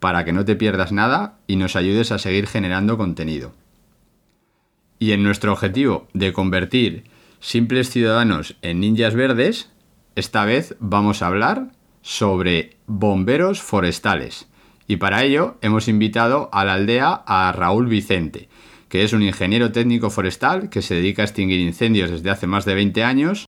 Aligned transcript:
para 0.00 0.24
que 0.24 0.32
no 0.32 0.44
te 0.44 0.56
pierdas 0.56 0.92
nada 0.92 1.38
y 1.46 1.56
nos 1.56 1.76
ayudes 1.76 2.12
a 2.12 2.18
seguir 2.18 2.46
generando 2.46 2.96
contenido. 2.96 3.52
Y 4.98 5.12
en 5.12 5.22
nuestro 5.22 5.52
objetivo 5.52 6.08
de 6.12 6.32
convertir 6.32 7.04
simples 7.40 7.90
ciudadanos 7.90 8.56
en 8.62 8.80
ninjas 8.80 9.14
verdes, 9.14 9.70
esta 10.16 10.44
vez 10.44 10.76
vamos 10.80 11.22
a 11.22 11.28
hablar 11.28 11.72
sobre 12.02 12.76
bomberos 12.86 13.62
forestales. 13.62 14.48
Y 14.86 14.96
para 14.96 15.22
ello 15.22 15.56
hemos 15.60 15.86
invitado 15.86 16.48
a 16.52 16.64
la 16.64 16.74
aldea 16.74 17.22
a 17.26 17.52
Raúl 17.52 17.86
Vicente, 17.86 18.48
que 18.88 19.04
es 19.04 19.12
un 19.12 19.22
ingeniero 19.22 19.70
técnico 19.70 20.10
forestal 20.10 20.70
que 20.70 20.82
se 20.82 20.94
dedica 20.94 21.22
a 21.22 21.26
extinguir 21.26 21.60
incendios 21.60 22.10
desde 22.10 22.30
hace 22.30 22.46
más 22.46 22.64
de 22.64 22.74
20 22.74 23.04
años. 23.04 23.46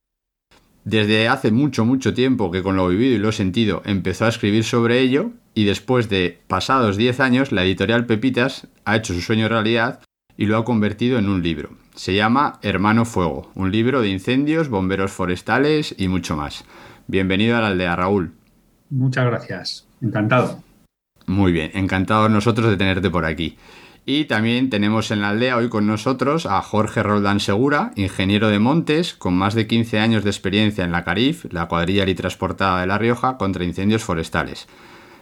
Desde 0.85 1.29
hace 1.29 1.51
mucho, 1.51 1.85
mucho 1.85 2.15
tiempo 2.15 2.51
que 2.51 2.63
con 2.63 2.77
lo 2.77 2.89
vivido 2.89 3.17
y 3.17 3.19
lo 3.19 3.33
sentido 3.33 3.83
empezó 3.85 4.27
a 4.27 4.29
escribir 4.29 4.65
sobre 4.65 5.01
ello 5.01 5.33
y 5.61 5.65
después 5.65 6.09
de 6.09 6.41
pasados 6.47 6.97
10 6.97 7.21
años 7.21 7.53
la 7.53 7.63
editorial 7.65 8.07
Pepitas 8.07 8.67
ha 8.87 8.97
hecho 8.97 9.13
su 9.13 9.21
sueño 9.21 9.47
realidad 9.47 10.01
y 10.39 10.47
lo 10.47 10.57
ha 10.57 10.65
convertido 10.65 11.19
en 11.19 11.29
un 11.29 11.43
libro. 11.43 11.69
Se 11.95 12.15
llama 12.15 12.59
Hermano 12.63 13.05
Fuego, 13.05 13.51
un 13.55 13.71
libro 13.71 14.01
de 14.01 14.09
incendios, 14.09 14.71
bomberos 14.71 15.13
forestales 15.13 15.95
y 15.99 16.09
mucho 16.09 16.35
más. 16.35 16.65
Bienvenido 17.09 17.59
a 17.59 17.61
la 17.61 17.67
aldea, 17.67 17.95
Raúl. 17.95 18.33
Muchas 18.89 19.27
gracias. 19.27 19.87
Encantado. 20.01 20.63
Muy 21.27 21.53
bien, 21.53 21.73
encantados 21.75 22.31
nosotros 22.31 22.71
de 22.71 22.79
tenerte 22.79 23.11
por 23.11 23.27
aquí. 23.27 23.59
Y 24.07 24.25
también 24.25 24.71
tenemos 24.71 25.11
en 25.11 25.21
la 25.21 25.29
aldea 25.29 25.59
hoy 25.59 25.69
con 25.69 25.87
nosotros 25.87 26.47
a 26.47 26.63
Jorge 26.63 27.03
Roldán 27.03 27.39
Segura, 27.39 27.93
ingeniero 27.97 28.49
de 28.49 28.61
montes, 28.61 29.13
con 29.13 29.35
más 29.35 29.53
de 29.53 29.67
15 29.67 29.99
años 29.99 30.25
de 30.25 30.31
experiencia 30.31 30.85
en 30.85 30.93
la 30.93 31.05
CARIF, 31.05 31.53
la 31.53 31.69
cuadrilla 31.69 32.09
y 32.09 32.15
transportada 32.15 32.81
de 32.81 32.87
La 32.87 32.97
Rioja, 32.97 33.37
contra 33.37 33.63
incendios 33.63 34.03
forestales. 34.03 34.67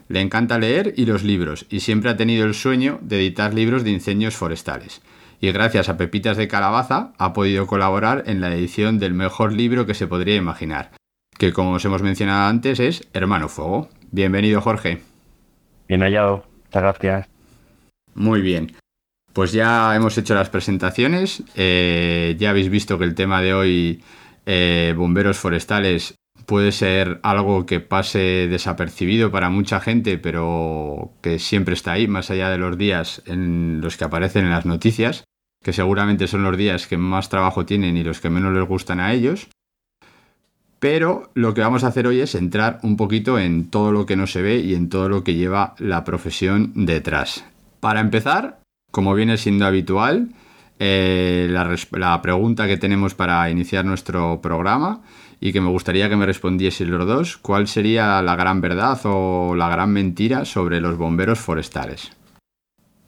Le 0.08 0.20
encanta 0.20 0.58
leer 0.58 0.94
y 0.96 1.04
los 1.04 1.22
libros, 1.22 1.66
y 1.68 1.80
siempre 1.80 2.10
ha 2.10 2.16
tenido 2.16 2.46
el 2.46 2.54
sueño 2.54 2.98
de 3.02 3.18
editar 3.18 3.52
libros 3.52 3.84
de 3.84 3.90
incendios 3.90 4.36
forestales. 4.36 5.02
Y 5.40 5.52
gracias 5.52 5.88
a 5.88 5.96
Pepitas 5.96 6.36
de 6.36 6.48
Calabaza 6.48 7.12
ha 7.18 7.32
podido 7.32 7.66
colaborar 7.66 8.24
en 8.26 8.40
la 8.40 8.52
edición 8.52 8.98
del 8.98 9.14
mejor 9.14 9.52
libro 9.52 9.86
que 9.86 9.94
se 9.94 10.06
podría 10.06 10.36
imaginar, 10.36 10.90
que 11.38 11.52
como 11.52 11.72
os 11.72 11.84
hemos 11.84 12.02
mencionado 12.02 12.48
antes 12.48 12.80
es 12.80 13.06
Hermano 13.12 13.48
Fuego. 13.48 13.88
Bienvenido 14.10 14.60
Jorge. 14.60 15.02
Bien 15.86 16.00
hallado, 16.00 16.44
muchas 16.64 16.82
gracias. 16.82 17.28
Muy 18.14 18.40
bien. 18.40 18.74
Pues 19.32 19.52
ya 19.52 19.94
hemos 19.94 20.18
hecho 20.18 20.34
las 20.34 20.48
presentaciones. 20.48 21.44
eh, 21.54 22.34
ya 22.38 22.50
habéis 22.50 22.70
visto 22.70 22.98
que 22.98 23.04
el 23.04 23.14
tema 23.14 23.40
de 23.40 23.54
hoy, 23.54 24.02
eh, 24.46 24.94
bomberos 24.96 25.38
forestales, 25.38 26.17
puede 26.48 26.72
ser 26.72 27.20
algo 27.24 27.66
que 27.66 27.78
pase 27.78 28.48
desapercibido 28.48 29.30
para 29.30 29.50
mucha 29.50 29.80
gente, 29.80 30.16
pero 30.16 31.12
que 31.20 31.38
siempre 31.38 31.74
está 31.74 31.92
ahí, 31.92 32.08
más 32.08 32.30
allá 32.30 32.48
de 32.48 32.56
los 32.56 32.78
días 32.78 33.20
en 33.26 33.82
los 33.82 33.98
que 33.98 34.04
aparecen 34.04 34.46
en 34.46 34.52
las 34.52 34.64
noticias, 34.64 35.24
que 35.62 35.74
seguramente 35.74 36.26
son 36.26 36.42
los 36.42 36.56
días 36.56 36.86
que 36.86 36.96
más 36.96 37.28
trabajo 37.28 37.66
tienen 37.66 37.98
y 37.98 38.02
los 38.02 38.20
que 38.20 38.30
menos 38.30 38.54
les 38.54 38.66
gustan 38.66 38.98
a 38.98 39.12
ellos. 39.12 39.48
Pero 40.78 41.30
lo 41.34 41.52
que 41.52 41.60
vamos 41.60 41.84
a 41.84 41.88
hacer 41.88 42.06
hoy 42.06 42.20
es 42.20 42.34
entrar 42.34 42.78
un 42.82 42.96
poquito 42.96 43.38
en 43.38 43.68
todo 43.68 43.92
lo 43.92 44.06
que 44.06 44.16
no 44.16 44.26
se 44.26 44.40
ve 44.40 44.56
y 44.60 44.74
en 44.74 44.88
todo 44.88 45.10
lo 45.10 45.24
que 45.24 45.34
lleva 45.34 45.74
la 45.76 46.02
profesión 46.02 46.72
detrás. 46.74 47.44
Para 47.78 48.00
empezar, 48.00 48.60
como 48.90 49.14
viene 49.14 49.36
siendo 49.36 49.66
habitual, 49.66 50.30
eh, 50.78 51.48
la, 51.50 52.22
pregunta 52.22 52.66
que 52.66 52.78
tenemos 52.78 53.14
para 53.14 53.50
iniciar 53.50 53.84
nuestro 53.84 54.40
programa 54.40 55.02
y 55.40 55.52
que 55.52 55.60
me 55.60 55.70
gustaría 55.70 56.08
que 56.08 56.16
me 56.16 56.26
respondieseis 56.26 56.88
los 56.90 57.06
dos, 57.06 57.36
¿cuál 57.36 57.68
sería 57.68 58.20
la 58.22 58.36
gran 58.36 58.60
verdad 58.60 58.98
o 59.04 59.54
la 59.54 59.68
gran 59.68 59.92
mentira 59.92 60.44
sobre 60.44 60.80
los 60.80 60.96
bomberos 60.96 61.38
forestales? 61.38 62.12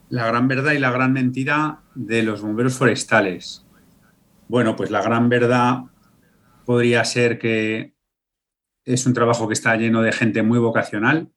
La 0.09 0.27
gran 0.27 0.49
verdad 0.49 0.73
y 0.73 0.79
la 0.79 0.91
gran 0.91 1.13
mentira 1.13 1.81
de 1.95 2.23
los 2.23 2.43
bomberos 2.43 2.75
forestales. 2.75 3.65
Bueno, 4.49 4.77
pues 4.77 4.91
la 4.91 5.03
gran 5.03 5.29
verdad 5.29 5.85
podría 6.65 7.05
ser 7.05 7.39
que 7.39 7.95
es 8.85 9.07
un 9.07 9.15
trabajo 9.15 9.47
que 9.49 9.55
está 9.55 9.77
lleno 9.77 10.03
de 10.03 10.13
gente 10.13 10.43
muy 10.43 10.59
vocacional 10.59 11.31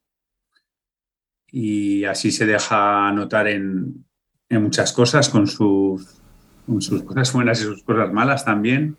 y 1.48 2.04
así 2.06 2.32
se 2.32 2.48
deja 2.48 3.12
notar 3.12 3.48
en, 3.48 4.06
en 4.50 4.64
muchas 4.64 4.92
cosas, 4.94 5.30
con 5.30 5.46
sus, 5.46 6.22
con 6.66 6.82
sus 6.82 7.04
cosas 7.04 7.32
buenas 7.34 7.62
y 7.62 7.64
sus 7.66 7.84
cosas 7.84 8.12
malas 8.12 8.46
también. 8.46 8.98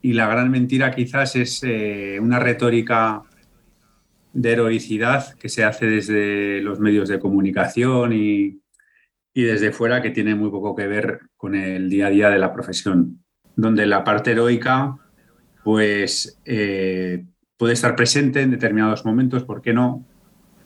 Y 0.00 0.12
la 0.12 0.28
gran 0.28 0.50
mentira 0.50 0.94
quizás 0.94 1.36
es 1.36 1.62
eh, 1.64 2.18
una 2.20 2.38
retórica 2.38 3.22
de 4.32 4.52
heroicidad 4.52 5.34
que 5.34 5.48
se 5.48 5.64
hace 5.64 5.86
desde 5.86 6.60
los 6.60 6.78
medios 6.78 7.08
de 7.08 7.18
comunicación 7.18 8.12
y, 8.12 8.60
desde 9.34 9.70
fuera 9.70 10.02
que 10.02 10.10
tiene 10.10 10.34
muy 10.34 10.50
poco 10.50 10.74
que 10.74 10.88
ver 10.88 11.20
con 11.36 11.54
el 11.54 11.88
día 11.88 12.08
a 12.08 12.10
día 12.10 12.28
de 12.28 12.40
la 12.40 12.52
profesión, 12.52 13.22
donde 13.54 13.86
la 13.86 14.02
parte 14.02 14.32
heroica 14.32 14.96
pues 15.62 16.40
eh, 16.44 17.24
puede 17.56 17.74
estar 17.74 17.94
presente 17.94 18.42
en 18.42 18.50
determinados 18.50 19.04
momentos, 19.04 19.44
¿por 19.44 19.62
qué 19.62 19.72
no? 19.72 20.04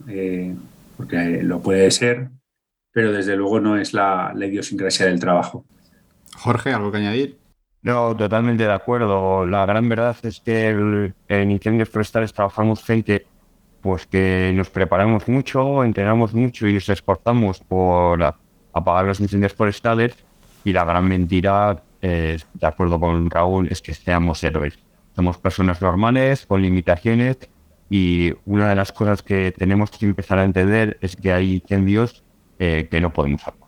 Eh, 0.08 0.54
porque 0.96 1.42
lo 1.42 1.60
puede 1.60 1.90
ser, 1.90 2.30
pero 2.92 3.12
desde 3.12 3.36
luego 3.36 3.60
no 3.60 3.76
es 3.76 3.92
la, 3.92 4.32
la 4.34 4.46
idiosincrasia 4.46 5.04
del 5.04 5.20
trabajo. 5.20 5.66
Jorge, 6.34 6.72
¿algo 6.72 6.90
que 6.90 6.98
añadir? 6.98 7.41
No, 7.82 8.16
totalmente 8.16 8.64
de 8.64 8.72
acuerdo. 8.72 9.44
La 9.44 9.66
gran 9.66 9.88
verdad 9.88 10.16
es 10.22 10.40
que 10.40 11.12
en 11.28 11.50
incendios 11.50 11.88
forestales 11.88 12.32
trabajamos 12.32 12.84
gente 12.84 13.26
pues 13.80 14.06
que 14.06 14.52
nos 14.54 14.70
preparamos 14.70 15.26
mucho, 15.28 15.82
entrenamos 15.82 16.32
mucho 16.32 16.68
y 16.68 16.74
nos 16.74 16.88
esforzamos 16.88 17.58
por 17.60 18.22
apagar 18.72 19.06
los 19.06 19.18
incendios 19.18 19.52
forestales 19.52 20.14
y 20.64 20.72
la 20.72 20.84
gran 20.84 21.08
mentira, 21.08 21.82
eh, 22.00 22.38
de 22.54 22.66
acuerdo 22.66 23.00
con 23.00 23.28
Raúl, 23.28 23.66
es 23.70 23.82
que 23.82 23.92
seamos 23.94 24.44
héroes. 24.44 24.78
Somos 25.16 25.38
personas 25.38 25.82
normales, 25.82 26.46
con 26.46 26.62
limitaciones 26.62 27.38
y 27.90 28.32
una 28.46 28.68
de 28.68 28.76
las 28.76 28.92
cosas 28.92 29.22
que 29.22 29.52
tenemos 29.52 29.90
que 29.90 30.06
empezar 30.06 30.38
a 30.38 30.44
entender 30.44 30.98
es 31.00 31.16
que 31.16 31.32
hay 31.32 31.54
incendios 31.54 32.22
eh, 32.60 32.86
que 32.88 33.00
no 33.00 33.12
podemos 33.12 33.42
apagar. 33.42 33.61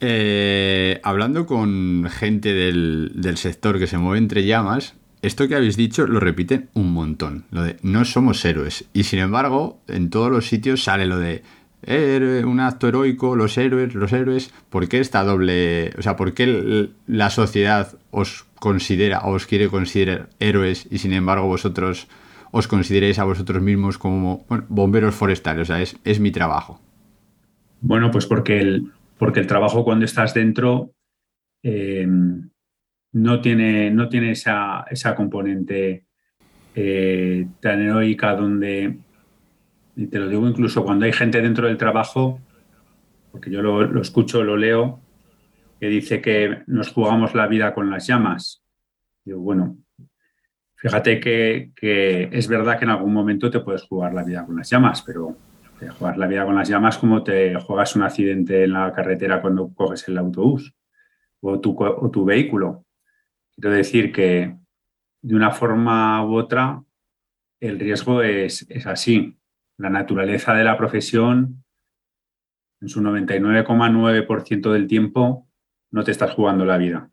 Eh, 0.00 1.00
hablando 1.02 1.46
con 1.46 2.06
gente 2.10 2.54
del, 2.54 3.12
del 3.14 3.36
sector 3.36 3.78
que 3.78 3.86
se 3.86 3.98
mueve 3.98 4.18
entre 4.18 4.44
llamas, 4.44 4.94
esto 5.22 5.48
que 5.48 5.56
habéis 5.56 5.76
dicho 5.76 6.06
lo 6.06 6.20
repiten 6.20 6.68
un 6.74 6.92
montón, 6.92 7.44
lo 7.50 7.62
de 7.62 7.76
no 7.82 8.04
somos 8.04 8.44
héroes. 8.44 8.84
Y 8.92 9.04
sin 9.04 9.18
embargo, 9.18 9.80
en 9.88 10.10
todos 10.10 10.30
los 10.30 10.46
sitios 10.46 10.84
sale 10.84 11.06
lo 11.06 11.18
de 11.18 11.42
"Héroe, 11.82 12.44
un 12.44 12.60
acto 12.60 12.88
heroico, 12.88 13.34
los 13.34 13.58
héroes, 13.58 13.94
los 13.94 14.12
héroes. 14.12 14.52
¿Por 14.70 14.88
qué 14.88 15.00
esta 15.00 15.24
doble, 15.24 15.92
o 15.98 16.02
sea, 16.02 16.16
por 16.16 16.34
qué 16.34 16.90
la 17.06 17.30
sociedad 17.30 17.96
os 18.10 18.46
considera 18.60 19.20
o 19.20 19.32
os 19.32 19.46
quiere 19.46 19.68
considerar 19.68 20.28
héroes 20.40 20.86
y 20.90 20.98
sin 20.98 21.12
embargo 21.12 21.46
vosotros 21.46 22.08
os 22.50 22.66
consideréis 22.66 23.18
a 23.18 23.24
vosotros 23.24 23.62
mismos 23.62 23.98
como 23.98 24.44
bomberos 24.68 25.14
forestales? 25.14 25.62
O 25.62 25.66
sea, 25.66 25.82
es, 25.82 25.96
es 26.04 26.20
mi 26.20 26.30
trabajo. 26.30 26.80
Bueno, 27.80 28.10
pues 28.10 28.26
porque 28.26 28.58
el, 28.60 28.90
porque 29.18 29.40
el 29.40 29.46
trabajo 29.46 29.84
cuando 29.84 30.04
estás 30.04 30.32
dentro 30.32 30.92
eh, 31.62 32.06
no 33.12 33.40
tiene, 33.40 33.90
no 33.90 34.08
tiene 34.08 34.32
esa, 34.32 34.84
esa 34.90 35.14
componente 35.14 36.04
eh, 36.74 37.46
tan 37.60 37.80
heroica 37.80 38.34
donde, 38.34 38.98
y 39.96 40.06
te 40.06 40.18
lo 40.18 40.28
digo 40.28 40.46
incluso 40.48 40.84
cuando 40.84 41.04
hay 41.04 41.12
gente 41.12 41.40
dentro 41.40 41.66
del 41.66 41.76
trabajo, 41.76 42.40
porque 43.32 43.50
yo 43.50 43.62
lo, 43.62 43.82
lo 43.82 44.00
escucho, 44.00 44.44
lo 44.44 44.56
leo, 44.56 45.00
que 45.80 45.88
dice 45.88 46.20
que 46.20 46.62
nos 46.66 46.92
jugamos 46.92 47.34
la 47.34 47.46
vida 47.46 47.74
con 47.74 47.90
las 47.90 48.06
llamas. 48.06 48.62
Digo, 49.24 49.40
bueno, 49.40 49.78
fíjate 50.76 51.20
que, 51.20 51.72
que, 51.74 52.28
es 52.32 52.48
verdad 52.48 52.78
que 52.78 52.84
en 52.84 52.90
algún 52.90 53.12
momento 53.12 53.50
te 53.50 53.60
puedes 53.60 53.82
jugar 53.82 54.14
la 54.14 54.24
vida 54.24 54.44
con 54.44 54.56
las 54.56 54.70
llamas, 54.70 55.02
pero 55.02 55.36
te 55.78 55.88
juegas 55.88 56.18
la 56.18 56.26
vida 56.26 56.44
con 56.44 56.56
las 56.56 56.68
llamas 56.68 56.98
como 56.98 57.22
te 57.22 57.54
juegas 57.60 57.94
un 57.96 58.02
accidente 58.02 58.64
en 58.64 58.72
la 58.72 58.92
carretera 58.92 59.40
cuando 59.40 59.72
coges 59.74 60.06
el 60.08 60.18
autobús 60.18 60.74
o 61.40 61.60
tu, 61.60 62.24
vehículo. 62.24 62.84
Quiero 63.52 63.70
decir 63.70 64.12
que 64.12 64.56
de 65.22 65.34
una 65.34 65.50
forma 65.50 66.24
u 66.24 66.36
otra 66.36 66.82
el 67.60 67.78
riesgo 67.78 68.22
es, 68.22 68.66
es 68.68 68.86
así. 68.86 69.38
La 69.76 69.90
naturaleza 69.90 70.54
de 70.54 70.64
la 70.64 70.76
profesión, 70.76 71.64
en 72.80 72.88
su 72.88 73.00
99,9% 73.00 74.72
del 74.72 74.88
tiempo, 74.88 75.48
no 75.90 76.02
te 76.02 76.10
estás 76.10 76.32
jugando 76.32 76.64
la 76.64 76.76
vida. 76.76 77.10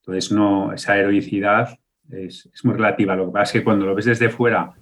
Entonces, 0.00 0.32
no, 0.32 0.72
esa 0.72 0.96
heroicidad 0.96 1.78
es, 2.08 2.48
es, 2.52 2.64
muy 2.64 2.74
relativa. 2.74 3.14
Lo 3.14 3.26
que 3.26 3.32
pasa 3.32 3.44
es 3.44 3.52
que 3.52 3.64
cuando 3.64 3.84
lo 3.84 3.94
ves 3.94 4.06
desde 4.06 4.30
fuera 4.30 4.74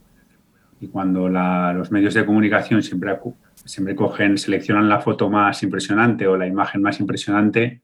y 0.80 0.88
cuando 0.88 1.28
los 1.28 1.90
medios 1.90 2.14
de 2.14 2.24
comunicación 2.24 2.82
siempre, 2.82 3.18
siempre 3.64 3.96
cogen, 3.96 4.38
seleccionan 4.38 4.88
la 4.88 5.00
foto 5.00 5.28
más 5.28 5.62
impresionante 5.62 6.26
o 6.26 6.36
la 6.36 6.46
imagen 6.46 6.82
más 6.82 7.00
impresionante, 7.00 7.82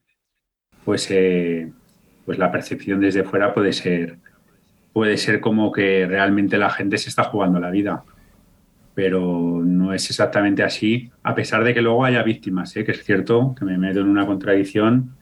pues, 0.85 1.11
eh, 1.11 1.73
pues 2.25 2.39
la 2.39 2.53
percepción 2.53 3.01
desde 3.01 3.25
fuera 3.25 3.53
puede 3.53 3.73
ser, 3.73 4.19
puede 4.93 5.17
ser 5.17 5.41
como 5.41 5.73
que 5.73 6.07
realmente 6.07 6.57
la 6.57 6.71
gente 6.71 6.99
se 6.99 7.09
está 7.09 7.25
jugando 7.25 7.59
la 7.59 7.71
vida. 7.71 8.05
Pero 8.95 9.61
no 9.65 9.93
es 9.93 10.09
exactamente 10.09 10.63
así, 10.63 11.11
a 11.25 11.35
pesar 11.35 11.65
de 11.65 11.75
que 11.75 11.83
luego 11.83 12.05
haya 12.05 12.23
víctimas, 12.23 12.77
¿eh? 12.77 12.85
que 12.85 12.93
es 12.93 13.03
cierto 13.03 13.55
que 13.59 13.65
me 13.65 13.77
meto 13.77 14.01
en 14.01 14.09
una 14.09 14.25
contradicción 14.25 15.17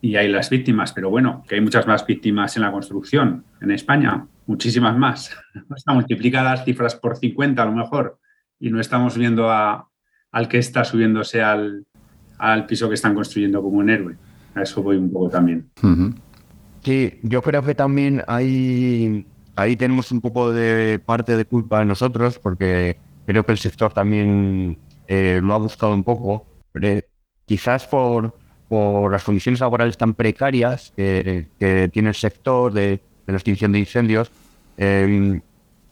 y 0.00 0.16
hay 0.16 0.26
las 0.26 0.50
víctimas, 0.50 0.92
pero 0.92 1.10
bueno, 1.10 1.44
que 1.48 1.54
hay 1.54 1.60
muchas 1.60 1.86
más 1.86 2.04
víctimas 2.04 2.56
en 2.56 2.62
la 2.62 2.72
construcción 2.72 3.44
en 3.60 3.70
España, 3.70 4.26
muchísimas 4.48 4.96
más. 4.96 5.30
Está 5.76 5.92
multiplicada 5.92 6.50
las 6.56 6.64
cifras 6.64 6.96
por 6.96 7.16
50 7.16 7.62
a 7.62 7.66
lo 7.66 7.72
mejor 7.72 8.18
y 8.58 8.70
no 8.70 8.80
estamos 8.80 9.16
viendo 9.16 9.48
a, 9.50 9.88
al 10.32 10.48
que 10.48 10.58
está 10.58 10.84
subiéndose 10.84 11.40
al, 11.42 11.86
al, 12.38 12.66
piso 12.66 12.88
que 12.88 12.94
están 12.94 13.14
construyendo 13.14 13.62
como 13.62 13.78
un 13.78 13.90
héroe. 13.90 14.16
A 14.54 14.62
eso 14.62 14.82
voy 14.82 14.96
un 14.96 15.12
poco 15.12 15.28
también. 15.28 15.68
Uh 15.82 15.86
-huh. 15.86 16.14
Sí, 16.82 17.20
yo 17.22 17.42
creo 17.42 17.62
que 17.62 17.74
también 17.74 18.22
hay, 18.26 19.26
ahí 19.54 19.76
tenemos 19.76 20.10
un 20.10 20.20
poco 20.20 20.50
de 20.52 20.98
parte 20.98 21.36
de 21.36 21.44
culpa 21.44 21.82
en 21.82 21.88
nosotros 21.88 22.38
porque 22.38 22.96
creo 23.26 23.44
que 23.44 23.52
el 23.52 23.58
sector 23.58 23.92
también 23.92 24.78
eh, 25.06 25.40
lo 25.42 25.54
ha 25.54 25.58
buscado 25.58 25.92
un 25.92 26.04
poco, 26.04 26.46
pero 26.72 27.00
quizás 27.44 27.86
por 27.86 28.34
por 28.68 29.10
las 29.10 29.24
condiciones 29.24 29.60
laborales 29.60 29.96
tan 29.96 30.12
precarias 30.12 30.92
que, 30.94 31.48
que 31.58 31.88
tiene 31.90 32.10
el 32.10 32.14
sector 32.14 32.70
de, 32.70 33.00
de, 33.28 33.32
la 33.32 33.36
extinción 33.36 33.72
de 33.72 33.78
incendios, 33.78 34.30
eh, 34.76 35.40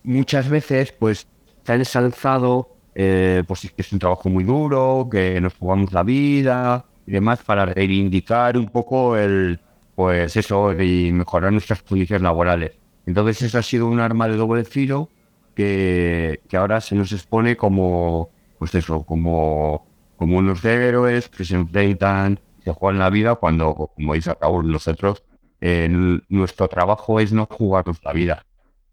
muchas 0.02 0.48
veces 0.48 0.92
pues 0.92 1.26
se 1.64 1.72
ha 1.72 1.76
ensalzado 1.76 2.76
eh, 2.94 3.42
pues 3.46 3.70
es 3.76 3.92
un 3.92 3.98
trabajo 3.98 4.30
muy 4.30 4.42
duro, 4.42 5.08
que 5.10 5.38
nos 5.40 5.54
jugamos 5.54 5.92
la 5.92 6.02
vida 6.02 6.86
y 7.06 7.12
demás 7.12 7.42
para 7.44 7.66
reivindicar 7.66 8.56
un 8.56 8.68
poco 8.68 9.16
el 9.16 9.60
pues 9.94 10.36
eso 10.36 10.72
y 10.80 11.12
mejorar 11.12 11.52
nuestras 11.52 11.82
condiciones 11.82 12.22
laborales. 12.22 12.72
Entonces 13.06 13.42
eso 13.42 13.58
ha 13.58 13.62
sido 13.62 13.86
un 13.86 14.00
arma 14.00 14.28
de 14.28 14.36
doble 14.36 14.64
filo 14.64 15.10
que, 15.54 16.40
que 16.48 16.56
ahora 16.56 16.80
se 16.80 16.94
nos 16.94 17.12
expone 17.12 17.56
como 17.56 18.30
pues 18.58 18.74
eso, 18.74 19.02
como, 19.04 19.86
como 20.16 20.38
unos 20.38 20.64
héroes 20.64 21.28
que 21.28 21.44
se 21.44 21.54
enfrentan 21.54 22.40
se 22.66 22.72
juegan 22.72 22.98
la 22.98 23.10
vida 23.10 23.36
cuando, 23.36 23.92
como 23.94 24.14
dice 24.14 24.30
acabo 24.30 24.60
nosotros, 24.60 25.22
eh, 25.60 25.88
nuestro 26.28 26.68
trabajo 26.68 27.20
es 27.20 27.32
no 27.32 27.46
jugarnos 27.46 27.98
la 28.04 28.12
vida. 28.12 28.44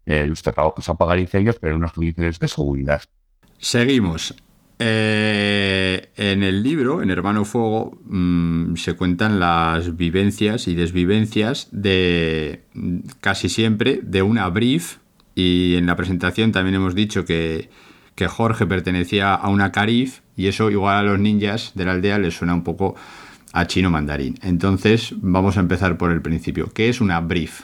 Eh, 0.06 0.26
nuestro 0.26 0.52
trabajo 0.52 0.76
es 0.78 0.88
apagar 0.88 1.18
incendios, 1.18 1.56
pero 1.60 1.72
en 1.72 1.78
unas 1.78 1.92
condiciones 1.92 2.38
de 2.38 2.48
seguridad. 2.48 3.02
Seguimos. 3.58 4.34
Eh, 4.78 6.10
en 6.16 6.42
el 6.42 6.62
libro, 6.62 7.02
en 7.02 7.10
Hermano 7.10 7.44
Fuego, 7.44 7.96
mmm, 8.04 8.74
se 8.74 8.94
cuentan 8.94 9.38
las 9.38 9.96
vivencias 9.96 10.66
y 10.66 10.74
desvivencias 10.74 11.68
de 11.70 12.64
casi 13.20 13.48
siempre 13.48 14.00
de 14.02 14.22
una 14.22 14.48
brief 14.48 14.98
y 15.34 15.76
en 15.76 15.86
la 15.86 15.96
presentación 15.96 16.50
también 16.50 16.74
hemos 16.74 16.94
dicho 16.94 17.24
que, 17.24 17.70
que 18.14 18.26
Jorge 18.26 18.66
pertenecía 18.66 19.34
a 19.34 19.48
una 19.48 19.70
carif 19.70 20.20
y 20.36 20.48
eso 20.48 20.70
igual 20.70 20.96
a 20.96 21.02
los 21.02 21.20
ninjas 21.20 21.72
de 21.74 21.84
la 21.84 21.92
aldea 21.92 22.18
les 22.18 22.36
suena 22.36 22.54
un 22.54 22.64
poco 22.64 22.96
a 23.54 23.66
chino 23.68 23.88
mandarín. 23.88 24.34
Entonces, 24.42 25.14
vamos 25.16 25.56
a 25.56 25.60
empezar 25.60 25.96
por 25.96 26.10
el 26.10 26.20
principio. 26.20 26.72
¿Qué 26.74 26.88
es 26.88 27.00
una 27.00 27.20
brief? 27.20 27.62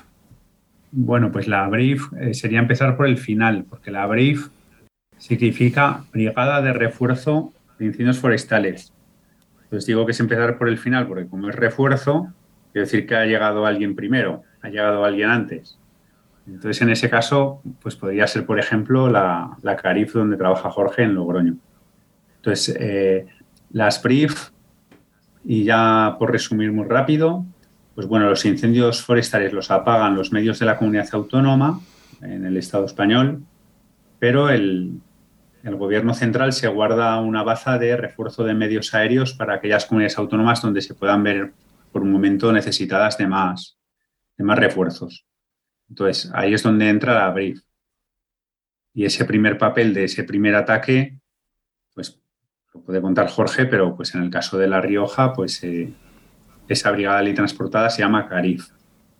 Bueno, 0.92 1.32
pues 1.32 1.48
la 1.48 1.66
brief 1.68 2.12
eh, 2.18 2.32
sería 2.32 2.60
empezar 2.60 2.96
por 2.96 3.06
el 3.06 3.18
final, 3.18 3.64
porque 3.68 3.90
la 3.90 4.06
brief 4.06 4.48
significa 5.18 6.04
Brigada 6.12 6.62
de 6.62 6.72
Refuerzo 6.72 7.52
de 7.78 7.86
Incendios 7.86 8.20
Forestales. 8.20 8.92
Entonces 9.64 9.86
digo 9.86 10.06
que 10.06 10.12
es 10.12 10.20
empezar 10.20 10.58
por 10.58 10.68
el 10.68 10.78
final, 10.78 11.08
porque 11.08 11.26
como 11.26 11.48
es 11.48 11.56
refuerzo, 11.56 12.32
quiere 12.72 12.86
decir 12.86 13.04
que 13.04 13.16
ha 13.16 13.26
llegado 13.26 13.66
alguien 13.66 13.96
primero, 13.96 14.44
ha 14.62 14.68
llegado 14.68 15.04
alguien 15.04 15.28
antes. 15.28 15.76
Entonces, 16.46 16.82
en 16.82 16.90
ese 16.90 17.10
caso, 17.10 17.62
pues 17.82 17.96
podría 17.96 18.28
ser, 18.28 18.46
por 18.46 18.60
ejemplo, 18.60 19.10
la, 19.10 19.56
la 19.62 19.76
Carif 19.76 20.12
donde 20.12 20.36
trabaja 20.36 20.70
Jorge 20.70 21.02
en 21.02 21.14
Logroño. 21.14 21.56
Entonces, 22.36 22.76
eh, 22.78 23.26
las 23.72 24.00
brief 24.02 24.50
y 25.44 25.64
ya 25.64 26.16
por 26.18 26.32
resumir 26.32 26.72
muy 26.72 26.86
rápido, 26.86 27.44
pues 27.94 28.06
bueno, 28.06 28.28
los 28.28 28.44
incendios 28.44 29.02
forestales 29.02 29.52
los 29.52 29.70
apagan 29.70 30.14
los 30.16 30.32
medios 30.32 30.58
de 30.58 30.66
la 30.66 30.76
comunidad 30.76 31.08
autónoma 31.12 31.80
en 32.22 32.44
el 32.44 32.56
Estado 32.56 32.84
español, 32.84 33.42
pero 34.18 34.48
el, 34.48 35.00
gobierno 35.62 36.14
central 36.14 36.52
se 36.52 36.68
guarda 36.68 37.20
una 37.20 37.42
baza 37.42 37.78
de 37.78 37.96
refuerzo 37.96 38.44
de 38.44 38.54
medios 38.54 38.94
aéreos 38.94 39.34
para 39.34 39.54
aquellas 39.54 39.86
comunidades 39.86 40.18
autónomas 40.18 40.62
donde 40.62 40.82
se 40.82 40.94
puedan 40.94 41.22
ver 41.22 41.52
por 41.92 42.02
un 42.02 42.12
momento 42.12 42.52
necesitadas 42.52 43.18
de 43.18 43.26
más, 43.26 43.78
de 44.38 44.44
más 44.44 44.58
refuerzos. 44.58 45.26
Entonces, 45.88 46.30
ahí 46.34 46.54
es 46.54 46.62
donde 46.62 46.88
entra 46.88 47.14
la 47.14 47.30
BRIF. 47.30 47.60
Y 48.94 49.04
ese 49.04 49.24
primer 49.24 49.58
papel 49.58 49.92
de 49.92 50.04
ese 50.04 50.24
primer 50.24 50.54
ataque, 50.54 51.19
lo 52.74 52.80
puede 52.80 53.00
contar 53.00 53.28
Jorge, 53.28 53.66
pero 53.66 53.96
pues 53.96 54.14
en 54.14 54.22
el 54.22 54.30
caso 54.30 54.58
de 54.58 54.68
La 54.68 54.80
Rioja, 54.80 55.32
pues 55.32 55.62
eh, 55.64 55.92
esa 56.68 56.90
brigada 56.92 57.34
transportada 57.34 57.90
se 57.90 58.02
llama 58.02 58.28
Carif. 58.28 58.68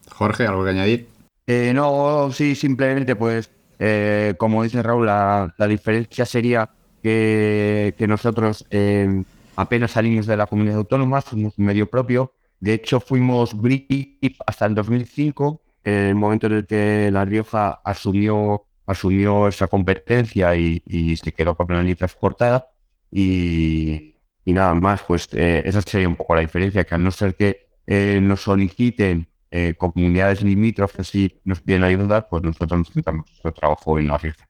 Jorge, 0.09 0.47
¿algo 0.47 0.65
que 0.65 0.71
añadir? 0.71 1.09
Eh, 1.47 1.73
no, 1.75 2.31
sí, 2.33 2.55
simplemente 2.55 3.17
pues, 3.17 3.51
eh, 3.79 4.35
como 4.39 4.63
dice 4.63 4.83
Raúl, 4.83 5.07
la, 5.07 5.53
la 5.59 5.67
diferencia 5.67 6.25
sería 6.25 6.71
que, 7.03 7.95
que 7.99 8.07
nosotros 8.07 8.67
eh, 8.71 9.25
apenas 9.57 9.93
salimos 9.93 10.27
de 10.27 10.37
la 10.37 10.47
comunidad 10.47 10.77
autónoma, 10.77 11.21
somos 11.21 11.59
un 11.59 11.65
medio 11.65 11.91
propio. 11.91 12.35
De 12.61 12.75
hecho, 12.75 13.01
fuimos 13.01 13.55
BRIF 13.55 14.39
hasta 14.47 14.67
el 14.67 14.75
2005, 14.75 15.61
en 15.85 15.95
el 15.95 16.15
momento 16.15 16.47
en 16.47 16.53
el 16.53 16.67
que 16.67 17.11
La 17.11 17.25
Rioja 17.25 17.81
asumió, 17.85 18.67
asumió 18.87 19.49
esa 19.49 19.67
competencia 19.67 20.55
y, 20.55 20.83
y 20.87 21.17
se 21.17 21.33
quedó 21.33 21.57
con 21.57 21.67
la 21.69 21.81
línea 21.81 21.97
transportada. 21.97 22.70
Y, 23.11 24.15
nada 24.47 24.75
más, 24.75 25.03
pues 25.03 25.29
eh, 25.33 25.63
esa 25.65 25.81
sería 25.83 26.09
un 26.09 26.17
poco 26.17 26.35
la 26.35 26.41
diferencia, 26.41 26.85
que 26.85 26.95
a 26.95 26.99
no 26.99 27.11
ser 27.11 27.35
que 27.35 27.69
eh, 27.87 28.19
nos 28.21 28.43
soliciten 28.43 29.29
eh, 29.51 29.75
comunidades 29.77 30.43
limítrofes 30.43 31.15
y 31.15 31.41
nos 31.45 31.61
piden 31.61 31.85
ayudar, 31.85 32.29
pues 32.29 32.43
nosotros 32.43 32.79
nos 32.79 32.91
centramos 32.91 33.27
nuestro 33.29 33.53
trabajo 33.53 33.99
en 33.99 34.09
la 34.09 34.19
rifa. 34.19 34.47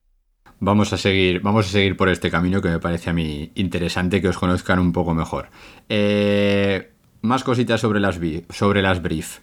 Vamos 0.59 0.93
a 0.93 0.99
seguir, 0.99 1.41
vamos 1.41 1.67
a 1.67 1.71
seguir 1.71 1.97
por 1.97 2.09
este 2.11 2.31
camino 2.31 2.61
que 2.61 2.69
me 2.69 2.79
parece 2.79 3.11
a 3.11 3.13
mí 3.15 3.51
interesante 3.55 4.21
que 4.21 4.29
os 4.29 4.37
conozcan 4.37 4.79
un 4.79 4.93
poco 4.93 5.15
mejor. 5.15 5.49
Más 7.23 7.45
cositas 7.45 7.81
sobre 7.81 8.01
las, 8.01 8.21
sobre 8.51 8.83
las 8.83 9.01
brief. 9.03 9.41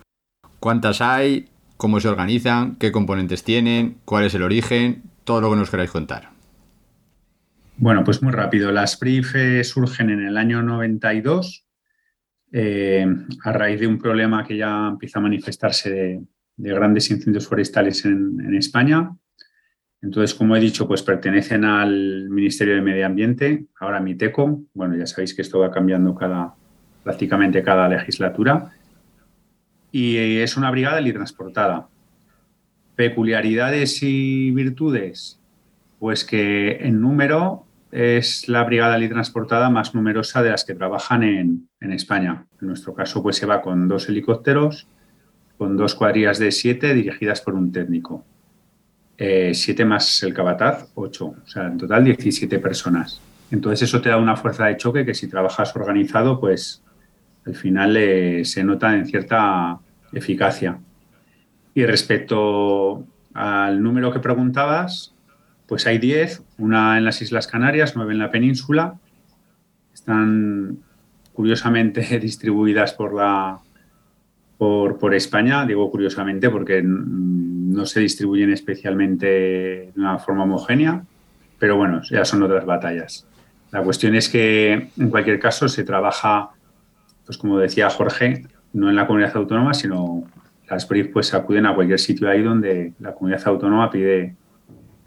¿Cuántas 0.59 1.01
hay? 1.01 1.49
¿Cómo 1.77 1.99
se 1.99 2.07
organizan? 2.07 2.75
¿Qué 2.75 2.91
componentes 2.91 3.43
tienen? 3.43 3.97
¿Cuál 4.05 4.25
es 4.25 4.33
el 4.33 4.43
origen? 4.43 5.03
Todo 5.23 5.41
lo 5.41 5.49
que 5.51 5.57
nos 5.57 5.69
queráis 5.69 5.91
contar. 5.91 6.36
Bueno, 7.79 8.03
pues 8.03 8.23
muy 8.23 8.31
rápido. 8.31 8.71
Las 8.71 8.99
brief 8.99 9.35
eh, 9.35 9.63
surgen 9.63 10.09
en 10.09 10.25
el 10.25 10.35
año 10.35 10.63
92 10.63 11.63
eh, 12.51 13.05
a 13.43 13.51
raíz 13.51 13.79
de 13.79 13.85
un 13.85 13.99
problema 13.99 14.43
que 14.43 14.57
ya 14.57 14.87
empieza 14.87 15.19
a 15.19 15.21
manifestarse 15.21 15.91
de, 15.91 16.21
de 16.55 16.73
grandes 16.73 17.11
incendios 17.11 17.47
forestales 17.47 18.03
en, 18.05 18.55
España. 18.55 19.15
Entonces, 20.01 20.33
como 20.33 20.55
he 20.55 20.59
dicho, 20.59 20.87
pues 20.87 21.03
pertenecen 21.03 21.65
al 21.65 22.29
Ministerio 22.31 22.73
de 22.73 22.81
Medio 22.81 23.05
Ambiente, 23.05 23.67
ahora 23.79 23.99
MITECO. 23.99 24.63
Bueno, 24.73 24.95
ya 24.95 25.05
sabéis 25.05 25.35
que 25.35 25.43
esto 25.43 25.59
va 25.59 25.69
cambiando 25.69 26.15
cada, 26.15 26.55
prácticamente 27.03 27.61
cada 27.61 27.87
legislatura. 27.87 28.71
y 29.91 30.37
es 30.37 30.57
una 30.57 30.71
brigada 30.71 31.03
transportada. 31.13 31.87
Peculiaridades 32.95 34.01
y 34.01 34.49
virtudes, 34.49 35.39
pues 35.99 36.25
que 36.25 36.77
en 36.81 36.99
número 36.99 37.66
es 37.91 38.49
la 38.49 38.63
brigada 38.63 38.97
transportada 39.07 39.69
más 39.69 39.95
numerosa 39.95 40.43
de 40.43 40.51
las 40.51 40.65
que 40.65 40.75
trabajan 40.75 41.23
en, 41.23 41.69
España. 41.79 42.45
En 42.61 42.67
nuestro 42.67 42.93
caso, 42.93 43.23
pues 43.23 43.37
se 43.37 43.45
va 43.45 43.61
con 43.61 43.87
dos 43.87 44.09
helicópteros, 44.09 44.87
con 45.57 45.77
dos 45.77 45.95
cuadrillas 45.95 46.37
de 46.37 46.51
siete 46.51 46.93
dirigidas 46.93 47.41
por 47.41 47.53
un 47.53 47.71
técnico. 47.71 48.25
Eh, 49.17 49.53
siete 49.53 49.85
más 49.85 50.21
el 50.23 50.33
cabataz, 50.33 50.91
ocho. 50.95 51.35
O 51.43 51.47
sea, 51.47 51.67
en 51.67 51.77
total 51.77 52.03
17 52.03 52.59
personas. 52.59 53.21
Entonces 53.49 53.87
eso 53.87 54.01
te 54.01 54.09
da 54.09 54.17
una 54.17 54.35
fuerza 54.35 54.65
de 54.65 54.77
choque 54.77 55.05
que 55.05 55.13
si 55.13 55.27
trabajas 55.27 55.75
organizado, 55.75 56.39
pues 56.39 56.83
al 57.45 57.55
final 57.55 57.95
eh, 57.95 58.43
se 58.43 58.63
nota 58.63 58.93
en 58.95 59.05
cierta 59.05 59.79
eficacia. 60.11 60.79
Y 61.73 61.85
respecto 61.85 63.05
al 63.33 63.81
número 63.81 64.11
que 64.11 64.19
preguntabas, 64.19 65.13
pues 65.67 65.85
hay 65.87 65.97
10, 65.97 66.43
una 66.57 66.97
en 66.97 67.05
las 67.05 67.21
Islas 67.21 67.47
Canarias, 67.47 67.93
nueve 67.95 68.13
en 68.13 68.19
la 68.19 68.31
península. 68.31 68.95
Están 69.93 70.79
curiosamente 71.33 72.19
distribuidas 72.21 72.93
por 72.93 73.13
la 73.13 73.59
por, 74.57 75.13
España, 75.13 75.65
digo 75.65 75.89
curiosamente 75.91 76.49
porque 76.49 76.81
no 76.83 77.85
se 77.85 77.99
distribuyen 77.99 78.51
especialmente 78.51 79.27
de 79.27 79.93
una 79.95 80.17
forma 80.17 80.43
homogénea, 80.43 81.03
pero 81.59 81.77
bueno, 81.77 82.01
ya 82.09 82.25
son 82.25 82.41
otras 82.43 82.65
batallas. 82.65 83.27
La 83.71 83.83
cuestión 83.83 84.15
es 84.15 84.29
que 84.29 84.89
en 84.97 85.09
cualquier 85.09 85.39
caso 85.39 85.67
se 85.67 85.83
trabaja, 85.83 86.49
pues 87.25 87.37
como 87.37 87.59
decía 87.59 87.89
Jorge, 87.89 88.45
no 88.73 88.89
en 88.89 88.95
la 88.95 89.05
comunidad 89.05 89.35
autónoma, 89.37 89.73
sino 89.73 90.23
las 90.69 90.87
brief 90.87 91.11
pues 91.13 91.33
acuden 91.33 91.65
a 91.65 91.75
cualquier 91.75 91.99
sitio 91.99 92.29
ahí 92.29 92.41
donde 92.41 92.93
la 92.99 93.13
comunidad 93.13 93.47
autónoma 93.47 93.91
pide, 93.91 94.35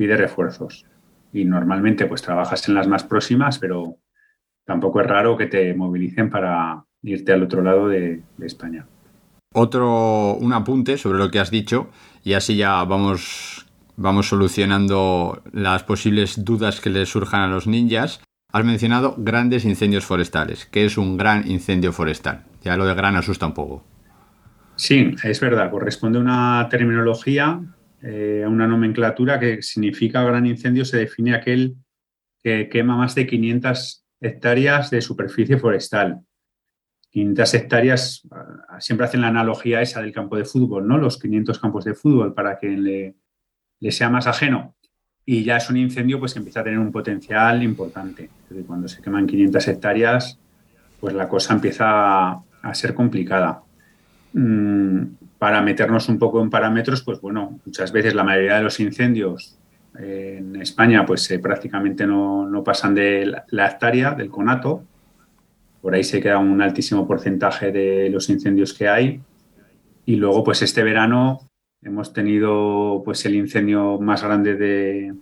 pide 0.01 0.17
refuerzos. 0.17 0.87
Y 1.31 1.45
normalmente 1.45 2.07
pues 2.07 2.23
trabajas 2.23 2.67
en 2.67 2.75
las 2.75 2.89
más 2.89 3.05
próximas, 3.05 3.59
pero 3.59 3.99
tampoco 4.65 5.03
es 5.03 5.07
raro 5.07 5.37
que 5.37 5.45
te 5.45 5.75
movilicen 5.75 6.31
para 6.31 6.87
irte 7.03 7.35
al 7.35 7.43
otro 7.43 7.63
lado 7.63 7.87
de, 7.87 8.23
de 8.39 8.47
España. 8.47 8.87
Otro, 9.53 10.37
un 10.37 10.55
apunte 10.55 10.97
sobre 10.97 11.19
lo 11.19 11.31
que 11.31 11.39
has 11.39 11.51
dicho 11.51 11.91
y 12.25 12.33
así 12.33 12.57
ya 12.57 12.83
vamos, 12.85 13.67
vamos 13.97 14.29
solucionando 14.31 15.43
las 15.53 15.83
posibles 15.83 16.47
dudas 16.47 16.81
que 16.81 16.89
les 16.89 17.11
surjan 17.11 17.43
a 17.43 17.49
los 17.49 17.67
ninjas. 17.67 18.23
Has 18.55 18.65
mencionado 18.65 19.17
grandes 19.19 19.67
incendios 19.67 20.07
forestales. 20.07 20.65
¿Qué 20.65 20.87
es 20.87 20.97
un 20.97 21.19
gran 21.19 21.47
incendio 21.47 21.93
forestal? 21.93 22.45
Ya 22.63 22.79
lo 22.79 22.87
de 22.87 22.95
gran 22.95 23.17
asusta 23.17 23.45
un 23.45 23.53
poco. 23.53 23.85
Sí, 24.77 25.15
es 25.23 25.41
verdad. 25.41 25.71
Corresponde 25.71 26.17
a 26.17 26.23
una 26.23 26.69
terminología, 26.71 27.61
eh, 28.03 28.45
una 28.47 28.67
nomenclatura 28.67 29.39
que 29.39 29.63
significa 29.63 30.23
gran 30.25 30.47
incendio. 30.47 30.85
Se 30.85 30.99
define 30.99 31.35
aquel 31.35 31.77
que 32.43 32.69
quema 32.69 32.97
más 32.97 33.15
de 33.15 33.27
500 33.27 34.05
hectáreas 34.21 34.91
de 34.91 35.01
superficie 35.01 35.59
forestal. 35.59 36.21
500 37.11 37.55
hectáreas, 37.55 38.29
ah, 38.31 38.81
siempre 38.81 39.07
hacen 39.07 39.21
la 39.21 39.29
analogía 39.29 39.83
esa 39.83 40.01
del 40.01 40.13
campo 40.13 40.37
de 40.37 40.45
fútbol, 40.45 40.87
¿no? 40.87 40.97
Los 40.97 41.19
500 41.19 41.59
campos 41.59 41.85
de 41.85 41.95
fútbol 41.95 42.35
para 42.35 42.59
que 42.59 42.69
le, 42.69 43.17
le 43.81 43.93
sea 43.93 44.09
más 44.11 44.27
ajeno 44.27 44.77
y 45.33 45.45
ya 45.45 45.59
es 45.59 45.71
un 45.71 45.77
incendio 45.77 46.19
pues, 46.19 46.33
que 46.33 46.41
empieza 46.41 46.59
a 46.59 46.65
tener 46.65 46.81
un 46.81 46.91
potencial 46.91 47.63
importante. 47.63 48.29
Cuando 48.67 48.89
se 48.89 49.01
queman 49.01 49.29
500 49.29 49.69
hectáreas, 49.69 50.39
pues 50.99 51.15
la 51.15 51.29
cosa 51.29 51.55
empieza 51.55 52.31
a, 52.33 52.75
ser 52.75 52.95
complicada. 52.95 53.63
Mm, 54.33 55.03
para 55.41 55.61
meternos 55.61 56.09
un 56.09 56.21
poco 56.21 56.41
en 56.41 56.51
parámetros, 56.51 57.03
pues 57.03 57.21
bueno, 57.21 57.59
muchas 57.65 57.91
veces 57.91 58.15
la 58.15 58.23
mayoría 58.23 58.59
de 58.59 58.63
los 58.63 58.79
incendios 58.79 59.59
en 59.99 60.55
España 60.55 61.05
pues 61.05 61.29
eh, 61.33 61.41
prácticamente 61.41 62.07
no, 62.07 62.63
pasan 62.65 62.95
de 62.95 63.35
la, 63.49 63.67
hectárea, 63.67 64.13
del 64.13 64.31
conato. 64.31 64.85
Por 65.83 65.95
ahí 65.95 66.05
se 66.05 66.21
queda 66.21 66.39
un 66.39 66.63
altísimo 66.63 67.09
porcentaje 67.09 67.73
de 67.73 68.09
los 68.11 68.29
incendios 68.29 68.73
que 68.73 68.87
hay. 68.87 69.21
Y 70.07 70.17
luego, 70.17 70.45
pues 70.45 70.63
este 70.63 70.85
verano 70.85 71.51
Hemos 71.83 72.13
tenido 72.13 73.01
pues 73.07 73.25
el 73.25 73.35
incendio 73.35 73.99
más 73.99 74.23
grande 74.23 74.55
de, 74.55 75.15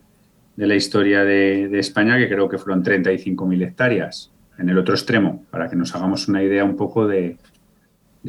la 0.57 0.75
historia 0.75 1.23
de, 1.23 1.79
España, 1.79 2.19
que 2.19 2.29
creo 2.29 2.49
que 2.49 2.59
fueron 2.59 2.83
35.000 2.83 3.63
hectáreas, 3.63 4.33
en 4.59 4.69
el 4.69 4.77
otro 4.77 4.95
extremo, 4.95 5.45
para 5.51 5.71
que 5.71 5.77
nos 5.77 5.95
hagamos 5.95 6.27
una 6.27 6.43
idea 6.43 6.65
un 6.65 6.75
poco 6.75 7.07
de, 7.07 7.37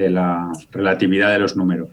la 0.07 0.51
relatividad 0.71 1.31
de 1.33 1.39
los 1.39 1.57
números. 1.57 1.89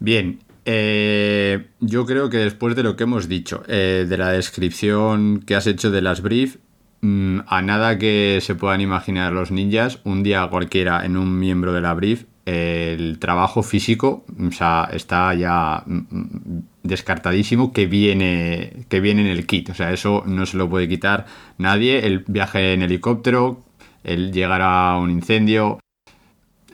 Bien, 0.00 0.40
eh, 0.64 1.66
yo 1.80 2.06
creo 2.06 2.30
que 2.30 2.38
después 2.38 2.74
de 2.74 2.82
lo 2.82 2.96
que 2.96 3.04
hemos 3.04 3.28
dicho, 3.28 3.62
eh, 3.68 4.06
de 4.08 4.16
la 4.16 4.30
descripción 4.30 5.42
que 5.46 5.54
has 5.54 5.66
hecho 5.66 5.90
de 5.90 6.02
las 6.02 6.22
brief, 6.22 6.56
mm, 7.02 7.40
a 7.46 7.62
nada 7.62 7.98
que 7.98 8.38
se 8.40 8.54
puedan 8.54 8.80
imaginar 8.80 9.32
los 9.32 9.50
ninjas, 9.50 10.00
un 10.04 10.22
día 10.22 10.48
cualquiera 10.48 11.04
en 11.04 11.16
un 11.16 11.38
miembro 11.38 11.72
de 11.72 11.82
la 11.82 11.94
brief 11.94 12.24
el 12.46 13.18
trabajo 13.18 13.62
físico 13.62 14.24
o 14.38 14.52
sea, 14.52 14.88
está 14.92 15.34
ya 15.34 15.82
mm, 15.86 15.96
mm, 16.10 16.62
descartadísimo 16.82 17.72
que 17.72 17.86
viene, 17.86 18.84
que 18.88 19.00
viene 19.00 19.22
en 19.22 19.28
el 19.28 19.46
kit. 19.46 19.70
O 19.70 19.74
sea, 19.74 19.92
eso 19.92 20.22
no 20.26 20.46
se 20.46 20.56
lo 20.56 20.68
puede 20.68 20.88
quitar 20.88 21.26
nadie. 21.58 22.06
El 22.06 22.24
viaje 22.26 22.74
en 22.74 22.82
helicóptero, 22.82 23.62
el 24.02 24.32
llegar 24.32 24.60
a 24.62 24.98
un 24.98 25.10
incendio, 25.10 25.78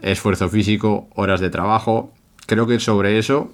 esfuerzo 0.02 0.49
físico, 0.49 1.09
horas 1.14 1.40
de 1.40 1.50
trabajo. 1.50 2.12
Creo 2.47 2.66
que 2.66 2.80
sobre 2.80 3.19
eso 3.19 3.52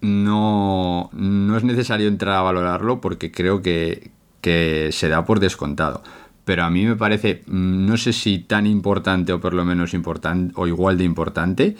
no, 0.00 1.10
no 1.12 1.56
es 1.56 1.64
necesario 1.64 2.08
entrar 2.08 2.36
a 2.36 2.42
valorarlo 2.42 3.00
porque 3.00 3.30
creo 3.30 3.62
que, 3.62 4.10
que 4.40 4.90
se 4.92 5.08
da 5.08 5.24
por 5.24 5.40
descontado 5.40 6.02
pero 6.44 6.64
a 6.64 6.70
mí 6.70 6.84
me 6.84 6.96
parece, 6.96 7.42
mm, 7.46 7.86
no 7.86 7.96
sé 7.96 8.12
si 8.12 8.40
tan 8.40 8.66
importante 8.66 9.32
o 9.32 9.40
por 9.40 9.54
lo 9.54 9.64
menos 9.64 9.94
importante 9.94 10.52
o 10.56 10.66
igual 10.66 10.98
de 10.98 11.04
importante, 11.04 11.76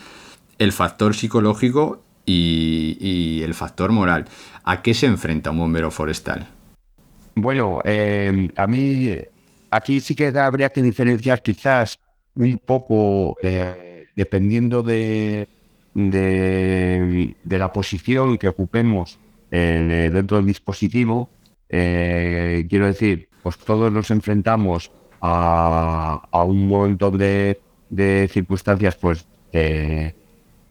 el 0.59 0.73
factor 0.73 1.15
psicológico 1.15 2.03
y, 2.25 3.43
el 3.43 3.55
factor 3.55 3.91
moral. 3.91 4.27
¿A 4.65 4.83
qué 4.83 4.95
se 4.95 5.07
enfrenta 5.07 5.51
un 5.51 5.59
bombero 5.59 5.91
forestal? 5.91 6.47
Bueno, 7.35 7.81
eh, 7.85 8.49
a 8.57 8.67
mí 8.69 9.11
aquí 9.71 10.01
sí 10.01 10.15
que 10.15 10.29
habría 10.29 10.69
que 10.69 10.83
diferenciar 10.83 11.43
quizás 11.43 11.99
un 12.35 12.59
poco, 12.59 13.37
eh, 13.43 14.07
dependiendo 14.17 14.83
de, 14.83 15.49
de, 15.95 17.35
la 17.45 17.73
posición 17.73 18.39
que 18.39 18.49
ocupemos 18.49 19.19
eh, 19.51 20.11
dentro 20.13 20.37
del 20.39 20.47
dispositivo. 20.47 21.31
quiero 21.69 22.87
decir, 22.87 23.29
pues 23.43 23.59
todos 23.59 23.93
nos 23.93 24.11
enfrentamos 24.11 24.93
a, 25.21 26.45
un 26.47 26.69
montón 26.69 27.19
de, 27.19 27.61
circunstancias, 28.31 28.97
pues 28.97 29.27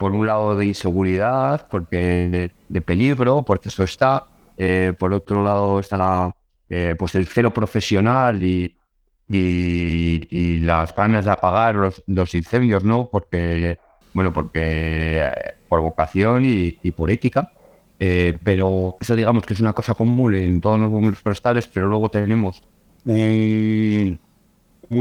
por 0.01 0.13
un 0.13 0.25
lado 0.25 0.55
de 0.55 0.65
inseguridad, 0.65 1.67
porque 1.69 2.51
de, 2.67 2.81
peligro, 2.81 3.43
porque 3.43 3.69
eso 3.69 3.83
está. 3.83 4.25
Eh, 4.57 4.93
por 4.97 5.13
otro 5.13 5.43
lado 5.43 5.79
está 5.79 6.35
eh, 6.69 6.95
pues 6.97 7.13
el 7.13 7.27
cero 7.27 7.53
profesional 7.53 8.41
y, 8.41 8.75
y, 9.31 10.59
las 10.59 10.95
ganas 10.95 11.25
de 11.25 11.31
apagar 11.31 11.75
los, 11.75 12.35
incendios, 12.35 12.83
¿no? 12.83 13.09
Porque, 13.11 13.77
bueno, 14.13 14.33
porque 14.33 14.61
eh, 15.21 15.31
por 15.67 15.81
vocación 15.81 16.43
y, 16.45 16.91
por 16.91 17.09
ética. 17.11 17.51
pero 17.97 18.97
eso 18.99 19.15
digamos 19.15 19.45
que 19.45 19.53
es 19.53 19.59
una 19.59 19.73
cosa 19.73 19.93
común 19.93 20.35
en 20.35 20.61
todos 20.61 20.79
los 20.79 20.89
bomberos 20.89 21.19
forestales, 21.19 21.67
pero 21.67 21.87
luego 21.87 22.09
tenemos 22.09 22.61
un, 23.05 24.19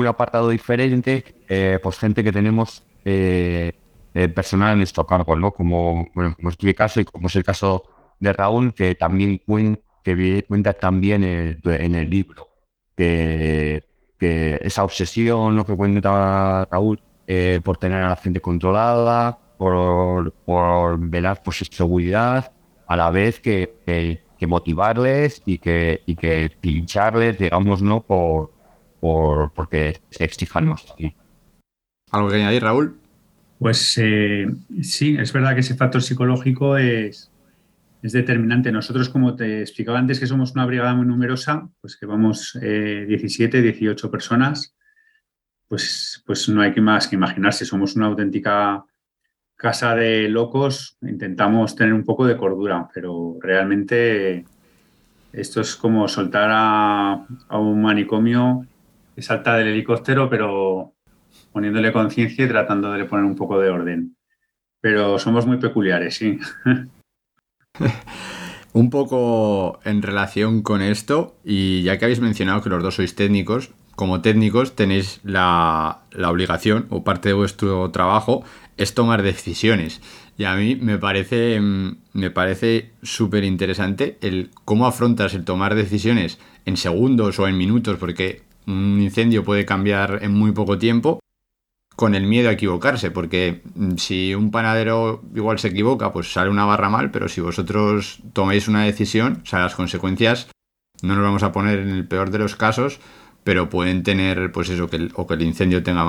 apartado 0.07 0.49
diferente, 0.51 1.25
eh, 1.49 1.79
pues 1.83 1.99
gente 1.99 2.25
que 2.25 2.33
tenemos 2.33 2.83
eh, 3.05 3.73
eh, 4.15 4.29
personal 4.29 4.73
en 4.73 4.79
nuestro 4.79 5.07
cargo, 5.07 5.37
¿no? 5.37 5.53
Como, 5.53 6.09
bueno, 6.15 6.35
como 6.37 6.51
es 6.51 6.63
mi 6.63 6.75
caso 6.75 7.01
y 7.01 7.05
como 7.05 7.29
es 7.29 7.37
el 7.37 7.45
caso 7.45 7.85
de 8.19 8.33
Raúl, 8.33 8.75
que 8.75 8.95
también 8.95 9.41
cuenta, 9.45 9.83
que 10.03 10.45
cuenta 10.49 10.73
también 10.73 11.25
en 11.25 11.95
el 11.95 12.11
libro, 12.11 12.49
que, 12.97 13.85
esa 14.21 14.85
obsesión, 14.85 15.57
lo 15.57 15.65
que 15.65 15.77
cuenta 15.77 16.69
Raúl, 16.71 17.01
por 17.63 17.77
tener 17.77 18.03
a 18.03 18.11
la 18.11 18.17
gente 18.17 18.41
controlada, 18.41 19.39
por, 19.59 20.33
por 20.45 20.99
velar 20.99 21.43
por 21.43 21.55
su 21.55 21.65
seguridad, 21.65 22.53
a 22.87 22.97
la 22.97 23.11
vez 23.11 23.41
que, 23.41 23.75
que 24.41 24.47
motivarles 24.47 25.43
y 25.45 25.59
que, 25.59 26.03
y 26.07 26.17
que 26.17 26.51
pincharles, 26.61 27.39
digamos, 27.39 27.83
¿no? 27.83 28.01
Por, 28.01 28.51
por, 28.99 29.53
porque 29.53 30.01
se 30.11 30.25
exijan 30.25 30.67
más. 30.69 30.87
¿Algo 32.11 32.29
que 32.29 32.37
añadir, 32.37 32.63
Raúl? 32.63 32.99
Pues 33.59 33.99
eh, 33.99 34.47
sí, 34.81 35.17
es 35.21 35.33
verdad 35.35 35.55
que 35.55 35.61
ese 35.61 35.75
factor 35.75 36.03
psicológico 36.03 36.79
es, 36.79 37.30
es 38.03 38.13
determinante. 38.13 38.73
Nosotros, 38.73 39.09
como 39.09 39.37
te 39.37 39.61
explicaba 39.61 39.99
antes, 39.99 40.21
que 40.21 40.27
somos 40.27 40.53
una 40.53 40.67
brigada 40.67 40.95
muy 40.95 41.07
numerosa, 41.07 41.69
pues 41.81 41.97
que 41.97 42.07
vamos 42.07 42.59
17, 42.61 43.59
eh, 43.59 43.63
18 43.63 44.11
personas, 44.11 44.75
pues, 45.69 46.23
pues 46.27 46.49
no 46.49 46.63
hay 46.63 46.73
que 46.73 46.81
más 46.81 47.09
que 47.09 47.17
imaginarse. 47.17 47.65
Somos 47.65 47.97
una 47.97 48.07
auténtica 48.07 48.85
casa 49.61 49.95
de 49.95 50.27
locos 50.31 50.97
intentamos 51.03 51.77
tener 51.77 51.93
un 51.93 52.03
poco 52.03 52.27
de 52.27 52.37
cordura, 52.37 52.89
pero 52.95 53.37
realmente 53.41 54.47
esto 55.35 55.61
es 55.61 55.77
como 55.77 56.09
soltar 56.09 56.49
a, 56.51 57.27
un 57.59 57.83
manicomio 57.83 58.67
que 59.15 59.21
salta 59.21 59.57
del 59.57 59.69
helicóptero, 59.69 60.31
pero 60.31 60.95
poniéndole 61.53 61.93
conciencia 61.93 62.47
y 62.47 62.49
tratando 62.49 62.91
de 62.91 63.05
poner 63.05 63.27
un 63.27 63.37
poco 63.37 63.61
de 63.61 63.69
orden. 63.69 64.17
Pero 64.81 65.19
somos 65.19 65.47
muy 65.47 65.59
peculiares, 65.59 66.15
sí. 66.15 66.39
un 68.73 68.91
poco 68.91 69.81
en 69.85 70.03
relación 70.03 70.63
con 70.63 70.83
esto, 70.83 71.37
y 71.45 71.83
ya 71.83 71.99
que 71.99 72.05
habéis 72.05 72.21
mencionado 72.21 72.63
que 72.63 72.71
los 72.71 72.83
dos 72.83 72.97
sois 72.97 73.15
técnicos, 73.15 73.71
como 73.97 74.23
técnicos 74.23 74.77
tenéis 74.77 75.21
la, 75.25 76.03
la 76.13 76.31
obligación 76.31 76.87
o 76.91 77.05
parte 77.05 77.31
de 77.31 77.35
vuestro 77.35 77.91
trabajo 77.91 78.45
es 78.79 78.95
tomar 78.95 79.23
decisiones. 79.23 80.01
Y 80.39 80.45
a 80.45 80.55
mí 80.55 80.75
me 80.75 80.97
parece, 80.97 81.61
mm, 81.61 81.97
me 82.15 82.31
parece 82.31 82.93
súper 83.03 83.45
interesante 83.45 84.17
el 84.23 84.51
cómo 84.65 84.87
afrontas 84.87 85.35
el 85.35 85.45
tomar 85.45 85.75
decisiones 85.75 86.39
en 86.65 86.79
segundos 86.79 87.39
o 87.39 87.47
en 87.47 87.59
minutos, 87.59 87.99
porque 87.99 88.43
un 88.67 89.01
incendio 89.03 89.45
puede 89.45 89.67
cambiar 89.67 90.21
en 90.23 90.33
muy 90.33 90.53
poco 90.53 90.79
tiempo, 90.79 91.21
con 92.01 92.15
el 92.15 92.27
miedo 92.27 92.49
a 92.49 92.53
equivocarse, 92.53 93.11
porque 93.11 93.61
mm, 93.75 93.97
si 93.97 94.35
un 94.35 94.51
panadero 94.51 95.23
igual 95.35 95.59
se 95.59 95.69
equivoca, 95.69 96.15
pues 96.15 96.33
sale 96.33 96.49
una 96.49 96.65
barra 96.65 96.89
mal, 96.89 97.11
pero 97.11 97.29
si 97.29 97.43
vosotros 97.43 98.21
tomáis 98.33 98.69
una 98.69 98.85
decisión, 98.85 99.43
o 99.43 99.47
sea, 99.47 99.61
las 99.61 99.75
consecuencias 99.75 100.49
no 101.03 101.15
nos 101.15 101.23
vamos 101.23 101.43
a 101.43 101.53
poner 101.53 101.79
en 101.81 101.91
el 101.91 102.09
peor 102.09 102.31
de 102.31 102.39
los 102.39 102.57
casos, 102.57 103.01
pero 103.45 103.69
pueden 103.69 104.03
tener, 104.03 104.51
pues 104.51 104.71
eso, 104.71 104.89
que 104.89 104.97
el, 104.97 105.13
o 105.15 105.27
que 105.27 105.35
el 105.35 105.43
incendio 105.43 105.83
tenga 105.83 106.03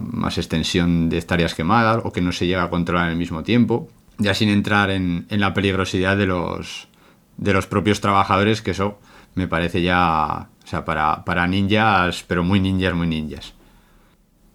más, 0.00 0.36
extensión 0.36 1.08
de 1.08 1.18
hectáreas 1.18 1.54
quemadas, 1.54 2.00
o 2.02 2.12
que 2.12 2.22
no 2.22 2.32
se 2.32 2.46
llegue 2.46 2.58
a 2.58 2.68
controlar 2.68 3.08
al 3.08 3.16
mismo 3.16 3.44
tiempo, 3.44 3.88
ya 4.18 4.34
sin 4.34 4.48
entrar 4.48 4.90
en, 4.90 5.26
la 5.30 5.54
peligrosidad 5.54 6.16
de 6.16 6.26
los, 6.26 6.88
de 7.36 7.52
los 7.52 7.68
propios 7.68 8.00
trabajadores, 8.00 8.62
que 8.62 8.72
eso 8.72 8.98
me 9.36 9.46
parece 9.46 9.80
ya, 9.80 10.48
o 10.64 10.66
sea, 10.66 10.84
para, 10.84 11.24
para 11.24 11.46
ninjas, 11.46 12.24
pero 12.26 12.42
muy 12.42 12.58
ninjas, 12.58 12.94
muy 12.94 13.06
ninjas. 13.06 13.55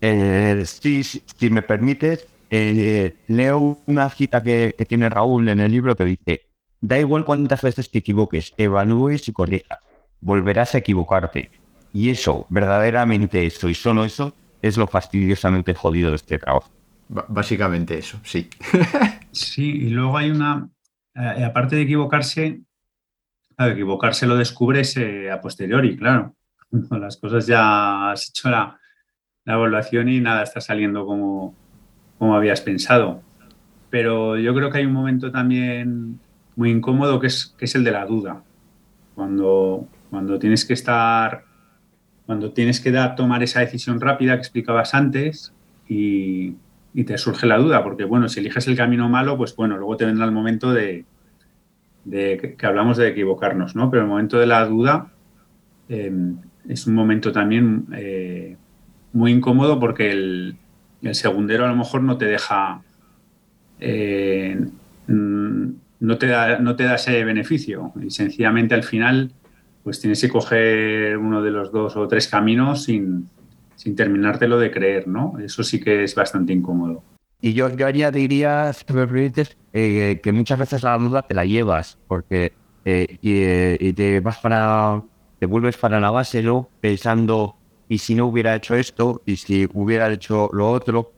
Eh, 0.02 0.64
si, 0.66 1.04
si, 1.04 1.50
me 1.50 1.62
permites, 1.62 2.28
eh, 2.50 3.16
leo 3.28 3.80
una 3.86 4.10
cita 4.10 4.42
que, 4.42 4.76
que, 4.78 4.86
tiene 4.86 5.10
Raúl 5.10 5.48
en 5.48 5.60
el 5.60 5.72
libro 5.72 5.96
que 5.96 6.06
dice, 6.06 6.42
da 6.82 7.00
igual 7.00 7.24
cuántas 7.24 7.62
veces 7.62 7.90
te 7.90 8.00
equivoques, 8.00 8.54
evalúes 8.58 9.28
y 9.28 9.34
corrijas, 9.34 9.80
volverás 10.20 10.76
a 10.76 10.80
equivocarte 10.80 11.52
y 11.94 12.10
eso, 12.10 12.46
verdaderamente 12.50 13.46
eso 13.46 13.70
y 13.70 13.74
solo 13.74 14.06
eso, 14.06 14.34
es 14.62 14.78
lo 14.78 14.88
fastidiosamente 14.88 15.74
jodido 15.74 16.10
de 16.10 16.16
este 16.16 16.40
trabajo. 16.40 16.70
básicamente 17.08 17.98
eso, 17.98 18.20
sí. 18.24 18.50
sí, 19.32 19.70
y 19.70 19.90
luego 19.90 20.18
hay 20.18 20.32
una, 20.32 20.70
eh, 21.16 21.44
aparte 21.44 21.76
de 21.76 21.84
equivocarse, 21.84 22.62
claro, 23.56 23.74
equivocarse 23.74 24.28
lo 24.28 24.36
descubres 24.36 24.96
eh, 24.98 25.30
a 25.30 25.42
posteriori, 25.42 25.98
claro. 25.98 26.36
Las 26.92 27.18
cosas 27.18 27.46
ya 27.46 28.12
has 28.12 28.30
hecho 28.30 28.50
la, 28.50 28.80
evaluación 29.46 30.10
y 30.10 30.20
nada 30.20 30.44
está 30.44 30.62
saliendo 30.62 31.06
como, 31.06 31.54
como 32.20 32.36
habías 32.36 32.62
pensado. 32.62 33.22
Pero 33.90 34.38
yo 34.38 34.54
creo 34.54 34.70
que 34.70 34.80
hay 34.80 34.86
un 34.86 34.94
momento 34.94 35.32
también 35.32 36.20
muy 36.56 36.72
incómodo 36.72 37.20
que 37.20 37.28
es, 37.28 37.56
que 37.58 37.66
es 37.66 37.76
el 37.76 37.84
de 37.84 37.92
la 37.92 38.06
duda. 38.06 38.44
Cuando, 39.16 39.88
cuando 40.10 40.40
tienes 40.40 40.66
que 40.66 40.74
estar 40.74 41.46
cuando 42.32 42.54
tienes 42.54 42.80
que 42.80 42.92
dar, 42.92 43.18
tomar 43.18 43.44
esa 43.44 43.60
decisión 43.60 44.00
rápida 44.00 44.36
que 44.36 44.40
explicabas 44.40 44.94
antes 44.94 45.54
y, 45.86 46.56
te 47.06 47.18
surge 47.18 47.46
la 47.46 47.58
duda, 47.58 47.84
porque 47.84 48.06
bueno, 48.06 48.30
si 48.30 48.40
eliges 48.40 48.70
el 48.70 48.78
camino 48.78 49.10
malo, 49.10 49.36
pues 49.36 49.54
bueno, 49.54 49.76
luego 49.76 49.98
te 49.98 50.06
vendrá 50.06 50.24
el 50.24 50.32
momento 50.32 50.72
de, 50.72 51.04
que, 52.10 52.56
hablamos 52.64 52.96
de 52.96 53.10
equivocarnos, 53.10 53.76
¿no? 53.76 53.92
Pero 53.92 54.04
el 54.04 54.08
momento 54.08 54.40
de 54.40 54.46
la 54.46 54.66
duda 54.66 55.12
em, 55.90 56.38
es 56.70 56.88
un 56.88 56.96
momento 56.96 57.34
también 57.34 57.88
eh, 57.94 58.56
muy 59.14 59.32
incómodo 59.32 59.80
porque 59.80 60.12
el, 60.12 60.58
segundero 61.14 61.66
a 61.66 61.70
lo 61.70 61.76
mejor 61.76 62.04
no 62.04 62.18
te 62.18 62.26
deja, 62.26 62.82
eh, 63.80 64.60
no, 65.08 66.18
te 66.18 66.28
da, 66.28 66.60
no 66.60 66.76
te 66.76 66.84
da 66.84 66.96
ese 66.96 67.24
beneficio 67.24 67.92
y 68.02 68.12
sencillamente 68.12 68.76
al 68.76 68.84
final 68.84 69.32
pues 69.84 70.00
tienes 70.00 70.22
que 70.22 70.30
coger 70.30 71.18
uno 71.18 71.42
de 71.42 71.52
los 71.52 71.72
dos 71.72 71.96
o 71.96 72.08
tres 72.08 72.28
caminos 72.28 72.84
sin, 72.84 73.28
sin 73.76 73.96
terminártelo 73.96 74.60
de 74.60 74.70
creer, 74.70 75.08
¿no? 75.08 75.34
Eso 75.44 75.64
sí 75.64 75.80
que 75.80 76.04
es 76.04 76.14
bastante 76.14 76.54
incómodo. 76.54 77.04
Y 77.42 77.54
yo, 77.54 77.76
yo 77.76 77.88
añadiría, 77.88 78.72
si 78.74 78.86
me 78.94 79.08
permites, 79.08 79.58
eh, 79.74 80.20
que 80.22 80.32
muchas 80.32 80.60
veces 80.60 80.84
la 80.84 80.96
duda 81.00 81.24
te 81.24 81.34
la 81.34 81.46
llevas, 81.46 81.98
porque 82.08 82.54
eh, 82.86 83.18
eh, 83.24 83.78
y, 83.80 83.94
te 83.94 84.20
vas 84.20 84.38
para, 84.38 85.02
te 85.40 85.48
vuelves 85.48 85.78
para 85.78 86.00
la 86.00 86.12
base, 86.12 86.44
¿no? 86.44 86.70
Pensando, 86.80 87.56
¿y 87.92 87.98
si 87.98 88.16
no 88.16 88.26
hubiera 88.28 88.56
hecho 88.56 88.76
esto? 88.76 89.22
¿Y 89.26 89.36
si 89.36 89.68
hubiera 89.74 90.12
hecho 90.12 90.50
lo 90.54 90.72
otro? 90.72 91.14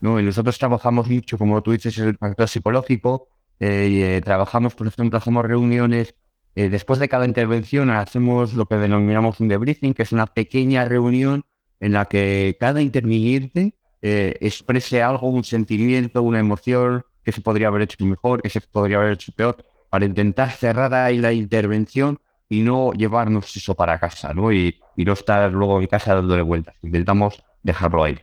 ¿No? 0.00 0.20
Y 0.20 0.22
nosotros 0.22 0.58
trabajamos 0.58 1.08
mucho, 1.08 1.38
como 1.38 1.62
tú 1.62 1.72
dices, 1.72 1.96
el 1.98 2.16
factor 2.16 2.48
psicológico, 2.48 3.28
trabajamos, 3.58 4.74
por 4.74 4.86
ejemplo, 4.86 5.18
hacemos 5.18 5.44
reuniones 5.44 6.14
eh, 6.58 6.68
después 6.68 6.98
de 6.98 7.08
cada 7.08 7.24
intervención 7.24 7.88
hacemos 7.90 8.54
lo 8.54 8.66
que 8.66 8.74
denominamos 8.74 9.38
un 9.38 9.46
debriefing, 9.46 9.94
que 9.94 10.02
es 10.02 10.10
una 10.10 10.26
pequeña 10.26 10.84
reunión 10.84 11.44
en 11.78 11.92
la 11.92 12.06
que 12.06 12.56
cada 12.58 12.82
interviniente 12.82 13.74
eh, 14.02 14.34
exprese 14.40 15.00
algo, 15.00 15.28
un 15.28 15.44
sentimiento, 15.44 16.20
una 16.20 16.40
emoción 16.40 17.04
que 17.22 17.30
se 17.30 17.42
podría 17.42 17.68
haber 17.68 17.82
hecho 17.82 18.04
mejor, 18.04 18.42
que 18.42 18.50
se 18.50 18.60
podría 18.60 18.96
haber 18.96 19.12
hecho 19.12 19.30
peor, 19.36 19.64
para 19.88 20.04
intentar 20.04 20.50
cerrar 20.50 20.92
ahí 20.94 21.18
la 21.18 21.32
intervención 21.32 22.18
y 22.48 22.62
no 22.62 22.92
llevarnos 22.92 23.56
eso 23.56 23.76
para 23.76 24.00
casa, 24.00 24.34
¿no? 24.34 24.52
Y, 24.52 24.80
no 25.04 25.12
estar 25.12 25.52
luego 25.52 25.80
en 25.80 25.86
casa 25.86 26.14
dándole 26.14 26.42
vueltas. 26.42 26.74
Intentamos 26.82 27.42
dejarlo 27.62 28.04
ahí. 28.04 28.18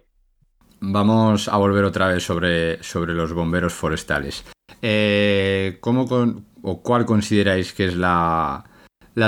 Vamos 0.81 1.47
a 1.47 1.57
volver 1.57 1.83
otra 1.85 2.07
vez 2.07 2.23
sobre, 2.23 2.81
sobre 2.83 3.13
los 3.13 3.33
bomberos 3.33 3.73
forestales. 3.73 4.45
Eh, 4.81 5.77
¿Cómo 5.79 6.07
con, 6.07 6.45
o 6.61 6.81
cuál 6.81 7.05
consideráis 7.05 7.73
que 7.73 7.85
es 7.85 7.95
la, 7.95 8.65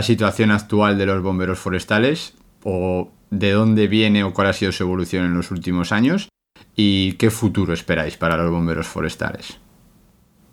situación 0.02 0.52
actual 0.52 0.98
de 0.98 1.06
los 1.06 1.22
bomberos 1.22 1.60
forestales 1.60 2.36
o 2.64 3.12
de 3.30 3.52
dónde 3.52 3.88
viene 3.88 4.24
o 4.24 4.34
cuál 4.34 4.48
ha 4.48 4.54
sido 4.54 4.72
su 4.72 4.84
evolución 4.84 5.26
en 5.26 5.36
los 5.36 5.52
últimos 5.52 5.92
años 5.92 6.30
y 6.76 7.14
qué 7.14 7.30
futuro 7.30 7.74
esperáis 7.74 8.18
para 8.18 8.38
los 8.38 8.50
bomberos 8.50 8.88
forestales. 8.88 9.60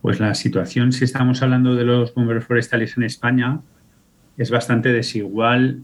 Pues 0.02 0.20
la 0.20 0.34
situación, 0.34 0.92
si 0.92 1.04
estamos 1.04 1.42
hablando 1.42 1.74
de 1.74 1.84
los 1.84 2.14
bomberos 2.14 2.44
forestales 2.44 2.96
en 2.98 3.04
España, 3.04 3.60
es 4.36 4.50
bastante 4.50 4.92
desigual 4.92 5.80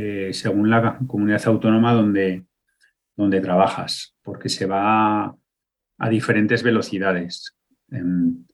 eh, 0.00 0.32
según 0.32 0.70
la 0.70 0.96
comunidad 1.08 1.44
autónoma 1.46 1.92
donde, 1.92 2.46
donde 3.16 3.40
trabajas, 3.40 4.14
porque 4.22 4.48
se 4.48 4.64
va 4.64 5.34
a, 5.98 6.08
diferentes 6.08 6.62
velocidades. 6.62 7.56
Em, 7.90 8.44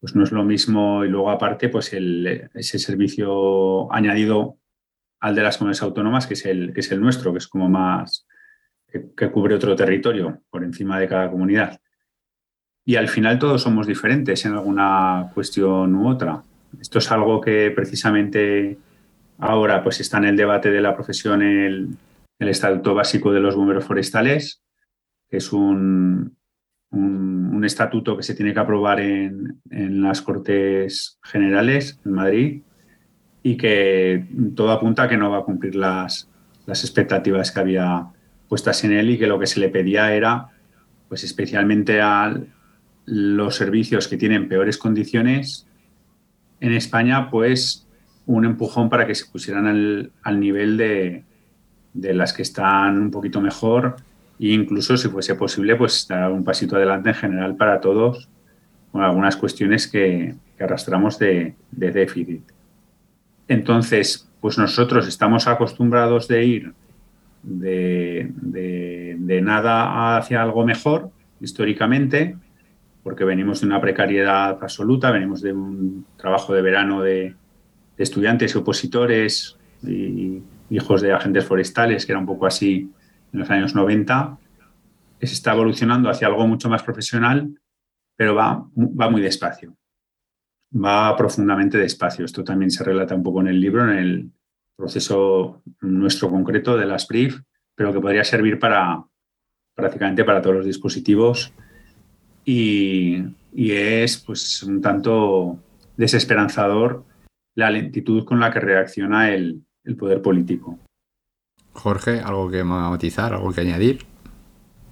pues 0.00 0.16
no 0.16 0.24
es 0.24 0.32
lo 0.32 0.44
mismo 0.44 1.04
y 1.04 1.08
luego 1.08 1.30
aparte 1.30 1.68
pues 1.68 1.92
ese 1.92 2.78
servicio 2.78 3.92
añadido 3.92 4.56
al 5.20 5.34
de 5.34 5.42
las 5.42 5.58
comunidades 5.58 5.82
autónomas 5.82 6.26
que 6.26 6.34
es 6.34 6.46
el, 6.46 6.72
que 6.72 6.80
es 6.80 6.90
el 6.90 7.02
nuestro, 7.02 7.32
que 7.32 7.38
es 7.38 7.48
como 7.48 7.68
más, 7.68 8.26
que, 8.86 9.30
cubre 9.30 9.56
otro 9.56 9.76
territorio 9.76 10.40
por 10.48 10.64
encima 10.64 10.98
de 10.98 11.08
cada 11.08 11.30
comunidad. 11.30 11.82
Y 12.86 12.96
al 12.96 13.08
final 13.08 13.38
todos 13.38 13.60
somos 13.60 13.86
diferentes 13.86 14.42
en 14.46 14.54
alguna 14.54 15.30
cuestión 15.34 15.94
u 15.94 16.08
otra. 16.08 16.42
Esto 16.80 16.98
es 16.98 17.12
algo 17.12 17.42
que 17.42 17.70
precisamente 17.72 18.78
ahora 19.38 19.82
pues 19.82 20.00
está 20.00 20.18
en 20.18 20.24
el 20.24 20.36
debate 20.36 20.70
de 20.70 20.80
la 20.80 20.94
profesión 20.94 21.42
el, 21.42 21.96
el 22.38 22.48
Estatuto 22.48 22.94
Básico 22.94 23.32
de 23.32 23.40
los 23.40 23.56
Bomberos 23.56 23.84
Forestales, 23.84 24.62
que 25.28 25.38
es 25.38 25.52
un, 25.52 26.36
un, 26.90 27.64
estatuto 27.64 28.16
que 28.16 28.22
se 28.22 28.34
tiene 28.34 28.54
que 28.54 28.60
aprobar 28.60 29.00
en, 29.00 29.60
las 29.70 30.22
Cortes 30.22 31.18
Generales 31.22 32.00
en 32.04 32.12
Madrid 32.12 32.62
y 33.42 33.56
que 33.56 34.26
todo 34.54 34.70
apunta 34.70 35.02
a 35.02 35.08
que 35.08 35.16
no 35.16 35.30
va 35.30 35.38
a 35.38 35.44
cumplir 35.44 35.74
las, 35.74 36.30
las 36.66 36.84
expectativas 36.84 37.50
que 37.50 37.60
había 37.60 38.06
puestas 38.48 38.84
en 38.84 38.92
él 38.92 39.10
y 39.10 39.18
que 39.18 39.26
lo 39.26 39.38
que 39.38 39.46
se 39.46 39.60
le 39.60 39.68
pedía 39.68 40.14
era, 40.14 40.50
pues 41.08 41.24
especialmente 41.24 42.00
a 42.00 42.40
los 43.06 43.56
servicios 43.56 44.06
que 44.06 44.16
tienen 44.16 44.48
peores 44.48 44.78
condiciones 44.78 45.66
en 46.60 46.72
España, 46.72 47.28
pues 47.30 47.87
un 48.28 48.44
empujón 48.44 48.88
para 48.88 49.06
que 49.06 49.14
se 49.14 49.26
pusieran 49.26 49.66
al, 49.66 50.12
al 50.22 50.40
nivel 50.40 50.76
de, 50.76 51.24
de 51.92 52.14
las 52.14 52.32
que 52.32 52.42
están 52.42 52.98
un 52.98 53.10
poquito 53.10 53.40
mejor 53.40 53.96
e 54.38 54.52
incluso, 54.52 54.96
si 54.96 55.08
fuese 55.08 55.34
posible, 55.34 55.74
pues 55.74 56.06
dar 56.08 56.30
un 56.30 56.44
pasito 56.44 56.76
adelante 56.76 57.08
en 57.08 57.14
general 57.16 57.56
para 57.56 57.80
todos 57.80 58.28
con 58.92 59.02
algunas 59.02 59.36
cuestiones 59.36 59.88
que, 59.88 60.34
arrastramos 60.60 61.18
de, 61.20 61.54
déficit. 61.70 62.42
Entonces, 63.46 64.28
pues 64.40 64.58
nosotros 64.58 65.06
estamos 65.06 65.46
acostumbrados 65.46 66.26
de 66.26 66.44
ir 66.44 66.72
de, 67.44 68.32
nada 69.42 70.16
hacia 70.16 70.42
algo 70.42 70.66
mejor, 70.66 71.10
históricamente, 71.40 72.36
porque 73.04 73.24
venimos 73.24 73.60
de 73.60 73.68
una 73.68 73.80
precariedad 73.80 74.58
absoluta, 74.60 75.12
venimos 75.12 75.40
de 75.42 75.52
un 75.52 76.04
trabajo 76.16 76.52
de 76.54 76.62
verano 76.62 77.02
de, 77.02 77.36
de 77.98 78.04
estudiantes 78.04 78.54
y 78.54 78.58
opositores 78.58 79.58
y 79.82 80.42
hijos 80.70 81.02
de 81.02 81.12
agentes 81.12 81.44
forestales, 81.44 82.06
que 82.06 82.12
era 82.12 82.20
un 82.20 82.26
poco 82.26 82.46
así 82.46 82.90
en 83.32 83.40
los 83.40 83.50
años 83.50 83.74
90, 83.74 84.38
se 85.20 85.34
está 85.34 85.52
evolucionando 85.52 86.08
hacia 86.08 86.28
algo 86.28 86.46
mucho 86.46 86.68
más 86.68 86.82
profesional, 86.82 87.60
pero 88.16 88.34
va, 88.34 88.64
va 88.76 89.10
muy 89.10 89.20
despacio. 89.20 89.76
Va 90.74 91.16
profundamente 91.16 91.78
despacio. 91.78 92.24
Esto 92.24 92.44
también 92.44 92.70
se 92.70 92.84
relata 92.84 93.14
un 93.14 93.22
poco 93.22 93.40
en 93.40 93.48
el 93.48 93.60
libro, 93.60 93.82
en 93.84 93.98
el 93.98 94.30
proceso 94.76 95.62
nuestro 95.80 96.30
concreto 96.30 96.76
de 96.76 96.86
las 96.86 97.08
brief, 97.08 97.40
pero 97.74 97.92
que 97.92 98.00
podría 98.00 98.24
servir 98.24 98.58
para 98.58 99.02
prácticamente 99.74 100.24
para 100.24 100.40
todos 100.40 100.56
los 100.56 100.66
dispositivos. 100.66 101.52
Y, 102.44 103.24
y 103.52 103.72
es 103.72 104.18
pues 104.18 104.62
un 104.62 104.80
tanto 104.80 105.58
desesperanzador 105.96 107.04
la 107.58 107.70
lentitud 107.70 108.24
con 108.24 108.38
la 108.38 108.52
que 108.52 108.60
reacciona 108.60 109.30
el, 109.30 109.64
el 109.82 109.96
poder 109.96 110.22
político. 110.22 110.78
Jorge, 111.72 112.20
¿algo 112.20 112.48
que 112.48 112.62
matizar, 112.62 113.34
algo 113.34 113.52
que 113.52 113.62
añadir? 113.62 114.06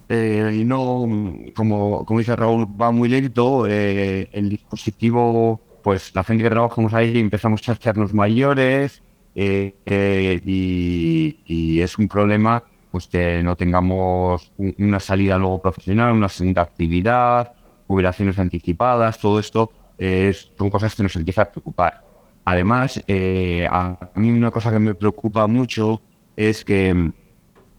Eh, 0.09 0.51
y 0.53 0.65
no, 0.65 1.07
como, 1.55 2.05
como 2.05 2.19
dice 2.19 2.35
Raúl, 2.35 2.67
va 2.69 2.91
muy 2.91 3.07
lento. 3.07 3.65
Eh, 3.67 4.27
el 4.33 4.49
dispositivo, 4.49 5.61
pues 5.81 6.13
la 6.13 6.25
gente 6.25 6.43
que 6.43 6.49
trabajamos 6.49 6.93
ahí 6.93 7.17
empezamos 7.17 7.67
a 7.69 7.71
hacernos 7.71 8.13
mayores 8.13 9.01
eh, 9.33 9.73
eh, 9.85 10.41
y, 10.45 11.39
y, 11.45 11.79
es 11.79 11.97
un 11.97 12.09
problema 12.09 12.63
pues 12.91 13.07
que 13.07 13.41
no 13.43 13.55
tengamos 13.55 14.51
una 14.57 14.99
salida 14.99 15.37
luego 15.37 15.61
profesional, 15.61 16.11
una 16.11 16.27
segunda 16.27 16.63
actividad, 16.63 17.53
jubilaciones 17.87 18.37
anticipadas, 18.39 19.19
todo 19.19 19.39
esto 19.39 19.71
es, 19.97 20.51
son 20.57 20.69
cosas 20.69 20.95
que 20.95 21.03
nos 21.03 21.15
empiezan 21.15 21.47
a 21.47 21.51
preocupar. 21.51 22.06
Además, 22.47 23.03
eh, 23.07 23.67
a 23.69 24.09
mí 24.15 24.31
una 24.31 24.51
cosa 24.51 24.71
que 24.71 24.79
me 24.79 24.95
preocupa 24.95 25.47
mucho 25.47 26.01
es 26.37 26.63
que 26.63 26.93
mm, 26.93 27.11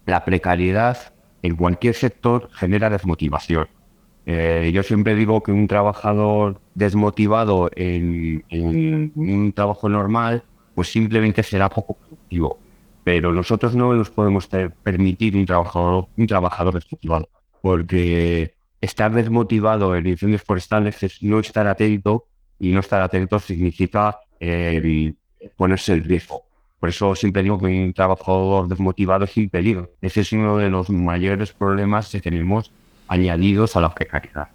la 0.05 0.23
precariedad 0.23 1.11
en 1.41 1.55
cualquier 1.55 1.95
sector 1.95 2.49
genera 2.51 2.91
desmotivación. 2.91 3.67
Eh, 4.27 4.69
yo 4.71 4.83
siempre 4.83 5.15
digo 5.15 5.41
que 5.41 5.51
un 5.51 5.67
trabajador 5.67 6.61
desmotivado 6.75 7.71
en, 7.75 8.43
un 9.15 9.51
trabajo 9.53 9.89
normal, 9.89 10.43
pues 10.75 10.91
simplemente 10.91 11.41
será 11.41 11.67
poco 11.67 11.95
productivo. 11.95 12.59
Pero 13.03 13.33
nosotros 13.33 13.73
no 13.73 13.91
nos 13.95 14.11
podemos 14.11 14.47
permitir 14.83 15.35
un 15.35 15.47
trabajador, 15.47 16.09
un 16.15 16.27
trabajador 16.27 16.75
desmotivado, 16.75 17.27
porque 17.63 18.53
estar 18.81 19.11
desmotivado 19.11 19.95
en 19.95 20.05
incendios 20.05 20.43
forestales 20.43 21.01
es 21.01 21.23
no 21.23 21.39
estar 21.39 21.65
atento 21.65 22.27
y 22.59 22.69
no 22.69 22.81
estar 22.81 23.01
atento 23.01 23.39
significa 23.39 24.19
eh, 24.39 25.13
ponerse 25.55 25.93
el 25.93 26.03
riesgo. 26.03 26.43
Por 26.79 26.89
eso 26.89 27.15
siempre 27.15 27.43
digo 27.43 27.59
que 27.59 27.65
un 27.65 27.93
trabajador 27.93 28.67
desmotivado 28.67 29.25
es 29.25 29.31
sin 29.31 29.49
peligro. 29.49 29.91
Ese 30.01 30.21
es 30.21 30.31
uno 30.31 30.57
de 30.57 30.69
los 30.69 30.89
mayores 30.89 31.51
problemas 31.51 32.09
que 32.09 32.21
tenemos 32.21 32.71
añadidos 33.07 33.75
a 33.75 33.81
la 33.81 33.93
precariedad. 33.93 34.49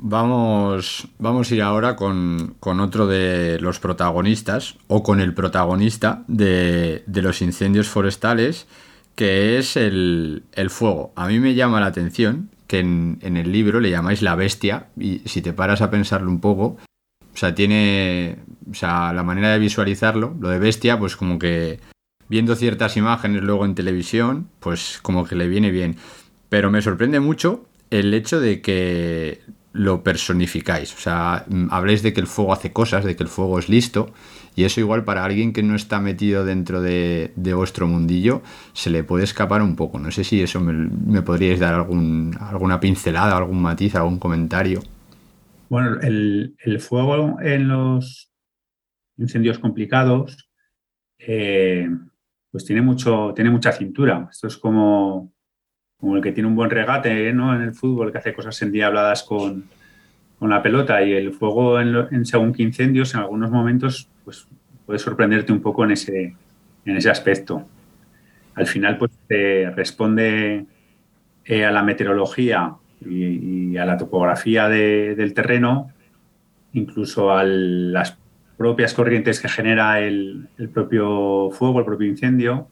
Vamos, 0.00 1.08
vamos 1.18 1.50
a 1.50 1.54
ir 1.54 1.62
ahora 1.62 1.96
con, 1.96 2.54
con, 2.60 2.78
otro 2.78 3.08
de 3.08 3.58
los 3.60 3.80
protagonistas, 3.80 4.76
o 4.86 5.02
con 5.02 5.20
el 5.20 5.34
protagonista 5.34 6.22
de, 6.28 7.02
de 7.06 7.22
los 7.22 7.42
incendios 7.42 7.88
forestales, 7.88 8.68
que 9.16 9.58
es 9.58 9.76
el, 9.76 10.44
el, 10.52 10.70
fuego. 10.70 11.12
A 11.16 11.26
mí 11.26 11.40
me 11.40 11.54
llama 11.54 11.80
la 11.80 11.86
atención 11.86 12.50
que 12.68 12.78
en, 12.78 13.18
el 13.20 13.50
libro 13.50 13.80
le 13.80 13.90
llamáis 13.90 14.22
la 14.22 14.36
bestia, 14.36 14.86
y 14.96 15.22
si 15.24 15.42
te 15.42 15.52
paras 15.52 15.82
a 15.82 15.90
pensarlo 15.90 16.30
un 16.30 16.40
poco, 16.40 16.76
o 17.34 17.36
sea, 17.36 17.52
tiene. 17.52 18.38
O 18.70 18.74
sea, 18.74 19.12
la 19.12 19.22
manera 19.22 19.52
de 19.52 19.58
visualizarlo, 19.58 20.36
lo 20.40 20.48
de 20.48 20.58
bestia, 20.58 20.98
pues 20.98 21.16
como 21.16 21.38
que 21.38 21.80
viendo 22.28 22.54
ciertas 22.54 22.96
imágenes 22.96 23.42
luego 23.42 23.64
en 23.64 23.74
televisión, 23.74 24.48
pues 24.60 24.98
como 25.02 25.24
que 25.24 25.36
le 25.36 25.48
viene 25.48 25.70
bien. 25.70 25.96
Pero 26.48 26.70
me 26.70 26.82
sorprende 26.82 27.20
mucho 27.20 27.66
el 27.90 28.12
hecho 28.14 28.40
de 28.40 28.60
que 28.60 29.40
lo 29.72 30.02
personificáis. 30.02 30.94
O 30.94 30.98
sea, 30.98 31.46
habléis 31.70 32.02
de 32.02 32.12
que 32.12 32.20
el 32.20 32.26
fuego 32.26 32.52
hace 32.52 32.72
cosas, 32.72 33.04
de 33.04 33.16
que 33.16 33.22
el 33.22 33.28
fuego 33.28 33.58
es 33.58 33.68
listo. 33.68 34.12
Y 34.56 34.64
eso 34.64 34.80
igual 34.80 35.04
para 35.04 35.24
alguien 35.24 35.52
que 35.52 35.62
no 35.62 35.76
está 35.76 36.00
metido 36.00 36.44
dentro 36.44 36.82
de, 36.82 37.32
de 37.36 37.54
vuestro 37.54 37.86
mundillo, 37.86 38.42
se 38.72 38.90
le 38.90 39.04
puede 39.04 39.22
escapar 39.22 39.62
un 39.62 39.76
poco. 39.76 40.00
No 40.00 40.10
sé 40.10 40.24
si 40.24 40.42
eso 40.42 40.60
me, 40.60 40.72
me 40.72 41.22
podríais 41.22 41.60
dar 41.60 41.74
algún, 41.74 42.36
alguna 42.40 42.80
pincelada, 42.80 43.36
algún 43.36 43.62
matiz, 43.62 43.94
algún 43.94 44.18
comentario. 44.18 44.82
Bueno, 45.68 46.00
el, 46.00 46.56
el, 46.64 46.80
fuego 46.80 47.36
en 47.40 47.68
los 47.68 48.27
incendios 49.18 49.58
complicados, 49.58 50.48
eh, 51.18 51.88
pues 52.50 52.64
tiene, 52.64 52.80
mucho, 52.82 53.32
tiene 53.34 53.50
mucha 53.50 53.72
cintura. 53.72 54.28
Esto 54.30 54.46
es 54.46 54.56
como, 54.56 55.32
como 55.98 56.16
el 56.16 56.22
que 56.22 56.32
tiene 56.32 56.48
un 56.48 56.56
buen 56.56 56.70
regate 56.70 57.32
¿no? 57.32 57.54
en 57.54 57.62
el 57.62 57.74
fútbol, 57.74 58.10
que 58.10 58.18
hace 58.18 58.34
cosas 58.34 58.60
endiabladas 58.62 59.22
con, 59.24 59.68
con 60.38 60.50
la 60.50 60.62
pelota. 60.62 61.02
Y 61.02 61.12
el 61.12 61.32
fuego 61.32 61.80
en, 61.80 61.92
lo, 61.92 62.10
en, 62.10 62.24
según 62.24 62.52
que 62.52 62.62
incendios, 62.62 63.14
en 63.14 63.20
algunos 63.20 63.50
momentos, 63.50 64.08
pues 64.24 64.46
puede 64.86 64.98
sorprenderte 64.98 65.52
un 65.52 65.60
poco 65.60 65.84
en 65.84 65.90
ese, 65.92 66.34
en 66.84 66.96
ese 66.96 67.10
aspecto. 67.10 67.66
Al 68.54 68.66
final, 68.66 68.96
pues 68.98 69.12
te 69.28 69.70
responde 69.70 70.66
eh, 71.44 71.64
a 71.64 71.70
la 71.70 71.82
meteorología 71.82 72.74
y, 73.04 73.72
y 73.72 73.76
a 73.76 73.84
la 73.84 73.96
topografía 73.96 74.68
de, 74.68 75.14
del 75.14 75.34
terreno, 75.34 75.92
incluso 76.72 77.30
a 77.30 77.44
las 77.44 78.18
propias 78.58 78.92
corrientes 78.92 79.40
que 79.40 79.48
genera 79.48 80.00
el, 80.00 80.48
el, 80.58 80.68
propio 80.68 81.48
fuego, 81.52 81.78
el 81.78 81.84
propio 81.86 82.08
incendio. 82.08 82.68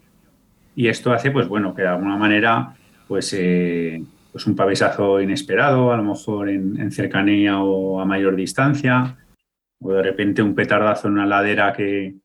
Y 0.75 0.89
esto 0.89 1.13
hace, 1.13 1.31
pues 1.31 1.49
bueno, 1.49 1.75
que 1.75 1.83
de 1.83 1.89
alguna 1.89 2.17
manera, 2.17 2.75
pues, 3.09 3.33
eh, 3.33 4.03
pues 4.33 4.47
un 4.47 4.57
pavesazo 4.57 5.21
inesperado, 5.21 5.93
a 5.93 5.97
lo 5.97 6.03
mejor 6.03 6.51
en, 6.51 6.91
cercanía 6.91 7.61
o 7.61 8.01
a 8.01 8.05
mayor 8.05 8.37
distancia, 8.37 9.17
o 9.81 9.93
de 9.93 10.03
repente 10.03 10.43
un 10.43 10.55
petardazo 10.55 11.09
en 11.09 11.15
una 11.15 11.27
ladera 11.27 11.73
que, 11.73 12.17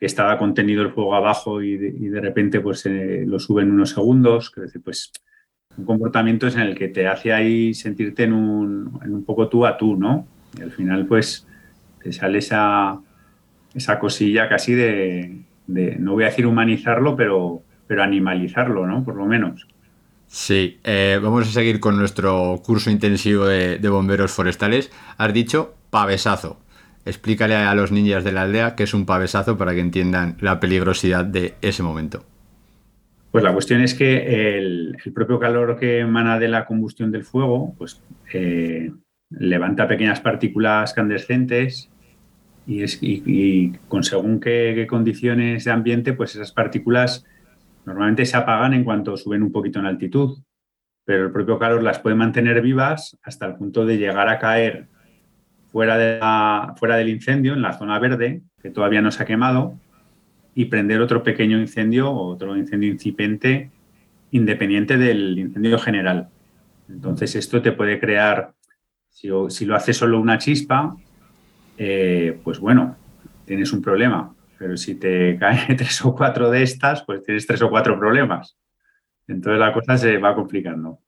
estaba 0.00 0.36
contenido 0.36 0.82
el 0.82 0.92
fuego 0.92 1.14
abajo 1.14 1.62
y 1.62 1.78
de, 1.78 1.92
de 1.92 2.20
repente 2.20 2.60
pues 2.60 2.84
eh, 2.84 3.24
lo 3.26 3.40
sube 3.40 3.62
en 3.62 3.70
unos 3.70 3.88
segundos, 3.88 4.50
que 4.50 4.60
decir, 4.60 4.82
pues 4.82 5.10
un 5.78 5.86
comportamiento 5.86 6.46
es 6.46 6.56
en 6.56 6.60
el 6.60 6.74
que 6.74 6.88
te 6.88 7.06
hace 7.06 7.32
ahí 7.32 7.72
sentirte 7.72 8.24
en 8.24 8.34
un, 8.34 9.00
en 9.02 9.14
un 9.14 9.24
poco 9.24 9.48
tú 9.48 9.64
a 9.64 9.78
tú, 9.78 9.96
¿no? 9.96 10.26
Y 10.58 10.62
al 10.62 10.72
final, 10.72 11.06
pues, 11.06 11.46
te 12.04 12.12
sale 12.12 12.38
esa, 12.38 13.00
esa 13.74 13.98
cosilla 13.98 14.46
casi 14.46 14.74
de, 14.74 15.38
de, 15.66 15.96
no 15.98 16.12
voy 16.12 16.24
a 16.24 16.26
decir 16.26 16.46
humanizarlo, 16.46 17.16
pero, 17.16 17.62
pero 17.86 18.02
animalizarlo, 18.02 18.86
¿no? 18.86 19.02
Por 19.02 19.16
lo 19.16 19.24
menos. 19.24 19.66
Sí, 20.26 20.80
eh, 20.84 21.18
vamos 21.22 21.48
a 21.48 21.50
seguir 21.50 21.80
con 21.80 21.96
nuestro 21.96 22.60
curso 22.62 22.90
intensivo 22.90 23.46
de, 23.46 23.78
de, 23.78 23.88
bomberos 23.88 24.32
forestales. 24.32 24.92
Has 25.16 25.32
dicho 25.32 25.74
pavesazo. 25.88 26.60
Explícale 27.06 27.54
a 27.54 27.74
los 27.74 27.90
niñas 27.90 28.22
de 28.22 28.32
la 28.32 28.42
aldea 28.42 28.74
qué 28.76 28.82
es 28.82 28.92
un 28.92 29.06
pavesazo 29.06 29.56
para 29.56 29.72
que 29.72 29.80
entiendan 29.80 30.36
la 30.40 30.60
peligrosidad 30.60 31.24
de 31.24 31.54
ese 31.62 31.82
momento. 31.82 32.22
Pues 33.30 33.42
la 33.42 33.52
cuestión 33.52 33.80
es 33.80 33.94
que 33.94 34.58
el, 34.58 34.96
el, 35.02 35.12
propio 35.12 35.38
calor 35.38 35.78
que 35.78 36.00
emana 36.00 36.38
de 36.38 36.48
la 36.48 36.66
combustión 36.66 37.10
del 37.10 37.24
fuego, 37.24 37.74
pues 37.78 38.02
eh, 38.32 38.92
levanta 39.30 39.88
pequeñas 39.88 40.20
partículas 40.20 40.92
candescentes 40.92 41.90
y, 42.66 42.82
es, 42.82 43.00
con 43.88 44.04
según 44.04 44.40
qué, 44.40 44.86
condiciones 44.88 45.64
de 45.64 45.70
ambiente, 45.70 46.12
pues 46.12 46.34
esas 46.34 46.52
partículas 46.52 47.24
normalmente 47.84 48.24
se 48.24 48.36
apagan 48.36 48.72
en 48.74 48.84
cuanto 48.84 49.16
suben 49.16 49.42
un 49.42 49.52
poquito 49.52 49.78
en 49.78 49.86
altitud, 49.86 50.38
pero 51.04 51.26
el 51.26 51.32
propio 51.32 51.58
calor 51.58 51.82
las 51.82 51.98
puede 51.98 52.16
mantener 52.16 52.62
vivas 52.62 53.18
hasta 53.22 53.46
el 53.46 53.56
punto 53.56 53.84
de 53.84 53.98
llegar 53.98 54.28
a 54.28 54.38
caer 54.38 54.86
fuera 55.70 55.96
del 55.98 57.08
incendio, 57.08 57.52
en 57.52 57.62
la 57.62 57.72
zona 57.72 57.98
verde, 57.98 58.42
que 58.62 58.70
todavía 58.70 59.02
no 59.02 59.10
se 59.10 59.22
ha 59.22 59.26
quemado, 59.26 59.74
y 60.54 60.66
prender 60.66 61.00
otro 61.00 61.24
pequeño 61.24 61.58
incendio 61.58 62.10
o 62.10 62.28
otro 62.28 62.56
incendio 62.56 62.90
incipiente 62.90 63.70
independiente 64.30 64.96
del 64.96 65.38
incendio 65.38 65.78
general. 65.78 66.28
Entonces 66.88 67.34
esto 67.34 67.60
te 67.60 67.72
puede 67.72 67.98
crear, 67.98 68.54
si, 69.10 69.28
si 69.48 69.64
lo 69.64 69.74
hace 69.74 69.92
solo 69.92 70.20
una 70.20 70.38
chispa, 70.38 70.96
eh, 71.78 72.38
pues 72.42 72.58
bueno, 72.58 72.96
tienes 73.44 73.72
un 73.72 73.82
problema. 73.82 74.34
Pero 74.58 74.76
si 74.76 74.94
te 74.94 75.36
caen 75.40 75.76
tres 75.76 76.04
o 76.04 76.14
cuatro 76.14 76.50
de 76.50 76.62
estas, 76.62 77.02
pues 77.02 77.22
tienes 77.22 77.46
tres 77.46 77.62
o 77.62 77.70
cuatro 77.70 77.98
problemas. 77.98 78.56
Entonces 79.26 79.58
la 79.58 79.72
cosa 79.72 79.96
se 79.96 80.18
va 80.18 80.34
complicando. 80.34 80.98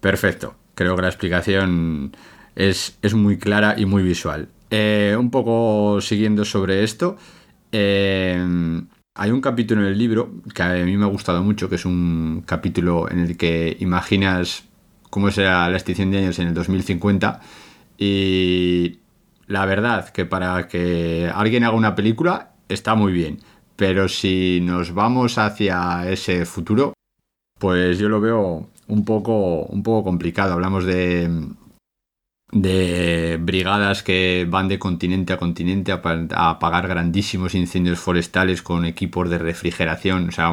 Perfecto. 0.00 0.56
Creo 0.74 0.96
que 0.96 1.02
la 1.02 1.08
explicación 1.08 2.12
es, 2.54 2.98
es 3.02 3.14
muy 3.14 3.38
clara 3.38 3.74
y 3.76 3.86
muy 3.86 4.02
visual. 4.02 4.48
Eh, 4.70 5.16
un 5.18 5.30
poco 5.30 6.00
siguiendo 6.00 6.44
sobre 6.44 6.82
esto, 6.82 7.16
eh, 7.70 8.44
hay 9.14 9.30
un 9.30 9.40
capítulo 9.40 9.82
en 9.82 9.88
el 9.88 9.98
libro 9.98 10.32
que 10.52 10.62
a 10.62 10.72
mí 10.84 10.96
me 10.96 11.04
ha 11.04 11.08
gustado 11.08 11.42
mucho, 11.42 11.68
que 11.68 11.76
es 11.76 11.84
un 11.84 12.42
capítulo 12.44 13.08
en 13.10 13.20
el 13.20 13.36
que 13.36 13.76
imaginas 13.78 14.64
cómo 15.10 15.30
será 15.30 15.68
la 15.68 15.76
extinción 15.76 16.10
de 16.10 16.18
años 16.18 16.38
en 16.40 16.48
el 16.48 16.54
2050 16.54 17.40
y 17.96 18.98
la 19.46 19.66
verdad 19.66 20.08
que 20.10 20.24
para 20.24 20.68
que 20.68 21.30
alguien 21.34 21.64
haga 21.64 21.76
una 21.76 21.94
película 21.94 22.52
está 22.68 22.94
muy 22.94 23.12
bien, 23.12 23.40
pero 23.76 24.08
si 24.08 24.60
nos 24.62 24.94
vamos 24.94 25.38
hacia 25.38 26.08
ese 26.10 26.46
futuro, 26.46 26.94
pues 27.58 27.98
yo 27.98 28.08
lo 28.08 28.20
veo 28.20 28.68
un 28.88 29.04
poco, 29.04 29.64
un 29.64 29.82
poco 29.82 30.04
complicado. 30.04 30.54
Hablamos 30.54 30.84
de, 30.84 31.30
de 32.52 33.38
brigadas 33.40 34.02
que 34.02 34.46
van 34.48 34.68
de 34.68 34.78
continente 34.78 35.32
a 35.32 35.38
continente 35.38 35.92
a, 35.92 36.00
apagar 36.50 36.88
grandísimos 36.88 37.54
incendios 37.54 37.98
forestales 37.98 38.62
con 38.62 38.84
equipos 38.84 39.28
de 39.28 39.38
refrigeración. 39.38 40.28
O 40.28 40.32
sea, 40.32 40.50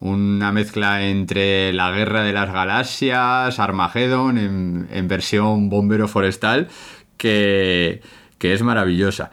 una 0.00 0.52
mezcla 0.52 1.06
entre 1.06 1.72
la 1.72 1.90
guerra 1.90 2.22
de 2.22 2.32
las 2.32 2.52
galaxias, 2.52 3.58
Armageddon 3.58 4.38
en, 4.38 5.08
versión 5.08 5.68
bombero 5.68 6.06
forestal, 6.06 6.68
que, 7.20 8.00
es 8.40 8.62
maravillosa. 8.62 9.30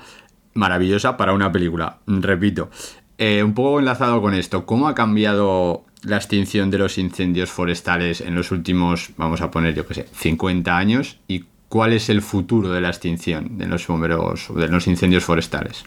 Maravillosa 0.54 1.18
para 1.18 1.34
una 1.34 1.52
película, 1.52 2.00
repito. 2.06 2.70
Eh, 3.18 3.42
un 3.44 3.54
poco 3.54 3.80
enlazado 3.80 4.22
con 4.22 4.34
esto, 4.34 4.66
¿cómo 4.66 4.88
ha 4.88 4.94
cambiado 4.94 5.86
la 6.04 6.18
extinción 6.18 6.70
de 6.70 6.78
los 6.78 6.98
incendios 6.98 7.50
forestales 7.50 8.22
en 8.22 8.36
los 8.36 8.52
últimos, 8.52 9.12
vamos 9.18 9.42
a 9.42 9.50
poner, 9.50 9.74
yo 9.74 9.88
qué 9.88 9.94
sé, 9.96 10.08
50 10.12 10.78
años? 10.78 11.20
¿Y 11.28 11.46
cuál 11.70 11.94
es 11.94 12.10
el 12.10 12.22
futuro 12.22 12.70
de 12.70 12.82
la 12.82 12.90
extinción 12.90 13.58
de 13.58 13.68
los 13.68 13.88
bomberos, 13.88 14.50
de 14.56 14.68
los 14.68 14.88
incendios 14.88 15.24
forestales? 15.24 15.86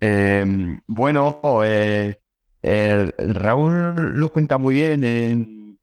Em, 0.00 0.80
bueno, 0.86 1.40
eh, 1.64 2.16
Raúl 3.18 4.18
lo 4.18 4.32
cuenta 4.32 4.58
muy 4.58 4.74
bien 4.76 5.04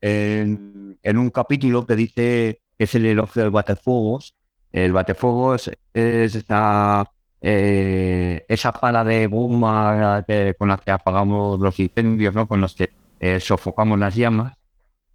en, 0.02 1.18
un 1.18 1.30
capítulo 1.30 1.86
que 1.86 1.96
dice 1.96 2.62
que 2.78 2.84
es 2.86 2.96
el 2.96 3.06
elogio 3.06 3.44
del 3.44 3.52
batefuegos. 3.52 4.36
El 4.74 4.92
batefuegos 4.92 5.72
es 5.94 6.36
esa, 6.36 7.10
eh, 7.40 8.44
esa 8.50 8.72
pala 8.72 9.04
de 9.04 9.28
bomba 9.28 10.26
con 10.58 10.68
la 10.68 10.78
que 10.78 10.92
apagamos 10.92 11.60
los 11.60 11.80
incendios, 11.80 12.34
¿no? 12.34 12.48
con 12.48 12.60
los 12.60 12.74
que 12.74 12.90
eh, 13.20 13.40
sofocamos 13.40 13.98
las 14.00 14.16
llamas. 14.16 14.58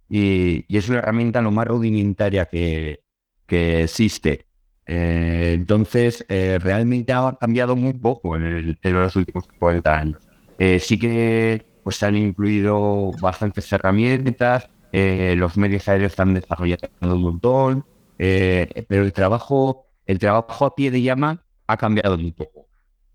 Y, 0.09 0.65
es 0.75 0.89
una 0.89 0.99
herramienta 0.99 1.41
lo 1.41 1.51
más 1.51 1.67
rudimentaria 1.67 2.45
que, 2.45 3.01
que 3.45 3.83
existe. 3.83 4.47
Eh, 4.87 5.51
entonces, 5.55 6.25
eh, 6.29 6.57
realmente 6.59 7.13
ha 7.13 7.37
cambiado 7.39 7.75
muy 7.75 7.93
poco 7.93 8.35
en, 8.35 8.77
los 8.81 9.15
últimos 9.15 9.47
40 9.59 9.95
años. 9.95 10.21
Sí 10.79 10.97
que 10.97 11.65
pues, 11.83 11.97
se 11.97 12.05
han 12.07 12.15
incluido 12.17 13.11
bastantes 13.21 13.71
herramientas, 13.71 14.69
los 14.91 15.57
medios 15.57 15.87
aéreos 15.87 16.13
están 16.13 16.33
desarrollando 16.33 16.89
un 17.01 17.21
montón, 17.21 17.85
pero 18.19 19.03
el 19.03 19.13
trabajo, 19.13 19.87
el 20.05 20.19
trabajo 20.19 20.65
a 20.65 20.75
pie 20.75 20.91
de 20.91 21.01
llama 21.01 21.43
ha 21.67 21.77
cambiado 21.77 22.17
muy 22.17 22.31
poco. 22.31 22.67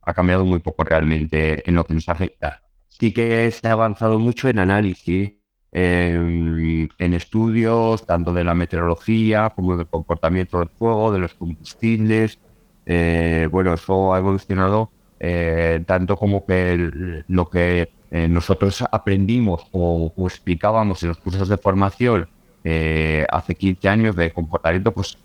Ha 0.02 0.14
cambiado 0.14 0.44
muy 0.44 0.60
poco 0.60 0.84
realmente 0.84 1.68
en 1.68 1.74
lo 1.74 1.84
que 1.84 1.94
nos 1.94 2.08
afecta. 2.08 2.62
Sí 2.88 3.12
que 3.12 3.50
se 3.50 3.68
ha 3.68 3.72
avanzado 3.72 4.18
mucho 4.18 4.48
en 4.48 4.58
análisis, 4.58 5.32
en, 5.72 7.14
estudios 7.14 8.06
tanto 8.06 8.32
de 8.32 8.44
la 8.44 8.54
meteorología 8.54 9.50
como 9.54 9.76
del 9.76 9.88
comportamiento 9.88 10.60
del 10.60 10.68
fuego, 10.68 11.12
de 11.12 11.18
los 11.18 11.34
combustibles. 11.34 12.38
Eh, 12.86 13.48
bueno, 13.50 13.74
eso 13.74 14.14
ha 14.14 14.18
evolucionado 14.18 14.90
eh, 15.20 15.82
tanto 15.86 16.16
como 16.16 16.46
que 16.46 17.24
lo 17.28 17.48
que 17.50 17.90
eh, 18.10 18.28
nosotros 18.28 18.84
aprendimos 18.92 19.66
o, 19.72 20.12
explicábamos 20.18 21.02
en 21.02 21.08
los 21.10 21.18
cursos 21.18 21.48
de 21.48 21.56
formación 21.56 22.28
hace 22.64 23.54
15 23.54 23.88
años 23.88 24.16
de 24.16 24.32
comportamiento, 24.32 24.92
pues 24.92 25.18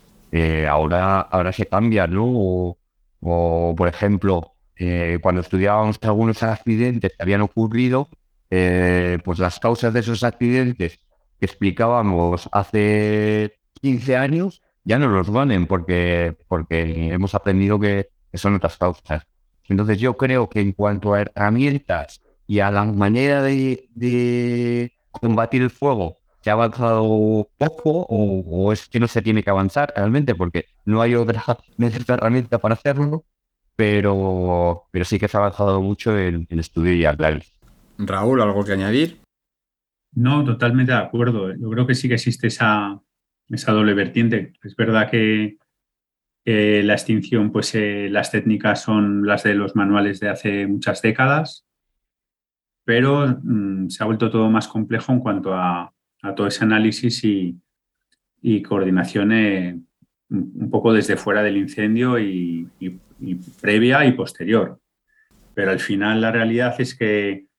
ahora, 0.69 1.21
ahora 1.21 1.51
se 1.53 1.65
cambia, 1.65 2.07
¿no? 2.07 2.75
o 3.21 3.75
por 3.77 3.87
ejemplo, 3.87 4.53
cuando 5.21 5.41
estudiábamos 5.41 5.99
algunos 6.01 6.43
accidentes 6.43 7.11
que 7.11 7.23
habían 7.23 7.41
ocurrido, 7.41 8.09
eh, 8.51 9.19
pues 9.23 9.37
las 9.37 9.59
causas 9.59 9.93
de 9.93 9.99
esos 9.99 10.23
accidentes 10.23 10.99
que 11.39 11.45
explicábamos 11.45 12.49
hace 12.51 13.59
15 13.81 14.17
años 14.17 14.63
ya 14.83 14.97
no 14.97 15.07
los 15.07 15.29
valen 15.29 15.67
porque, 15.67 16.35
porque 16.47 17.13
hemos 17.13 17.35
aprendido 17.35 17.79
que, 17.79 18.09
son 18.33 18.55
otras 18.55 18.77
causas. 18.77 19.23
Entonces 19.67 19.99
yo 19.99 20.17
creo 20.17 20.49
que 20.49 20.61
en 20.61 20.71
cuanto 20.73 21.13
a 21.13 21.21
herramientas 21.21 22.21
y 22.47 22.59
a 22.59 22.71
la 22.71 22.85
manera 22.85 23.41
de, 23.43 24.91
combatir 25.11 25.61
el 25.61 25.69
fuego, 25.69 26.18
se 26.41 26.49
ha 26.49 26.53
avanzado 26.53 27.49
poco 27.57 28.05
o, 28.09 28.71
es 28.71 28.87
que 28.87 28.99
no 28.99 29.07
se 29.07 29.21
tiene 29.21 29.43
que 29.43 29.49
avanzar 29.49 29.93
realmente 29.95 30.35
porque 30.35 30.65
no 30.85 31.01
hay 31.01 31.15
otra 31.15 31.43
herramienta 32.07 32.59
para 32.59 32.75
hacerlo, 32.75 33.25
pero, 33.75 34.85
pero 34.91 35.05
sí 35.05 35.19
que 35.19 35.27
se 35.27 35.37
ha 35.37 35.41
avanzado 35.41 35.81
mucho 35.81 36.17
en, 36.17 36.47
en 36.49 36.59
estudio 36.59 36.93
y 36.93 37.05
análisis. 37.05 37.53
Raúl, 37.97 38.41
¿algo 38.41 38.63
que 38.63 38.73
añadir? 38.73 39.19
No, 40.13 40.43
totalmente 40.43 40.91
de 40.91 40.97
acuerdo. 40.97 41.53
Yo 41.55 41.69
creo 41.69 41.85
que 41.85 41.95
sí 41.95 42.07
que 42.07 42.15
existe 42.15 42.47
esa, 42.47 42.99
esa 43.49 43.71
doble 43.71 43.93
vertiente. 43.93 44.53
Es 44.63 44.75
verdad 44.75 45.09
que 45.09 45.57
la 46.45 46.93
extinción, 46.93 47.51
pues 47.51 47.75
eh, 47.75 48.07
las 48.09 48.31
técnicas 48.31 48.81
son 48.81 49.25
las 49.25 49.43
de 49.43 49.53
los 49.53 49.75
manuales 49.75 50.19
de 50.19 50.29
hace 50.29 50.67
muchas 50.67 51.01
décadas, 51.01 51.65
pero 52.83 53.39
mm, 53.43 53.89
se 53.89 54.03
ha 54.03 54.07
vuelto 54.07 54.31
todo 54.31 54.49
más 54.49 54.67
complejo 54.67 55.11
en 55.11 55.19
cuanto 55.19 55.53
a, 55.53 55.93
todo 56.35 56.47
ese 56.47 56.63
análisis 56.63 57.23
y, 57.23 57.59
coordinación 58.63 59.31
eh, 59.31 59.79
un 60.29 60.69
poco 60.69 60.93
desde 60.93 61.17
fuera 61.17 61.43
del 61.43 61.57
incendio 61.57 62.19
y 62.19 62.67
previa 63.61 64.05
y 64.05 64.13
posterior. 64.13 64.79
Pero 65.53 65.71
al 65.71 65.79
final 65.79 66.21
la 66.21 66.31
realidad 66.31 66.75
es 66.79 66.95
que 66.95 67.49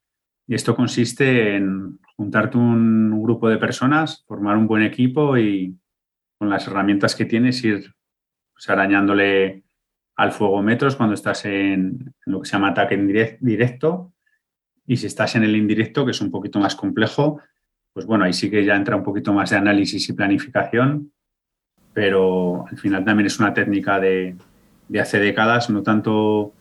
y 0.51 0.55
esto 0.57 0.75
consiste 0.75 1.55
en 1.55 2.01
juntarte 2.16 2.59
un 2.59 3.23
grupo 3.23 3.49
de 3.49 3.57
personas, 3.57 4.25
formar 4.27 4.57
un 4.57 4.66
buen 4.66 4.83
equipo 4.83 5.38
y 5.38 5.79
con 6.38 6.51
las 6.51 6.66
herramientas 6.66 7.14
que 7.14 7.25
tienes 7.25 7.62
ir 7.62 7.94
pues, 8.53 8.68
arañándole 8.68 9.62
al 10.16 10.33
fuego 10.33 10.61
metros 10.61 10.96
cuando 10.96 11.14
estás 11.14 11.44
en, 11.44 12.12
lo 12.27 12.40
que 12.40 12.49
se 12.49 12.55
llama 12.55 12.70
ataque 12.70 12.96
en 12.96 13.37
directo. 13.40 14.12
Y 14.88 14.96
si 14.96 15.07
estás 15.07 15.37
en 15.37 15.44
el 15.44 15.55
indirecto, 15.55 16.05
que 16.05 16.11
es 16.11 16.20
un 16.20 16.33
poquito 16.33 16.59
más 16.59 16.75
complejo, 16.75 17.40
pues 17.92 18.07
bueno, 18.07 18.24
ahí 18.24 18.33
sí 18.33 18.50
que 18.50 18.64
ya 18.64 18.76
entra 18.76 18.96
un 18.96 19.05
poquito 19.05 19.33
más 19.33 19.50
de 19.50 19.57
análisis 19.57 20.09
y 20.09 20.12
planificación, 20.12 21.12
pero 21.92 22.66
al 22.70 22.79
final 22.79 23.05
también 23.05 23.26
es 23.26 23.38
una 23.40 23.53
técnica 23.53 23.98
de, 23.98 24.37
de 24.88 25.00
hace 25.00 25.18
décadas, 25.18 25.70
no 25.70 25.83
tanto 25.83 26.53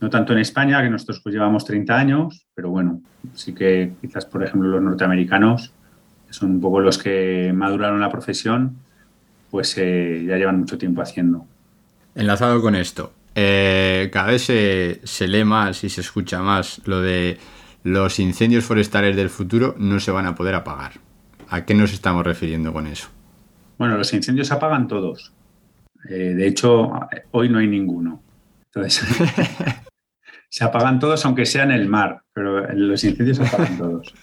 no 0.00 0.10
tanto 0.10 0.32
en 0.32 0.40
España, 0.40 0.82
que 0.82 0.90
nosotros 0.90 1.20
pues 1.22 1.34
llevamos 1.34 1.64
30 1.64 1.96
años, 1.96 2.46
pero 2.54 2.68
bueno, 2.68 3.00
sí 3.34 3.54
que 3.54 3.92
quizás, 4.00 4.26
por 4.26 4.44
ejemplo, 4.44 4.68
los 4.68 4.82
norteamericanos, 4.82 5.72
que 6.26 6.32
son 6.32 6.50
un 6.50 6.60
poco 6.60 6.80
los 6.80 6.98
que 6.98 7.52
maduraron 7.54 8.00
la 8.00 8.10
profesión, 8.10 8.76
pues 9.50 9.76
eh, 9.78 10.24
ya 10.26 10.36
llevan 10.36 10.60
mucho 10.60 10.76
tiempo 10.76 11.00
haciendo. 11.00 11.46
Enlazado 12.14 12.60
con 12.60 12.74
esto, 12.74 13.12
eh, 13.34 14.10
cada 14.12 14.28
vez 14.28 14.42
se, 14.42 15.00
se, 15.04 15.26
lee 15.26 15.44
más 15.44 15.82
y 15.84 15.88
se 15.88 16.02
escucha 16.02 16.42
más 16.42 16.80
lo 16.84 17.00
de 17.00 17.38
los 17.84 18.18
incendios 18.18 18.64
forestales 18.64 19.14
del 19.14 19.30
futuro 19.30 19.74
no 19.78 20.00
se 20.00 20.10
van 20.10 20.26
a 20.26 20.34
poder 20.34 20.54
apagar. 20.54 20.92
¿A 21.48 21.66
qué 21.66 21.74
nos 21.74 21.92
estamos 21.92 22.24
refiriendo 22.24 22.72
con 22.72 22.86
eso? 22.86 23.08
Bueno, 23.78 23.98
los 23.98 24.12
incendios 24.14 24.48
se 24.48 24.54
apagan 24.54 24.88
todos. 24.88 25.32
Eh, 26.08 26.34
de 26.34 26.46
hecho, 26.46 26.90
hoy 27.30 27.50
no 27.50 27.58
hay 27.58 27.68
ninguno. 27.68 28.22
Entonces, 28.72 29.06
se 30.48 30.64
apagan 30.64 30.98
todos, 30.98 31.24
aunque 31.26 31.44
sea 31.44 31.64
en 31.64 31.72
el 31.72 31.86
mar, 31.86 32.22
pero 32.32 32.72
los 32.72 33.04
incendios 33.04 33.36
se 33.36 33.46
apagan 33.46 33.78
todos. 33.78 34.14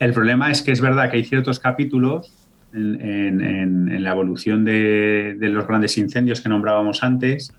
El 0.00 0.12
problema 0.12 0.50
es 0.50 0.62
que 0.62 0.72
es 0.72 0.80
verdad 0.80 1.08
que 1.08 1.18
hay 1.18 1.24
ciertos 1.24 1.60
capítulos 1.60 2.32
en, 2.72 4.02
la 4.02 4.10
evolución 4.10 4.64
de, 4.64 5.36
los 5.40 5.66
grandes 5.66 5.96
incendios 5.96 6.40
que 6.40 6.48
nombrábamos 6.48 7.04
antes. 7.04 7.52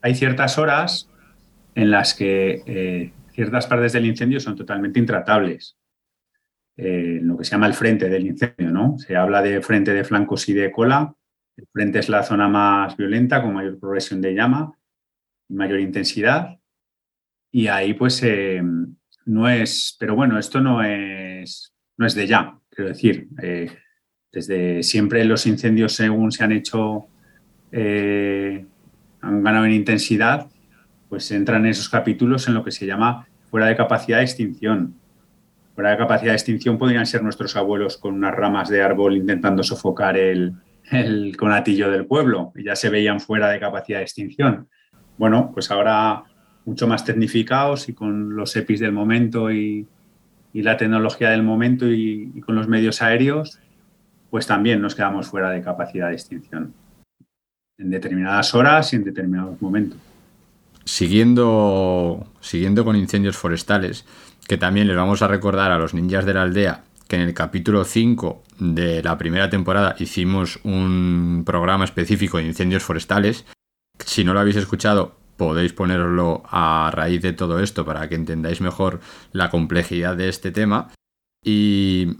Hay 0.00 0.14
ciertas 0.14 0.56
horas 0.56 1.08
en 1.74 1.90
las 1.90 2.14
que 2.14 2.62
eh, 2.66 3.12
ciertas 3.32 3.66
partes 3.66 3.92
del 3.92 4.06
incendio 4.06 4.40
son 4.40 4.56
totalmente 4.56 4.98
intratables. 4.98 5.76
Eh, 6.76 7.20
lo 7.22 7.36
que 7.36 7.44
se 7.44 7.52
llama 7.52 7.66
el 7.66 7.74
frente 7.74 8.08
del 8.08 8.26
incendio, 8.26 8.70
¿no? 8.70 8.98
Se 8.98 9.16
habla 9.16 9.42
de 9.42 9.60
frente 9.60 9.92
de 9.92 10.04
flancos 10.04 10.48
y 10.48 10.54
de 10.54 10.70
cola. 10.72 11.14
El 11.56 11.66
frente 11.72 11.98
es 11.98 12.08
la 12.08 12.22
zona 12.22 12.48
más 12.48 12.96
violenta, 12.96 13.42
con 13.42 13.54
mayor 13.54 13.78
progresión 13.78 14.20
de 14.20 14.34
llama 14.34 14.72
mayor 15.50 15.80
intensidad 15.80 16.58
y 17.50 17.66
ahí 17.66 17.94
pues 17.94 18.22
eh, 18.22 18.62
no 19.26 19.48
es, 19.48 19.96
pero 19.98 20.14
bueno, 20.14 20.38
esto 20.38 20.60
no 20.60 20.82
es, 20.82 21.74
no 21.96 22.06
es 22.06 22.14
de 22.14 22.26
ya, 22.26 22.58
quiero 22.70 22.90
decir, 22.90 23.28
eh, 23.42 23.70
desde 24.32 24.82
siempre 24.82 25.24
los 25.24 25.46
incendios 25.46 25.94
según 25.94 26.30
se 26.30 26.44
han 26.44 26.52
hecho, 26.52 27.08
han 27.72 29.42
ganado 29.42 29.66
en 29.66 29.72
intensidad, 29.72 30.49
pues 31.10 31.30
entran 31.32 31.66
en 31.66 31.72
esos 31.72 31.90
capítulos 31.90 32.48
en 32.48 32.54
lo 32.54 32.64
que 32.64 32.70
se 32.70 32.86
llama 32.86 33.26
fuera 33.50 33.66
de 33.66 33.76
capacidad 33.76 34.18
de 34.18 34.24
extinción. 34.24 34.94
fuera 35.74 35.90
de 35.90 35.98
capacidad 35.98 36.30
de 36.30 36.36
extinción 36.36 36.78
podrían 36.78 37.04
ser 37.04 37.22
nuestros 37.22 37.56
abuelos 37.56 37.98
con 37.98 38.14
unas 38.14 38.34
ramas 38.34 38.68
de 38.68 38.80
árbol 38.80 39.16
intentando 39.16 39.62
sofocar 39.62 40.16
el, 40.16 40.54
el 40.90 41.36
conatillo 41.36 41.90
del 41.90 42.06
pueblo 42.06 42.52
y 42.54 42.64
ya 42.64 42.76
se 42.76 42.88
veían 42.88 43.20
fuera 43.20 43.48
de 43.50 43.60
capacidad 43.60 43.98
de 43.98 44.04
extinción. 44.04 44.68
Bueno, 45.18 45.50
pues 45.52 45.70
ahora 45.70 46.24
mucho 46.64 46.86
más 46.86 47.04
tecnificados 47.04 47.88
y 47.88 47.92
con 47.94 48.36
los 48.36 48.54
EPIs 48.54 48.80
del 48.80 48.92
momento 48.92 49.50
y, 49.50 49.86
y 50.52 50.62
la 50.62 50.76
tecnología 50.76 51.30
del 51.30 51.42
momento 51.42 51.88
y, 51.88 52.30
y, 52.34 52.40
con 52.40 52.54
los 52.54 52.68
medios 52.68 53.02
aéreos, 53.02 53.58
pues 54.30 54.46
también 54.46 54.80
nos 54.80 54.94
quedamos 54.94 55.28
fuera 55.28 55.50
de 55.50 55.62
capacidad 55.62 56.08
de 56.08 56.14
extinción 56.14 56.72
en 57.78 57.90
determinadas 57.90 58.54
horas 58.54 58.92
y 58.92 58.96
en 58.96 59.04
determinados 59.04 59.60
momentos. 59.60 60.09
Siguiendo, 60.90 62.26
siguiendo 62.40 62.84
con 62.84 62.96
incendios 62.96 63.36
forestales, 63.36 64.04
que 64.48 64.56
también 64.56 64.88
les 64.88 64.96
vamos 64.96 65.22
a 65.22 65.28
recordar 65.28 65.70
a 65.70 65.78
los 65.78 65.94
ninjas 65.94 66.24
de 66.24 66.34
la 66.34 66.42
aldea 66.42 66.82
que 67.06 67.14
en 67.14 67.22
el 67.22 67.32
capítulo 67.32 67.84
5 67.84 68.42
de 68.58 69.00
la 69.00 69.16
primera 69.16 69.48
temporada 69.48 69.94
hicimos 70.00 70.58
un 70.64 71.44
programa 71.46 71.84
específico 71.84 72.38
de 72.38 72.46
incendios 72.46 72.82
forestales. 72.82 73.46
Si 74.04 74.24
no 74.24 74.34
lo 74.34 74.40
habéis 74.40 74.56
escuchado, 74.56 75.16
podéis 75.36 75.72
ponerlo 75.72 76.42
a 76.50 76.90
raíz 76.92 77.22
de 77.22 77.34
todo 77.34 77.60
esto 77.60 77.84
para 77.84 78.08
que 78.08 78.16
entendáis 78.16 78.60
mejor 78.60 78.98
la 79.30 79.48
complejidad 79.48 80.16
de 80.16 80.28
este 80.28 80.50
tema. 80.50 80.90
Y 81.44 82.16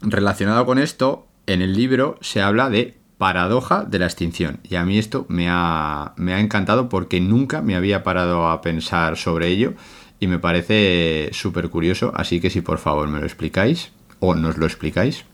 relacionado 0.00 0.64
con 0.64 0.78
esto, 0.78 1.28
en 1.46 1.60
el 1.60 1.74
libro 1.74 2.16
se 2.22 2.40
habla 2.40 2.70
de 2.70 2.99
paradoja 3.20 3.84
de 3.84 3.98
la 3.98 4.06
extinción. 4.06 4.60
Y 4.64 4.76
a 4.76 4.84
mí 4.86 4.96
esto 4.96 5.26
me 5.28 5.46
ha, 5.50 6.14
me 6.16 6.32
ha 6.32 6.40
encantado 6.40 6.88
porque 6.88 7.20
nunca 7.20 7.60
me 7.60 7.76
había 7.76 8.02
parado 8.02 8.48
a 8.48 8.62
pensar 8.62 9.18
sobre 9.18 9.48
ello 9.48 9.74
y 10.20 10.26
me 10.26 10.38
parece 10.38 11.28
súper 11.34 11.68
curioso. 11.68 12.12
Así 12.16 12.40
que 12.40 12.48
si 12.48 12.62
por 12.62 12.78
favor 12.78 13.08
me 13.08 13.20
lo 13.20 13.26
explicáis 13.26 13.92
o 14.20 14.34
nos 14.34 14.56
lo 14.56 14.64
explicáis. 14.64 15.26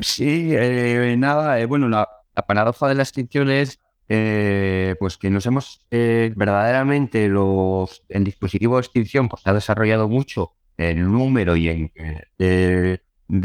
Sí, 0.00 0.50
eh, 0.52 1.16
nada, 1.16 1.58
eh, 1.58 1.64
bueno, 1.64 1.88
la, 1.88 2.10
paradoja 2.46 2.88
de 2.88 2.94
la 2.94 3.04
extinción 3.04 3.48
es 3.48 3.80
eh, 4.10 4.96
pues 5.00 5.16
que 5.16 5.30
nos 5.30 5.46
hemos 5.46 5.80
eh, 5.90 6.30
verdaderamente 6.36 7.26
los 7.28 8.04
el 8.10 8.22
dispositivo 8.22 8.76
de 8.76 8.82
extinción 8.82 9.30
pues 9.30 9.46
ha 9.46 9.54
desarrollado 9.54 10.10
mucho 10.10 10.52
en 10.76 11.10
número 11.10 11.56
y 11.56 11.68
en 11.70 11.92
de, 12.36 13.00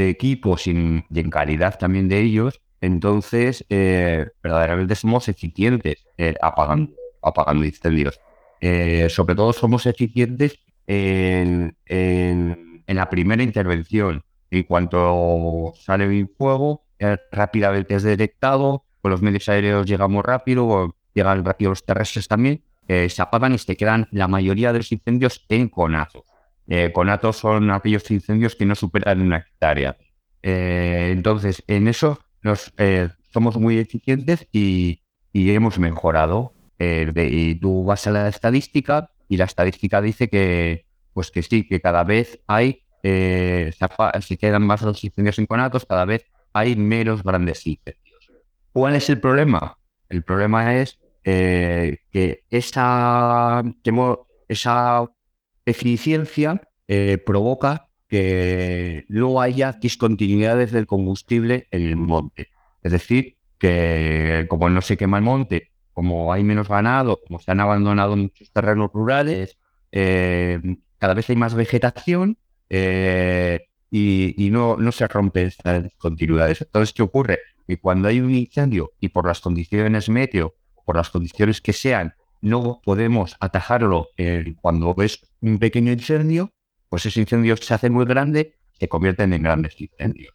equipos 0.10 0.68
y 0.68 0.72
en, 0.72 1.30
calidad 1.30 1.80
también 1.80 2.10
de 2.10 2.20
ellos, 2.20 2.62
entonces 2.82 3.66
verdaderamente 3.70 4.96
somos 4.96 5.28
eficientes 5.30 6.06
apagando, 6.42 6.94
apagando 7.22 7.66
incendios. 7.66 8.20
sobre 9.10 9.36
todo 9.36 9.54
somos 9.54 9.86
eficientes 9.86 10.60
en, 10.88 11.78
en, 11.86 12.84
en 12.88 12.98
la 12.98 13.10
primera 13.10 13.42
intervención. 13.44 14.24
En 14.52 14.64
cuanto 14.64 15.74
sale 15.76 16.06
el 16.06 16.30
fuego, 16.38 16.84
eh, 17.00 17.18
rápidamente 17.32 17.96
es 17.96 18.04
detectado, 18.04 18.86
con 19.02 19.12
los 19.12 19.22
medios 19.22 19.48
aéreos 19.50 19.88
llegamos 19.88 20.24
rápido, 20.24 20.96
llegan 21.14 21.44
rápido 21.46 21.72
los 21.72 21.86
terrestres 21.86 22.28
también, 22.28 22.64
eh, 22.88 23.10
se 23.10 23.22
apagan 23.22 23.54
y 23.54 23.58
se 23.58 23.78
quedan 23.78 24.08
la 24.12 24.28
mayoría 24.28 24.74
de 24.74 24.80
los 24.80 24.92
incendios 24.92 25.46
en 25.50 25.70
conatos. 25.70 26.24
Eh, 26.68 26.92
conatos 26.94 27.38
son 27.38 27.72
aquellos 27.72 28.10
incendios 28.12 28.56
que 28.56 28.66
no 28.66 28.76
superan 28.76 29.22
una 29.22 29.38
hectárea. 29.38 29.98
entonces, 30.44 31.64
en 31.68 31.88
eso 31.88 32.20
nos, 32.44 32.74
somos 33.34 33.58
muy 33.58 33.78
eficientes 33.78 34.48
y, 34.52 35.02
y 35.34 35.52
hemos 35.52 35.80
mejorado. 35.80 36.54
De, 36.78 37.30
y 37.32 37.54
tú 37.54 37.84
vas 37.84 38.08
a 38.08 38.12
la 38.12 38.28
estadística 38.28 39.12
y 39.30 39.38
la 39.38 39.46
estadística 39.46 40.02
dice 40.02 40.30
que, 40.30 40.88
pues 41.14 41.30
que 41.30 41.44
sí, 41.44 41.68
que 41.68 41.80
cada 41.80 42.04
vez 42.04 42.40
hay 42.48 42.82
eh, 43.04 43.72
se, 44.22 44.38
quedan 44.38 44.66
más 44.66 44.82
los 44.82 45.04
incendios 45.04 45.40
en 45.40 45.46
conatos, 45.46 45.86
cada 45.86 46.06
vez 46.06 46.26
hay 46.54 46.76
menos 46.76 47.24
grandes 47.24 47.66
incendios. 47.66 48.30
¿Cuál 48.72 48.96
es 48.96 49.10
el 49.10 49.20
problema? 49.20 49.78
El 50.10 50.24
problema 50.24 50.76
es 50.76 51.00
eh, 51.24 51.98
que 52.12 52.44
esa, 52.50 53.64
esa 54.48 55.06
eficiencia 55.66 56.62
eh, 56.88 57.18
provoca 57.26 57.90
que 58.12 59.06
no 59.08 59.40
haya 59.40 59.72
discontinuidades 59.72 60.74
del 60.74 60.86
combustible 60.86 61.70
en 61.72 61.84
el 61.84 61.96
monte. 61.96 62.50
Es 62.84 62.92
decir, 62.92 63.38
que 63.58 64.48
como 64.50 64.70
no 64.70 64.82
se 64.82 64.98
quema 64.98 65.18
el 65.18 65.24
monte, 65.24 65.72
como 65.94 66.34
hay 66.34 66.44
menos 66.44 66.68
ganado, 66.68 67.22
como 67.26 67.40
se 67.40 67.52
han 67.52 67.62
abandonado 67.62 68.18
muchos 68.18 68.52
terrenos 68.52 68.92
rurales, 68.94 69.58
eh, 69.94 70.60
cada 70.98 71.14
vez 71.14 71.30
hay 71.30 71.38
más 71.38 71.54
vegetación 71.54 72.38
eh, 72.70 73.62
y, 73.90 74.50
no, 74.52 74.78
se 74.92 75.08
rompen 75.08 75.48
estas 75.48 75.82
discontinuidades. 75.82 76.64
Entonces, 76.64 76.94
¿qué 76.94 77.04
ocurre? 77.04 77.40
Que 77.66 77.80
cuando 77.80 78.10
hay 78.10 78.20
un 78.20 78.36
incendio 78.36 78.92
y 79.00 79.08
por 79.08 79.26
las 79.26 79.40
condiciones 79.40 80.10
meteo, 80.10 80.56
por 80.86 80.98
las 80.98 81.12
condiciones 81.12 81.62
que 81.62 81.72
sean, 81.72 82.16
no 82.42 82.82
podemos 82.84 83.38
atajarlo 83.40 84.10
cuando 84.60 84.94
ves 84.96 85.22
un 85.40 85.60
pequeño 85.60 85.94
incendio, 85.94 86.52
pues 86.92 87.06
ese 87.06 87.22
incendio 87.22 87.56
se 87.56 87.74
hace 87.74 87.90
muy 87.90 88.04
grande, 88.04 88.58
se 88.78 88.90
convierten 88.90 89.32
en 89.32 89.44
grandes 89.44 89.80
incendios. 89.80 90.34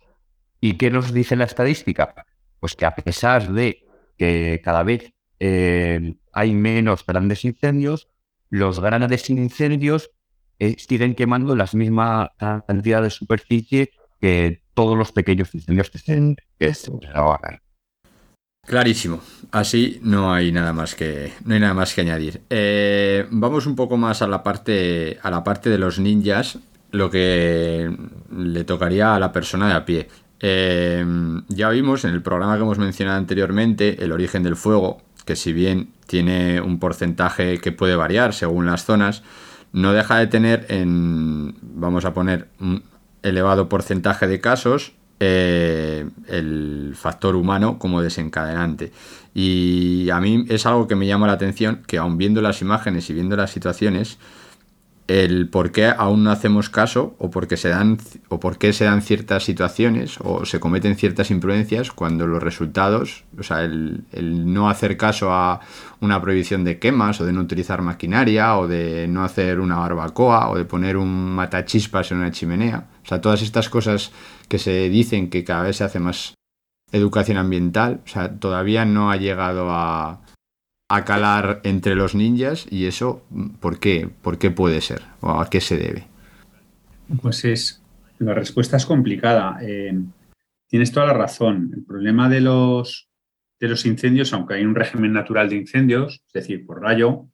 ¿Y 0.59 0.79
qué 0.79 0.91
nos 0.91 1.13
dice 1.13 1.37
la 1.37 1.45
estadística? 1.45 2.15
Pues 2.61 2.75
que 2.75 2.87
a 2.87 2.95
pesar 2.95 3.53
de 3.53 3.85
que 4.17 4.63
cada 4.65 4.83
vez 4.83 5.13
eh, 5.39 6.17
hay 6.33 6.55
menos 6.55 7.05
grandes 7.05 7.45
incendios, 7.45 8.09
los 8.49 8.81
grandes 8.81 9.29
incendios 9.29 10.11
eh, 10.59 10.77
siguen 10.79 11.15
quemando 11.15 11.55
la 11.55 11.69
misma 11.75 12.33
cantidad 12.39 13.03
de 13.03 13.11
superficie 13.11 13.91
que 14.19 14.63
todos 14.73 14.97
los 14.97 15.13
pequeños 15.13 15.55
incendios 15.55 15.91
que 15.91 15.99
se, 15.99 16.37
que 16.59 16.73
se 16.73 16.91
hagan. 17.13 17.61
Clarísimo. 18.67 19.21
Así 19.53 20.01
no 20.03 20.33
hay 20.35 20.51
nada 20.51 20.73
más 20.73 20.97
que 20.97 21.33
no 21.45 21.55
hay 21.55 21.61
nada 21.61 21.73
más 21.73 21.95
que 21.95 22.01
añadir. 22.01 22.43
Eh, 22.51 23.27
vamos 23.31 23.67
un 23.67 23.77
poco 23.77 23.97
más 23.97 24.23
a 24.23 24.27
la 24.27 24.43
parte 24.43 25.19
a 25.23 25.31
la 25.31 25.45
parte 25.45 25.71
de 25.71 25.79
los 25.79 26.01
ninjas, 26.01 26.59
lo 26.91 27.09
que 27.09 27.97
le 28.37 28.65
tocaría 28.65 29.15
a 29.15 29.21
la 29.21 29.33
persona 29.33 29.69
de 29.69 29.75
a 29.75 29.85
pie. 29.85 30.09
Eh, 30.41 31.05
ya 31.49 31.71
vimos 31.71 32.05
en 32.05 32.11
el 32.11 32.23
programa 32.23 32.57
que 32.57 32.63
hemos 32.63 32.79
mencionado 32.79 33.19
anteriormente 33.19 34.03
el 34.03 34.11
origen 34.11 34.43
del 34.43 34.57
fuego, 34.57 35.01
que 35.25 35.37
si 35.37 35.53
bien 35.53 35.93
tiene 36.07 36.61
un 36.61 36.81
porcentaje 36.81 37.59
que 37.59 37.71
puede 37.73 37.95
variar 37.95 38.35
según 38.35 38.67
las 38.67 38.85
zonas, 38.85 39.23
no 39.73 39.93
deja 39.93 40.19
de 40.19 40.27
tener 40.27 40.67
en, 40.69 41.55
vamos 41.63 42.05
a 42.05 42.13
poner, 42.13 42.49
un 42.59 42.83
elevado 43.23 43.69
porcentaje 43.69 44.27
de 44.27 44.41
casos 44.41 44.93
eh, 45.19 46.09
el 46.29 46.95
factor 46.97 47.37
humano 47.37 47.79
como 47.79 48.03
desencadenante. 48.03 48.93
Y 49.35 50.09
a 50.11 50.21
mí 50.21 50.45
es 50.49 50.67
algo 50.67 50.87
que 50.87 50.97
me 50.97 51.07
llama 51.07 51.27
la 51.27 51.35
atención, 51.35 51.83
que 51.87 51.99
aun 51.99 52.19
viendo 52.19 52.41
las 52.43 52.63
imágenes 52.63 53.09
y 53.11 53.15
viendo 53.15 53.37
las 53.37 53.51
situaciones, 53.51 54.19
el 55.09 55.49
por 55.49 55.71
qué 55.71 55.87
aún 55.87 56.25
no 56.25 56.31
hacemos 56.31 56.69
caso 56.69 57.15
o 57.19 57.31
por 57.31 57.47
qué 57.47 57.57
se 57.57 57.69
dan 57.69 57.99
o 58.29 58.41
por 58.41 58.59
qué 58.59 58.73
se 58.73 58.85
dan 58.85 59.03
ciertas 59.03 59.45
situaciones 59.45 60.19
o 60.21 60.45
se 60.45 60.59
cometen 60.59 60.97
ciertas 60.97 61.31
imprudencias 61.31 61.93
cuando 61.93 62.27
los 62.27 62.43
resultados, 62.43 63.25
o 63.39 63.43
sea, 63.43 63.63
el, 63.63 64.05
el, 64.13 64.53
no 64.53 64.69
hacer 64.69 64.97
caso 64.97 65.33
a 65.33 65.61
una 66.01 66.21
prohibición 66.21 66.65
de 66.65 66.79
quemas 66.79 67.21
o 67.21 67.25
de 67.25 67.33
no 67.33 67.41
utilizar 67.41 67.83
maquinaria 67.83 68.57
o 68.59 68.67
de 68.67 69.07
no 69.07 69.23
hacer 69.23 69.61
una 69.61 69.77
barbacoa 69.77 70.51
o 70.51 70.57
de 70.57 70.65
poner 70.65 70.97
un 70.97 71.35
matachispas 71.35 72.11
en 72.11 72.19
una 72.19 72.33
chimenea, 72.33 72.87
o 73.05 73.09
sea, 73.09 73.21
todas 73.21 73.43
estas 73.43 73.69
cosas 73.69 74.11
que 74.49 74.59
se 74.59 74.89
dicen 74.89 75.31
que 75.31 75.45
cada 75.45 75.65
vez 75.65 75.77
se 75.77 75.85
hace 75.85 76.01
más 76.01 76.35
educación 76.93 77.37
ambiental, 77.37 78.01
o 78.05 78.09
sea, 78.09 78.39
todavía 78.39 78.85
no 78.85 79.11
ha 79.11 79.17
llegado 79.17 79.71
a, 79.71 80.23
a 80.89 81.05
calar 81.05 81.61
entre 81.65 81.95
los 81.95 82.15
ninjas 82.15 82.67
y 82.71 82.87
eso, 82.87 83.25
¿por 83.61 83.81
qué? 83.81 84.09
¿Por 84.23 84.39
qué 84.39 84.51
puede 84.51 84.81
ser? 84.81 85.03
¿O 85.21 85.41
a 85.41 85.51
qué 85.51 85.61
se 85.61 85.77
debe? 85.77 86.07
Pues 87.21 87.45
es, 87.45 87.83
la 88.19 88.35
respuesta 88.35 88.77
es 88.77 88.87
complicada. 88.87 89.59
Eh, 89.63 89.99
tienes 90.69 90.93
toda 90.93 91.07
la 91.07 91.13
razón. 91.13 91.73
El 91.75 91.85
problema 91.85 92.29
de 92.29 92.41
los, 92.41 93.09
de 93.61 93.69
los 93.69 93.85
incendios, 93.87 94.33
aunque 94.33 94.55
hay 94.55 94.65
un 94.65 94.75
régimen 94.75 95.13
natural 95.13 95.49
de 95.49 95.57
incendios, 95.57 96.23
es 96.27 96.33
decir, 96.33 96.65
por 96.65 96.81
rayo, 96.81 97.27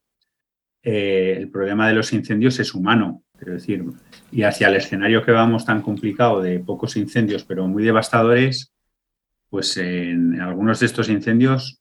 eh, 0.83 1.37
el 1.39 1.51
problema 1.51 1.89
de 1.89 1.95
los 1.95 2.13
incendios 2.13 2.59
es 2.59 2.75
humano. 2.75 3.23
Quiero 3.43 3.55
decir, 3.55 3.85
y 4.31 4.45
hacia 4.45 4.69
el 4.69 4.77
escenario 4.77 5.25
que 5.25 5.33
vamos 5.33 5.67
tan 5.67 5.83
complicado 5.83 6.41
de 6.41 6.61
pocos 6.61 6.97
incendios, 6.97 7.43
pero 7.43 7.67
muy 7.67 7.83
devastadores, 7.83 8.71
pues 9.51 9.77
en 9.79 10.41
algunos 10.41 10.79
de 10.79 10.87
estos 10.87 11.09
incendios 11.09 11.81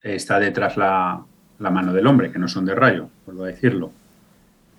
está 0.00 0.40
detrás 0.40 0.78
la, 0.78 1.22
mano 1.58 1.92
del 1.92 2.06
hombre, 2.06 2.32
que 2.32 2.38
no 2.38 2.48
son 2.48 2.64
de 2.64 2.74
rayo, 2.74 3.10
vuelvo 3.26 3.44
a 3.44 3.48
decirlo. 3.48 3.92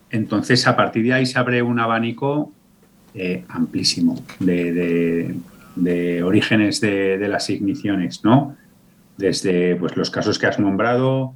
Entonces, 0.10 0.66
a 0.66 0.76
partir 0.76 1.04
de 1.04 1.14
ahí 1.14 1.28
se 1.28 1.38
abre 1.38 1.62
un 1.62 1.80
abanico 1.80 2.52
eh, 3.14 3.46
amplísimo 3.48 4.20
de, 4.40 4.74
de, 4.74 5.36
de 5.76 6.24
orígenes 6.24 6.82
de, 6.82 7.20
de, 7.20 7.28
las 7.28 7.48
igniciones, 7.52 8.24
¿no? 8.24 8.58
Desde 9.18 9.76
pues, 9.76 9.96
los 9.96 10.10
casos 10.10 10.40
que 10.40 10.48
has 10.48 10.58
nombrado, 10.58 11.36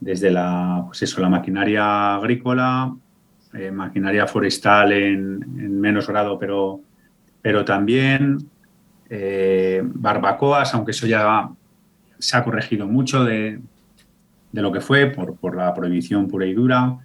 desde 0.00 0.30
la, 0.30 0.84
pues 0.86 1.02
eso, 1.02 1.20
la 1.20 1.28
maquinaria 1.28 2.14
agrícola, 2.14 2.94
eh, 3.54 3.70
maquinaria 3.70 4.26
forestal 4.26 4.92
en, 4.92 5.80
menos 5.80 6.06
grado, 6.08 6.38
pero, 6.38 6.80
pero 7.40 7.64
también 7.64 8.38
eh, 9.10 9.82
barbacoas, 9.84 10.74
aunque 10.74 10.92
eso 10.92 11.06
ya 11.06 11.50
se 12.18 12.36
ha 12.36 12.44
corregido 12.44 12.86
mucho 12.86 13.24
de, 13.24 13.60
lo 14.52 14.72
que 14.72 14.80
fue 14.80 15.06
por, 15.06 15.56
la 15.56 15.74
prohibición 15.74 16.28
pura 16.28 16.46
y 16.46 16.54
dura. 16.54 16.98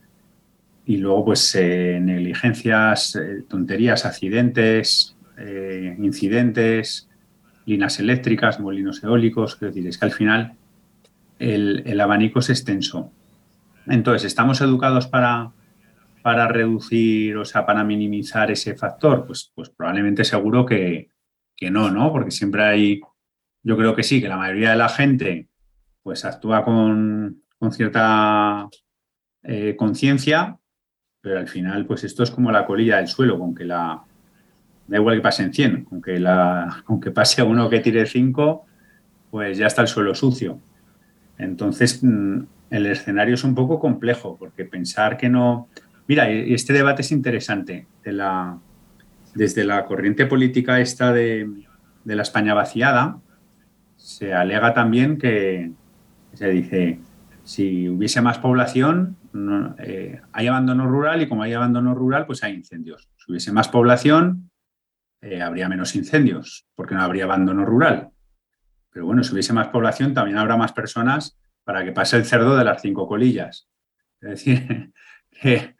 Y 0.86 0.98
luego, 0.98 1.26
pues, 1.26 1.54
negligencias, 1.56 3.20
tonterías, 3.50 4.06
accidentes, 4.06 5.18
incidentes, 5.98 7.10
líneas 7.68 8.00
eléctricas, 8.00 8.60
molinos 8.60 9.04
eólicos. 9.04 9.54
Es 9.56 9.60
decir, 9.60 9.86
es 9.86 9.98
que 9.98 10.06
al 10.06 10.12
final 10.12 10.54
el, 11.38 12.00
abanico 12.00 12.40
es 12.40 12.50
extenso. 12.50 13.12
Entonces, 13.86 14.26
¿estamos 14.26 14.62
educados 14.62 15.08
para, 15.08 15.52
para 16.28 16.46
reducir, 16.50 17.38
o 17.38 17.46
sea, 17.46 17.66
para 17.66 17.86
minimizar 17.86 18.52
ese 18.52 18.76
factor? 18.76 19.26
Pues, 19.26 19.50
pues 19.56 19.70
probablemente 19.70 20.26
seguro 20.26 20.66
que, 20.66 21.08
no, 21.72 21.90
¿no? 21.90 22.12
Porque 22.12 22.32
siempre 22.32 22.66
hay, 22.66 23.00
yo 23.64 23.78
creo 23.78 23.96
que 23.96 24.04
sí, 24.04 24.20
que 24.20 24.28
la 24.28 24.36
mayoría 24.36 24.72
de 24.72 24.76
la 24.76 24.90
gente 24.90 25.48
pues 26.04 26.26
actúa 26.26 26.66
con, 26.66 27.44
cierta 27.72 28.68
eh, 29.42 29.78
conciencia, 29.78 30.58
pero 31.22 31.40
al 31.40 31.48
final, 31.48 31.86
pues 31.86 32.04
esto 32.04 32.24
es 32.24 32.32
como 32.32 32.52
la 32.52 32.66
colilla 32.66 32.98
del 32.98 33.08
suelo, 33.08 33.40
con 33.40 33.56
que 33.56 33.64
la, 33.64 34.04
da 34.86 34.98
igual 34.98 35.16
que 35.16 35.22
pasen 35.22 35.54
100, 35.54 35.86
con 35.86 36.02
que, 36.02 36.20
la, 36.20 36.84
con 36.84 37.00
que 37.00 37.12
pase 37.12 37.42
uno 37.42 37.70
que 37.70 37.80
tire 37.80 38.06
5, 38.06 38.66
pues 39.32 39.58
ya 39.58 39.68
está 39.68 39.82
el 39.82 39.88
suelo 39.88 40.14
sucio. 40.14 40.60
Entonces, 41.38 42.04
mm, 42.04 42.42
el 42.70 42.86
escenario 42.86 43.36
es 43.36 43.46
un 43.46 43.56
poco 43.56 43.80
complejo, 43.80 44.36
porque 44.38 44.66
pensar 44.66 45.16
que 45.16 45.30
no... 45.30 45.70
Mira, 46.08 46.30
este 46.30 46.74
debate 46.74 47.02
es 47.02 47.12
interesante. 47.12 47.88
Desde 49.36 49.64
la 49.66 49.86
corriente 49.86 50.26
política 50.26 50.80
esta 50.80 51.12
de, 51.12 51.50
la 52.06 52.22
España 52.22 52.54
vaciada, 52.54 53.20
se 53.98 54.34
alega 54.34 54.74
también 54.74 55.18
que 55.18 55.72
se 56.34 56.50
dice, 56.50 57.00
si 57.44 57.90
hubiese 57.90 58.22
más 58.22 58.40
población, 58.40 59.18
eh, 59.80 60.22
hay 60.32 60.48
abandono 60.48 60.88
rural 60.88 61.22
y 61.22 61.28
como 61.28 61.44
hay 61.44 61.54
abandono 61.54 61.94
rural, 61.94 62.26
pues 62.26 62.44
hay 62.44 62.54
incendios. 62.54 63.10
Si 63.18 63.32
hubiese 63.32 63.52
más 63.52 63.68
población, 63.68 64.50
eh, 65.22 65.42
habría 65.42 65.68
menos 65.68 65.96
incendios, 65.96 66.66
porque 66.76 66.96
no 66.96 67.02
habría 67.02 67.26
abandono 67.26 67.66
rural. 67.66 68.10
Pero 68.92 69.06
bueno, 69.06 69.24
si 69.24 69.34
hubiese 69.34 69.54
más 69.54 69.68
población, 69.68 70.14
también 70.14 70.38
habrá 70.38 70.58
más 70.58 70.72
personas 70.72 71.38
para 71.64 71.84
que 71.84 71.92
pase 71.92 72.18
el 72.18 72.26
cerdo 72.26 72.56
de 72.56 72.64
las 72.64 72.82
cinco 72.82 73.08
colillas. 73.08 73.68
Es 74.22 74.30
decir, 74.30 74.92
que, 75.42 75.77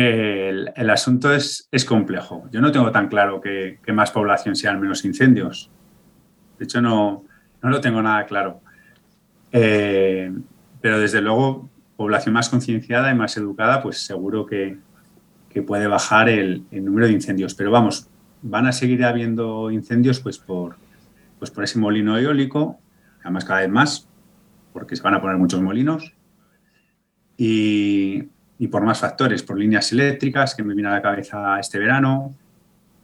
el, 0.00 0.90
asunto 0.90 1.32
es, 1.32 1.68
es, 1.70 1.84
complejo. 1.84 2.48
Yo 2.52 2.60
no 2.60 2.70
tengo 2.70 2.90
tan 2.92 3.08
claro 3.08 3.40
que, 3.40 3.78
más 3.94 4.10
población 4.10 4.54
sean 4.54 4.80
menos 4.80 5.04
incendios. 5.04 5.70
De 6.58 6.64
hecho, 6.64 6.82
no, 6.82 7.24
no 7.62 7.70
lo 7.70 7.80
tengo 7.80 8.02
nada 8.02 8.26
claro. 8.26 8.60
Eh, 9.52 10.30
pero 10.80 10.98
desde 10.98 11.22
luego, 11.22 11.70
población 11.96 12.34
más 12.34 12.48
concienciada 12.48 13.10
y 13.10 13.14
más 13.14 13.36
educada, 13.36 13.82
pues 13.82 13.98
seguro 13.98 14.46
que, 14.46 14.78
puede 15.66 15.86
bajar 15.86 16.28
el, 16.28 16.64
el, 16.70 16.84
número 16.84 17.06
de 17.06 17.14
incendios. 17.14 17.54
Pero 17.54 17.70
vamos, 17.70 18.10
van 18.42 18.66
a 18.66 18.72
seguir 18.72 19.02
habiendo 19.06 19.70
incendios 19.70 20.20
pues 20.20 20.36
por, 20.36 20.76
pues 21.38 21.50
por 21.50 21.64
ese 21.64 21.78
molino 21.78 22.18
eólico, 22.18 22.78
además 23.22 23.46
cada 23.46 23.60
vez 23.60 23.70
más, 23.70 24.08
porque 24.74 24.94
se 24.94 25.02
van 25.02 25.14
a 25.14 25.22
poner 25.22 25.38
muchos 25.38 25.62
molinos, 25.62 26.12
y, 27.38 28.28
por 28.68 28.82
más 28.82 29.00
factores, 29.00 29.42
por 29.42 29.58
líneas 29.58 29.92
eléctricas, 29.92 30.54
que 30.54 30.62
me 30.62 30.74
viene 30.74 30.88
a 30.88 30.92
la 30.92 31.02
cabeza 31.02 31.60
este 31.60 31.78
verano, 31.78 32.34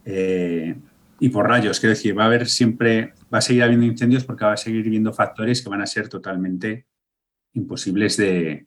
eh, 0.05 0.75
y 1.19 1.29
por 1.29 1.47
rayos, 1.47 1.79
quiero 1.79 1.91
decir, 1.95 2.17
va 2.17 2.23
a 2.23 2.25
haber 2.25 2.47
siempre, 2.47 3.13
va 3.33 3.37
a 3.37 3.41
seguir 3.41 3.63
habiendo 3.63 3.85
incendios 3.85 4.25
porque 4.25 4.45
va 4.45 4.53
a 4.53 4.57
seguir 4.57 4.85
habiendo 4.85 5.13
factores 5.13 5.61
que 5.61 5.69
van 5.69 5.81
a 5.81 5.85
ser 5.85 6.09
totalmente 6.09 6.85
imposibles 7.53 8.17
de, 8.17 8.65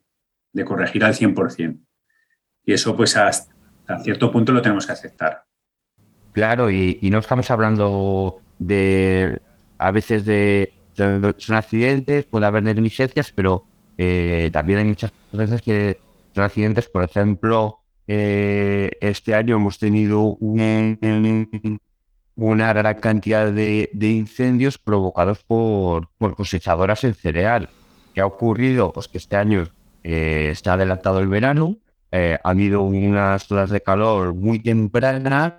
corregir 0.65 1.03
al 1.03 1.13
100%. 1.13 1.77
Y 2.65 2.73
eso, 2.73 2.95
pues, 2.95 3.15
hasta 3.15 3.99
cierto 3.99 4.31
punto 4.31 4.53
lo 4.53 4.61
tenemos 4.61 4.87
que 4.87 4.93
aceptar. 4.93 5.43
Claro, 6.31 6.71
y, 6.71 6.97
no 7.03 7.19
estamos 7.19 7.51
hablando 7.51 8.41
de 8.57 9.39
a 9.77 9.91
veces 9.91 10.25
de, 10.25 10.73
son 10.93 11.55
accidentes, 11.55 12.25
puede 12.25 12.47
haber 12.47 12.63
negligencias, 12.63 13.31
pero 13.31 13.65
eh, 13.97 14.49
también 14.51 14.79
hay 14.79 14.85
muchas 14.85 15.11
veces 15.31 15.61
que 15.61 15.99
son 16.37 16.45
accidentes, 16.45 16.87
por 16.87 17.03
ejemplo, 17.03 17.79
eh, 18.05 18.91
este 19.01 19.33
año 19.33 19.55
hemos 19.55 19.79
tenido 19.79 20.37
una 22.35 22.73
gran 22.73 22.99
cantidad 22.99 23.51
de, 23.51 23.89
incendios 23.99 24.77
provocados 24.77 25.43
por, 25.43 26.09
cosechadoras 26.35 27.03
en 27.05 27.15
cereal. 27.15 27.69
¿Qué 28.13 28.21
ha 28.21 28.27
ocurrido? 28.27 28.93
Pues 28.93 29.07
que 29.07 29.17
este 29.17 29.35
año 29.35 29.67
eh, 30.03 30.49
está 30.51 30.73
adelantado 30.73 31.19
el 31.21 31.27
verano, 31.27 31.77
ha 32.11 32.39
habido 32.43 32.83
unas 32.83 33.51
olas 33.51 33.71
de 33.71 33.81
calor 33.81 34.35
muy 34.35 34.59
tempranas 34.59 35.53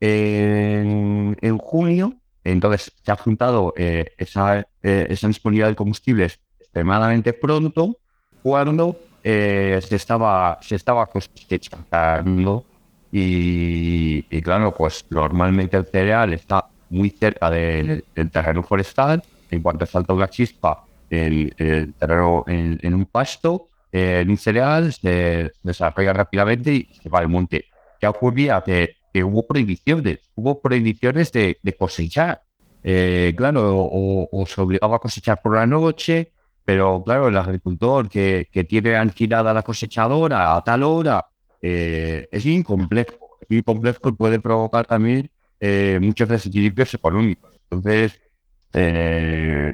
en, 0.00 1.58
junio. 1.58 2.14
Entonces 2.44 2.92
se 3.04 3.10
ha 3.10 3.16
juntado 3.16 3.74
eh, 3.76 4.14
esa, 4.18 4.60
eh, 4.82 5.06
esa, 5.10 5.26
disponibilidad 5.26 5.68
de 5.68 5.76
combustibles 5.76 6.40
extremadamente 6.60 7.32
pronto 7.32 7.98
cuando 8.42 8.98
eh, 9.22 9.80
se 9.86 9.96
estaba 9.96 10.58
se 10.60 10.76
estaba 10.76 11.06
cosechando 11.06 12.64
y, 13.10 14.24
y, 14.30 14.42
claro, 14.42 14.74
pues 14.74 15.04
normalmente 15.10 15.76
el 15.76 15.86
cereal 15.86 16.32
está 16.32 16.66
muy 16.90 17.10
cerca 17.10 17.50
del, 17.50 18.04
terreno 18.30 18.62
forestal. 18.62 19.22
En 19.50 19.60
cuanto 19.60 19.84
salta 19.84 20.14
una 20.14 20.28
chispa, 20.28 20.84
el, 21.10 21.54
el 21.58 21.92
terreno 21.92 22.44
en, 22.46 22.94
un 22.94 23.04
pasto, 23.04 23.68
en 23.92 24.30
un 24.30 24.38
cereal 24.38 24.94
se 24.94 25.52
desarrolla 25.62 26.14
rápidamente 26.14 26.72
y 26.72 26.88
se 27.02 27.10
va 27.10 27.18
al 27.18 27.28
monte. 27.28 27.66
¿Qué 28.00 28.06
ocurría? 28.06 28.62
Que 28.62 28.96
que 29.12 29.22
hubo 29.22 29.46
prohibiciones, 29.46 30.20
hubo 30.34 30.60
prohibiciones 30.60 31.32
de, 31.32 31.58
cosechar. 31.78 32.42
Eh, 32.82 33.34
claro, 33.36 33.88
o, 33.92 34.46
se 34.46 34.60
obligaba 34.60 34.96
a 34.96 34.98
cosechar 34.98 35.40
por 35.42 35.54
la 35.54 35.66
noche, 35.66 36.32
pero 36.64 37.02
claro, 37.04 37.28
el 37.28 37.36
agricultor 37.36 38.08
que, 38.08 38.48
tiene 38.68 38.96
alquilada 38.96 39.52
la 39.52 39.62
cosechadora 39.62 40.56
a 40.56 40.62
tal 40.62 40.82
hora 40.82 41.26
eh, 41.60 42.28
es 42.30 42.46
incomplejo. 42.46 43.38
Es 43.48 43.58
y 43.58 43.62
puede 43.62 44.40
provocar 44.40 44.86
también 44.86 45.30
eh, 45.60 45.98
muchos 46.00 46.28
desequilibrios 46.28 46.94
económicos. 46.94 47.58
Entonces, 47.70 48.20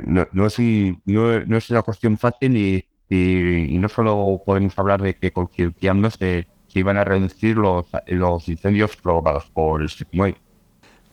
no, 0.07 0.27
no, 0.33 0.47
es, 0.47 0.59
no, 1.05 1.57
es 1.57 1.71
una 1.71 1.83
cuestión 1.83 2.19
fácil 2.19 2.57
y, 2.57 2.85
y, 3.09 3.79
no 3.79 3.89
solo 3.89 4.43
podemos 4.45 4.77
hablar 4.79 5.01
de 5.03 5.15
que 5.15 5.31
concienciándose 5.31 6.49
que 6.69 6.81
iban 6.81 6.97
a 6.97 7.05
reducir 7.05 7.57
los, 7.57 7.87
los 8.07 8.49
incendios 8.49 8.97
provocados 8.97 9.47
por 9.47 9.83
el 9.83 9.89
Sigmoid. 9.89 10.35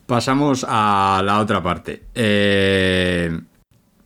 Pasamos 0.06 0.64
a 0.68 1.20
la 1.24 1.40
otra 1.40 1.62
parte. 1.62 2.04
Eh, 2.14 3.40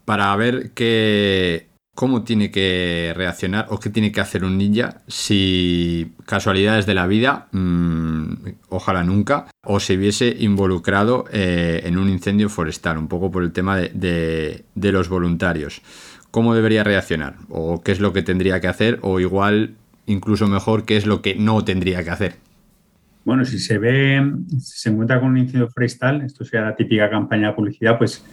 para 0.04 0.34
ver 0.36 0.72
qué, 0.72 1.68
cómo 1.94 2.24
tiene 2.24 2.50
que 2.50 3.12
reaccionar 3.14 3.66
o 3.70 3.78
qué 3.78 3.90
tiene 3.90 4.12
que 4.12 4.20
hacer 4.20 4.44
un 4.44 4.56
ninja 4.56 5.02
si 5.06 6.12
casualidades 6.24 6.86
de 6.86 6.94
la 6.94 7.06
vida, 7.06 7.48
mm, 7.52 8.32
ojalá 8.70 9.04
nunca, 9.04 9.46
o 9.64 9.80
se 9.80 9.96
hubiese 9.96 10.34
involucrado 10.38 11.26
eh, 11.32 11.82
en 11.84 11.98
un 11.98 12.08
incendio 12.08 12.48
forestal, 12.48 12.98
un 12.98 13.08
poco 13.08 13.30
por 13.30 13.42
el 13.42 13.52
tema 13.52 13.76
de, 13.76 14.64
de 14.74 14.92
los 14.92 15.08
voluntarios. 15.08 15.82
¿Cómo 16.30 16.54
debería 16.54 16.84
reaccionar? 16.84 17.36
¿O 17.48 17.82
qué 17.82 17.92
es 17.92 18.00
lo 18.00 18.12
que 18.12 18.22
tendría 18.22 18.60
que 18.60 18.68
hacer? 18.68 18.98
O 19.02 19.20
igual 19.20 19.74
incluso 20.06 20.46
mejor 20.46 20.84
qué 20.84 20.96
es 20.96 21.06
lo 21.06 21.22
que 21.22 21.34
no 21.34 21.64
tendría 21.64 22.02
que 22.04 22.10
hacer. 22.10 22.36
Bueno, 23.24 23.44
si 23.44 23.58
se 23.58 23.78
ve, 23.78 24.22
si 24.58 24.80
se 24.80 24.88
encuentra 24.88 25.20
con 25.20 25.30
un 25.30 25.38
incendio 25.38 25.68
forestal, 25.68 26.22
esto 26.22 26.44
sería 26.44 26.66
la 26.66 26.76
típica 26.76 27.10
campaña 27.10 27.48
de 27.48 27.54
publicidad, 27.54 27.98
pues, 27.98 28.24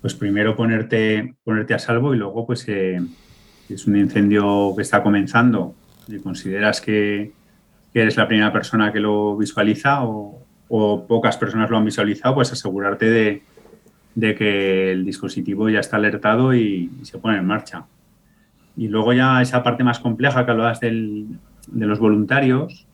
pues 0.00 0.14
primero 0.14 0.56
ponerte, 0.56 1.34
ponerte 1.44 1.74
a 1.74 1.78
salvo 1.78 2.14
y 2.14 2.18
luego, 2.18 2.46
pues, 2.46 2.66
eh, 2.68 3.00
es 3.68 3.86
un 3.86 3.96
incendio 3.96 4.72
que 4.76 4.82
está 4.82 5.02
comenzando. 5.02 5.74
Y 6.08 6.18
consideras 6.18 6.80
que, 6.80 7.32
eres 7.94 8.16
la 8.18 8.28
primera 8.28 8.52
persona 8.52 8.92
que 8.92 9.00
lo 9.00 9.36
visualiza 9.38 10.04
o, 10.04 10.42
pocas 10.68 11.36
personas 11.38 11.70
lo 11.70 11.78
han 11.78 11.84
visualizado, 11.84 12.34
pues 12.34 12.52
asegurarte 12.52 13.08
de, 14.14 14.34
que 14.34 14.92
el 14.92 15.04
dispositivo 15.04 15.70
ya 15.70 15.80
está 15.80 15.96
alertado 15.96 16.54
y 16.54 16.90
se 17.02 17.18
pone 17.18 17.38
en 17.38 17.46
marcha. 17.46 17.86
Y 18.76 18.88
luego 18.88 19.12
ya 19.14 19.40
esa 19.40 19.62
parte 19.62 19.84
más 19.84 19.98
compleja 20.00 20.44
que 20.44 20.50
hablabas 20.50 20.80
del, 20.80 21.38
de 21.68 21.86
los 21.86 21.98
voluntarios, 21.98 22.86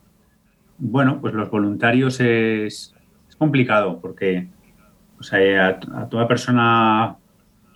bueno, 0.78 1.20
pues 1.20 1.34
los 1.34 1.50
voluntarios 1.50 2.20
es, 2.20 2.94
complicado 3.38 3.98
porque 4.00 4.46
a, 5.32 5.78
toda 6.08 6.26
persona, 6.26 7.16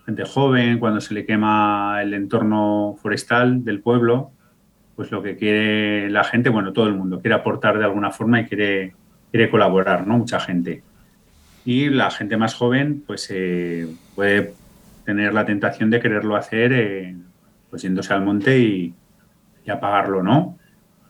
gente 0.04 0.24
joven, 0.24 0.78
cuando 0.78 1.00
se 1.00 1.14
le 1.14 1.24
quema 1.24 2.00
el 2.02 2.14
entorno 2.14 2.96
forestal 3.00 3.64
del 3.64 3.80
pueblo, 3.80 4.30
pues 4.96 5.10
lo 5.10 5.22
que 5.22 5.36
quiere 5.36 6.10
la 6.10 6.24
gente, 6.24 6.48
bueno, 6.48 6.72
todo 6.72 6.86
el 6.86 6.94
mundo 6.94 7.20
quiere 7.20 7.34
aportar 7.34 7.78
de 7.78 7.84
alguna 7.84 8.10
forma 8.10 8.40
y 8.40 8.46
quiere, 8.46 8.94
quiere 9.30 9.50
colaborar, 9.50 10.06
¿no? 10.06 10.18
Mucha 10.18 10.40
gente. 10.40 10.82
Y 11.64 11.90
la 11.90 12.10
gente 12.10 12.36
más 12.36 12.54
joven, 12.54 13.02
pues 13.06 13.28
eh, 13.30 13.88
puede 14.14 14.54
tener 15.04 15.34
la 15.34 15.44
tentación 15.44 15.90
de 15.90 16.00
quererlo 16.00 16.36
hacer, 16.36 16.72
eh, 16.72 17.16
pues 17.70 17.82
yéndose 17.82 18.12
al 18.12 18.24
monte 18.24 18.58
y, 18.58 18.94
apagarlo, 19.68 20.22
¿no? 20.22 20.56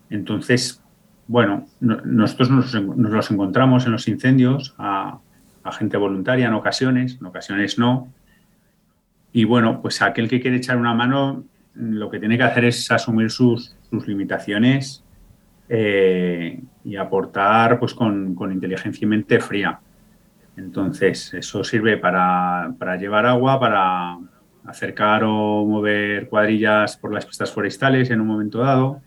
Entonces, 0.08 0.82
bueno, 1.26 1.66
nosotros 1.80 2.50
nos, 2.50 2.72
los 2.72 3.30
encontramos 3.30 3.84
en 3.84 3.92
los 3.92 4.08
incendios 4.08 4.74
a, 4.78 5.18
gente 5.72 5.96
voluntaria 5.96 6.46
en 6.46 6.54
ocasiones, 6.54 7.18
en 7.20 7.26
ocasiones 7.26 7.78
no. 7.78 8.12
Y 9.32 9.44
bueno, 9.44 9.82
pues 9.82 10.00
aquel 10.02 10.28
que 10.28 10.40
quiere 10.40 10.56
echar 10.56 10.76
una 10.76 10.94
mano, 10.94 11.44
lo 11.74 12.10
que 12.10 12.18
tiene 12.18 12.36
que 12.36 12.44
hacer 12.44 12.64
es 12.64 12.90
asumir 12.90 13.30
sus, 13.30 13.76
limitaciones 14.06 15.04
eh, 15.68 16.60
y 16.84 16.96
aportar 16.96 17.78
pues 17.78 17.94
con, 17.94 18.34
con 18.34 18.52
inteligencia 18.52 19.04
y 19.04 19.08
mente 19.08 19.40
fría. 19.40 19.80
Entonces, 20.56 21.34
eso 21.34 21.62
sirve 21.64 21.98
para, 21.98 22.96
llevar 22.98 23.26
agua, 23.26 23.60
para 23.60 24.18
acercar 24.64 25.22
o 25.24 25.64
mover 25.66 26.28
cuadrillas 26.28 26.96
por 26.96 27.12
las 27.12 27.26
pistas 27.26 27.52
forestales 27.52 28.10
en 28.10 28.20
un 28.20 28.26
momento 28.26 28.60
dado. 28.60 29.02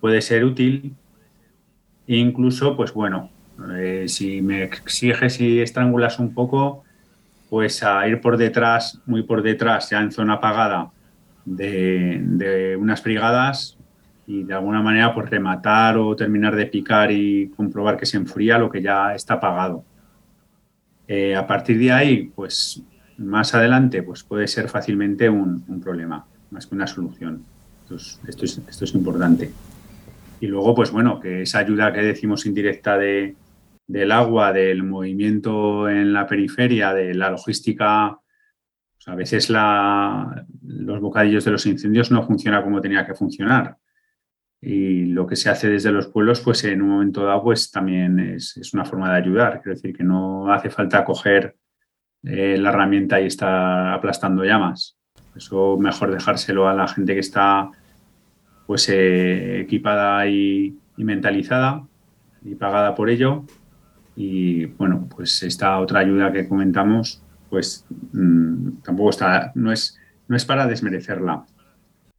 Puede 0.00 0.22
ser 0.22 0.44
útil. 0.44 0.96
E 2.06 2.16
incluso, 2.16 2.76
pues 2.76 2.92
bueno, 2.94 3.30
eh, 3.76 4.04
si 4.08 4.42
me 4.42 4.64
exiges 4.64 5.40
y 5.40 5.60
estrangulas 5.60 6.18
un 6.18 6.34
poco, 6.34 6.84
pues 7.48 7.82
a 7.82 8.06
ir 8.08 8.20
por 8.20 8.36
detrás, 8.36 9.00
muy 9.06 9.22
por 9.22 9.42
detrás, 9.42 9.90
ya 9.90 10.00
en 10.00 10.12
zona 10.12 10.34
apagada 10.34 10.90
de, 11.44 12.20
de 12.22 12.76
unas 12.76 13.02
brigadas 13.02 13.76
y 14.26 14.44
de 14.44 14.54
alguna 14.54 14.80
manera 14.80 15.12
pues 15.12 15.28
rematar 15.28 15.96
o 15.96 16.14
terminar 16.14 16.54
de 16.54 16.66
picar 16.66 17.10
y 17.10 17.48
comprobar 17.56 17.96
que 17.96 18.06
se 18.06 18.16
enfría 18.16 18.58
lo 18.58 18.70
que 18.70 18.80
ya 18.80 19.12
está 19.12 19.34
apagado. 19.34 19.84
Eh, 21.08 21.34
a 21.34 21.44
partir 21.44 21.76
de 21.76 21.90
ahí, 21.90 22.30
pues 22.36 22.80
más 23.18 23.52
adelante, 23.52 24.04
pues 24.04 24.22
puede 24.22 24.46
ser 24.46 24.68
fácilmente 24.68 25.28
un, 25.28 25.80
problema, 25.82 26.24
más 26.52 26.68
que 26.68 26.76
una 26.76 26.86
solución. 26.86 27.42
esto, 28.28 28.44
es, 28.84 28.94
importante. 28.94 29.50
Y 30.40 30.46
luego, 30.46 30.76
pues 30.76 30.92
bueno, 30.92 31.18
que 31.18 31.42
esa 31.42 31.58
ayuda 31.58 31.92
que 31.92 32.00
decimos 32.02 32.46
indirecta 32.46 32.96
de, 32.96 33.34
del 33.90 34.12
agua, 34.12 34.52
del 34.52 34.82
movimiento 34.82 35.88
en 35.88 36.12
la 36.12 36.26
periferia, 36.26 36.94
de 36.94 37.14
la 37.14 37.30
logística, 37.30 38.18
pues 38.92 39.08
a 39.08 39.14
veces 39.14 39.50
los 39.50 41.00
bocadillos 41.00 41.44
de 41.44 41.50
los 41.50 41.66
incendios 41.66 42.10
no 42.10 42.22
funcionan 42.22 42.62
como 42.62 42.80
tenía 42.80 43.06
que 43.06 43.14
funcionar 43.14 43.76
y 44.62 45.06
lo 45.06 45.26
que 45.26 45.36
se 45.36 45.48
hace 45.48 45.68
desde 45.68 45.90
los 45.90 46.08
pueblos, 46.08 46.40
pues 46.40 46.64
en 46.64 46.82
un 46.82 46.90
momento 46.90 47.24
dado, 47.24 47.42
pues 47.42 47.70
también 47.70 48.18
es, 48.20 48.74
una 48.74 48.84
forma 48.84 49.10
de 49.10 49.18
ayudar. 49.18 49.62
Quiero 49.62 49.74
decir 49.74 49.96
que 49.96 50.04
no 50.04 50.52
hace 50.52 50.68
falta 50.68 51.04
coger 51.04 51.56
eh, 52.22 52.58
la 52.58 52.68
herramienta 52.68 53.20
y 53.20 53.26
estar 53.26 53.88
aplastando 53.88 54.44
llamas. 54.44 54.98
Eso 55.34 55.78
mejor 55.78 56.10
dejárselo 56.10 56.68
a 56.68 56.74
la 56.74 56.86
gente 56.88 57.14
que 57.14 57.20
está 57.20 57.70
pues 58.66 58.88
eh, 58.90 59.60
equipada 59.60 60.26
y, 60.26 60.76
mentalizada 60.98 61.86
y 62.42 62.54
pagada 62.54 62.94
por 62.94 63.08
ello. 63.08 63.46
Y 64.16 64.66
bueno, 64.66 65.08
pues 65.14 65.42
esta 65.42 65.78
otra 65.78 66.00
ayuda 66.00 66.32
que 66.32 66.48
comentamos, 66.48 67.22
pues 67.48 67.84
mm, 68.12 68.82
tampoco 68.82 69.10
está, 69.10 69.52
no 69.54 69.72
es, 69.72 69.98
no 70.28 70.36
es 70.36 70.44
para 70.44 70.66
desmerecerla. 70.66 71.44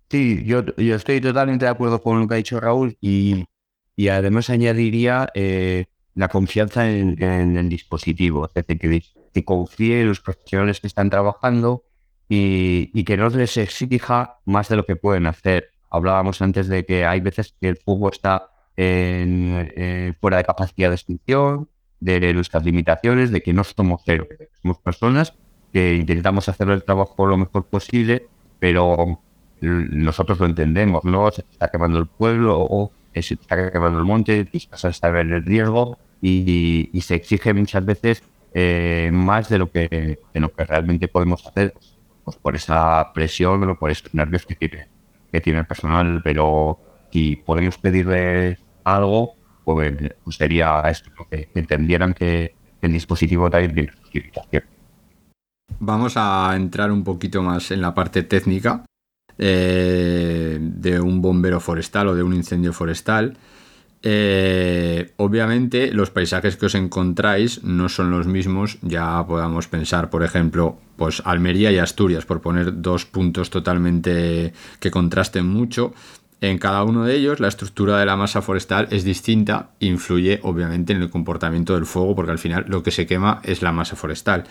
Sí, 0.09 0.43
yo, 0.45 0.65
yo 0.75 0.95
estoy 0.95 1.21
totalmente 1.21 1.65
de 1.65 1.71
acuerdo 1.71 2.01
con 2.01 2.19
lo 2.19 2.27
que 2.27 2.33
ha 2.33 2.37
dicho 2.37 2.59
Raúl 2.59 2.97
y, 2.99 3.45
y 3.95 4.09
además 4.09 4.49
añadiría 4.49 5.29
eh, 5.33 5.85
la 6.15 6.27
confianza 6.27 6.89
en, 6.89 7.21
el 7.21 7.69
dispositivo, 7.69 8.47
es 8.47 8.53
decir, 8.53 8.79
que, 8.79 9.03
que 9.33 9.45
confíe 9.45 10.01
en 10.01 10.09
los 10.09 10.19
profesionales 10.19 10.81
que 10.81 10.87
están 10.87 11.09
trabajando 11.09 11.85
y, 12.27 12.89
y, 12.93 13.03
que 13.03 13.17
no 13.17 13.29
les 13.29 13.55
exija 13.57 14.39
más 14.45 14.69
de 14.69 14.75
lo 14.77 14.85
que 14.85 14.95
pueden 14.95 15.27
hacer. 15.27 15.71
Hablábamos 15.89 16.41
antes 16.41 16.67
de 16.67 16.85
que 16.85 17.05
hay 17.05 17.19
veces 17.21 17.55
que 17.59 17.69
el 17.69 17.77
fuego 17.77 18.09
está 18.09 18.49
en, 18.75 19.71
eh, 19.75 20.13
fuera 20.19 20.37
de 20.37 20.43
capacidad 20.43 20.89
de 20.89 20.95
extinción, 20.95 21.69
de 22.01 22.33
nuestras 22.33 22.65
limitaciones, 22.65 23.31
de 23.31 23.41
que 23.41 23.53
no 23.53 23.63
somos 23.63 24.01
cero, 24.05 24.27
somos 24.61 24.79
personas 24.79 25.33
que 25.71 25.95
intentamos 25.95 26.49
hacer 26.49 26.69
el 26.69 26.83
trabajo 26.83 27.25
lo 27.25 27.37
mejor 27.37 27.65
posible, 27.65 28.27
pero 28.59 29.21
nosotros 29.61 30.39
lo 30.39 30.47
entendemos, 30.47 31.05
¿no? 31.05 31.31
Se 31.31 31.45
está 31.49 31.69
quemando 31.69 31.99
el 31.99 32.07
pueblo 32.07 32.59
o 32.59 32.91
se 33.13 33.35
está 33.35 33.71
quemando 33.71 33.99
el 33.99 34.05
monte, 34.05 34.47
se 34.51 35.07
en 35.07 35.31
el 35.31 35.45
riesgo 35.45 35.97
y, 36.21 36.89
se 37.01 37.15
exige 37.15 37.53
muchas 37.53 37.85
veces 37.85 38.23
eh, 38.53 39.09
más 39.13 39.49
de 39.49 39.57
lo 39.59 39.71
que 39.71 40.19
lo 40.33 40.51
que 40.51 40.65
realmente 40.65 41.07
podemos 41.07 41.45
hacer 41.47 41.73
pues 42.23 42.37
por 42.37 42.55
esa 42.55 43.11
presión 43.13 43.63
o 43.69 43.79
por 43.79 43.91
esos 43.91 44.13
nervios 44.13 44.45
que 44.45 44.55
tiene, 44.55 44.87
que 45.31 45.41
tiene 45.41 45.59
el 45.59 45.65
personal, 45.65 46.21
pero 46.23 46.79
si 47.11 47.35
podemos 47.35 47.77
pedirle 47.77 48.57
algo, 48.83 49.35
pues, 49.63 49.93
pues 50.23 50.35
sería 50.35 50.81
esto, 50.89 51.11
que 51.29 51.49
entendieran 51.55 52.13
que 52.13 52.55
el 52.81 52.91
dispositivo 52.91 53.49
también 53.49 53.91
tiene 54.11 54.31
Vamos 55.79 56.13
a 56.15 56.53
entrar 56.55 56.91
un 56.91 57.03
poquito 57.03 57.41
más 57.41 57.71
en 57.71 57.81
la 57.81 57.93
parte 57.93 58.23
técnica 58.23 58.85
eh, 59.37 60.59
de 60.61 60.99
un 60.99 61.21
bombero 61.21 61.59
forestal 61.59 62.09
o 62.09 62.15
de 62.15 62.23
un 62.23 62.33
incendio 62.33 62.73
forestal. 62.73 63.37
Eh, 64.03 65.13
obviamente 65.17 65.91
los 65.91 66.09
paisajes 66.09 66.57
que 66.57 66.65
os 66.65 66.75
encontráis 66.75 67.63
no 67.63 67.87
son 67.87 68.09
los 68.09 68.25
mismos, 68.25 68.79
ya 68.81 69.23
podamos 69.27 69.67
pensar, 69.67 70.09
por 70.09 70.23
ejemplo, 70.23 70.79
pues 70.97 71.21
Almería 71.23 71.71
y 71.71 71.77
Asturias, 71.77 72.25
por 72.25 72.41
poner 72.41 72.81
dos 72.81 73.05
puntos 73.05 73.49
totalmente 73.49 74.53
que 74.79 74.91
contrasten 74.91 75.47
mucho. 75.47 75.93
En 76.41 76.57
cada 76.57 76.83
uno 76.83 77.05
de 77.05 77.15
ellos 77.15 77.39
la 77.39 77.47
estructura 77.47 77.99
de 77.99 78.05
la 78.07 78.17
masa 78.17 78.41
forestal 78.41 78.87
es 78.89 79.03
distinta, 79.03 79.69
influye 79.79 80.39
obviamente 80.41 80.91
en 80.91 81.01
el 81.03 81.11
comportamiento 81.11 81.75
del 81.75 81.85
fuego, 81.85 82.15
porque 82.15 82.31
al 82.31 82.39
final 82.39 82.65
lo 82.67 82.81
que 82.81 82.89
se 82.89 83.05
quema 83.05 83.41
es 83.43 83.61
la 83.61 83.71
masa 83.71 83.95
forestal. 83.95 84.45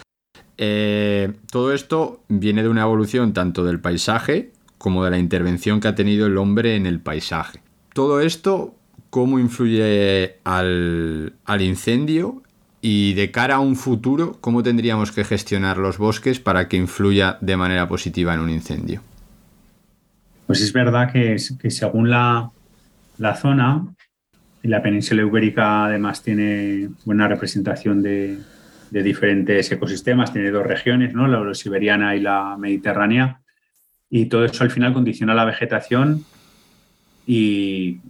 Eh, 0.57 1.32
todo 1.51 1.72
esto 1.72 2.22
viene 2.28 2.62
de 2.62 2.68
una 2.68 2.82
evolución 2.82 3.32
tanto 3.32 3.64
del 3.64 3.80
paisaje 3.80 4.53
como 4.78 5.05
de 5.05 5.11
la 5.11 5.18
intervención 5.18 5.80
que 5.80 5.88
ha 5.88 5.95
tenido 5.95 6.26
el 6.26 6.38
hombre 6.38 6.76
en 6.76 6.86
el 6.86 7.01
paisaje. 7.01 7.61
Todo 7.93 8.20
esto, 8.20 8.74
¿cómo 9.11 9.38
influye 9.38 10.36
al, 10.45 11.32
incendio? 11.59 12.43
Y 12.80 13.14
de 13.14 13.30
cara 13.30 13.57
a 13.57 13.61
un 13.61 13.74
futuro, 13.74 14.38
¿cómo 14.41 14.62
tendríamos 14.62 15.12
que 15.12 15.24
gestionar 15.24 15.76
los 15.76 15.99
bosques 15.99 16.38
para 16.41 16.68
que 16.68 16.76
influya 16.76 17.36
de 17.41 17.57
manera 17.57 17.88
positiva 17.88 18.32
en 18.32 18.41
un 18.41 18.51
incendio? 18.51 19.03
Pues 20.51 20.62
es 20.62 20.72
verdad 20.72 21.12
que, 21.12 21.38
según 21.38 22.11
la, 22.11 22.51
zona, 23.36 23.86
y 24.61 24.66
la 24.66 24.82
península 24.82 25.22
ibérica 25.22 25.84
además 25.84 26.24
tiene 26.24 26.88
buena 27.05 27.28
representación 27.28 28.03
de, 28.03 28.36
diferentes 28.90 29.70
ecosistemas, 29.70 30.32
tiene 30.32 30.51
dos 30.51 30.66
regiones, 30.66 31.14
¿no? 31.14 31.28
la 31.28 31.55
siberiana 31.55 32.16
y 32.16 32.20
la 32.20 32.57
mediterránea, 32.59 33.42
y 34.11 34.26
todo 34.26 34.44
eso 34.44 34.64
al 34.64 34.72
final 34.72 34.92
condiciona 34.92 35.34
la 35.34 35.44
vegetación 35.44 36.24
y, 37.28 38.01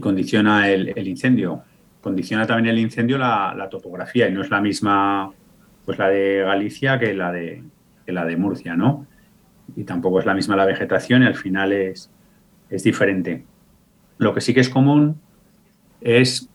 condiciona 0.00 0.70
el, 0.70 1.06
incendio. 1.06 1.64
Condiciona 2.00 2.46
también 2.46 2.74
el 2.74 2.80
incendio 2.80 3.18
la, 3.18 3.68
topografía 3.70 4.26
y 4.26 4.32
no 4.32 4.40
es 4.40 4.48
la 4.48 4.62
misma 4.62 5.30
pues 5.84 5.98
la 5.98 6.08
de 6.08 6.44
Galicia 6.46 6.98
que 6.98 7.12
la 7.12 7.30
de, 7.30 7.62
la 8.06 8.24
de 8.24 8.38
Murcia, 8.38 8.74
¿no? 8.74 9.06
Y 9.76 9.84
tampoco 9.84 10.20
es 10.20 10.26
la 10.26 10.34
misma 10.34 10.56
la 10.56 10.66
vegetación 10.66 11.22
y 11.22 11.26
al 11.26 11.36
final 11.36 11.72
es, 11.72 12.10
es 12.68 12.82
diferente. 12.82 13.44
Lo 14.18 14.34
que 14.34 14.40
sí 14.40 14.54
que 14.54 14.60
es 14.60 14.68
común 14.68 15.20
es 16.00 16.48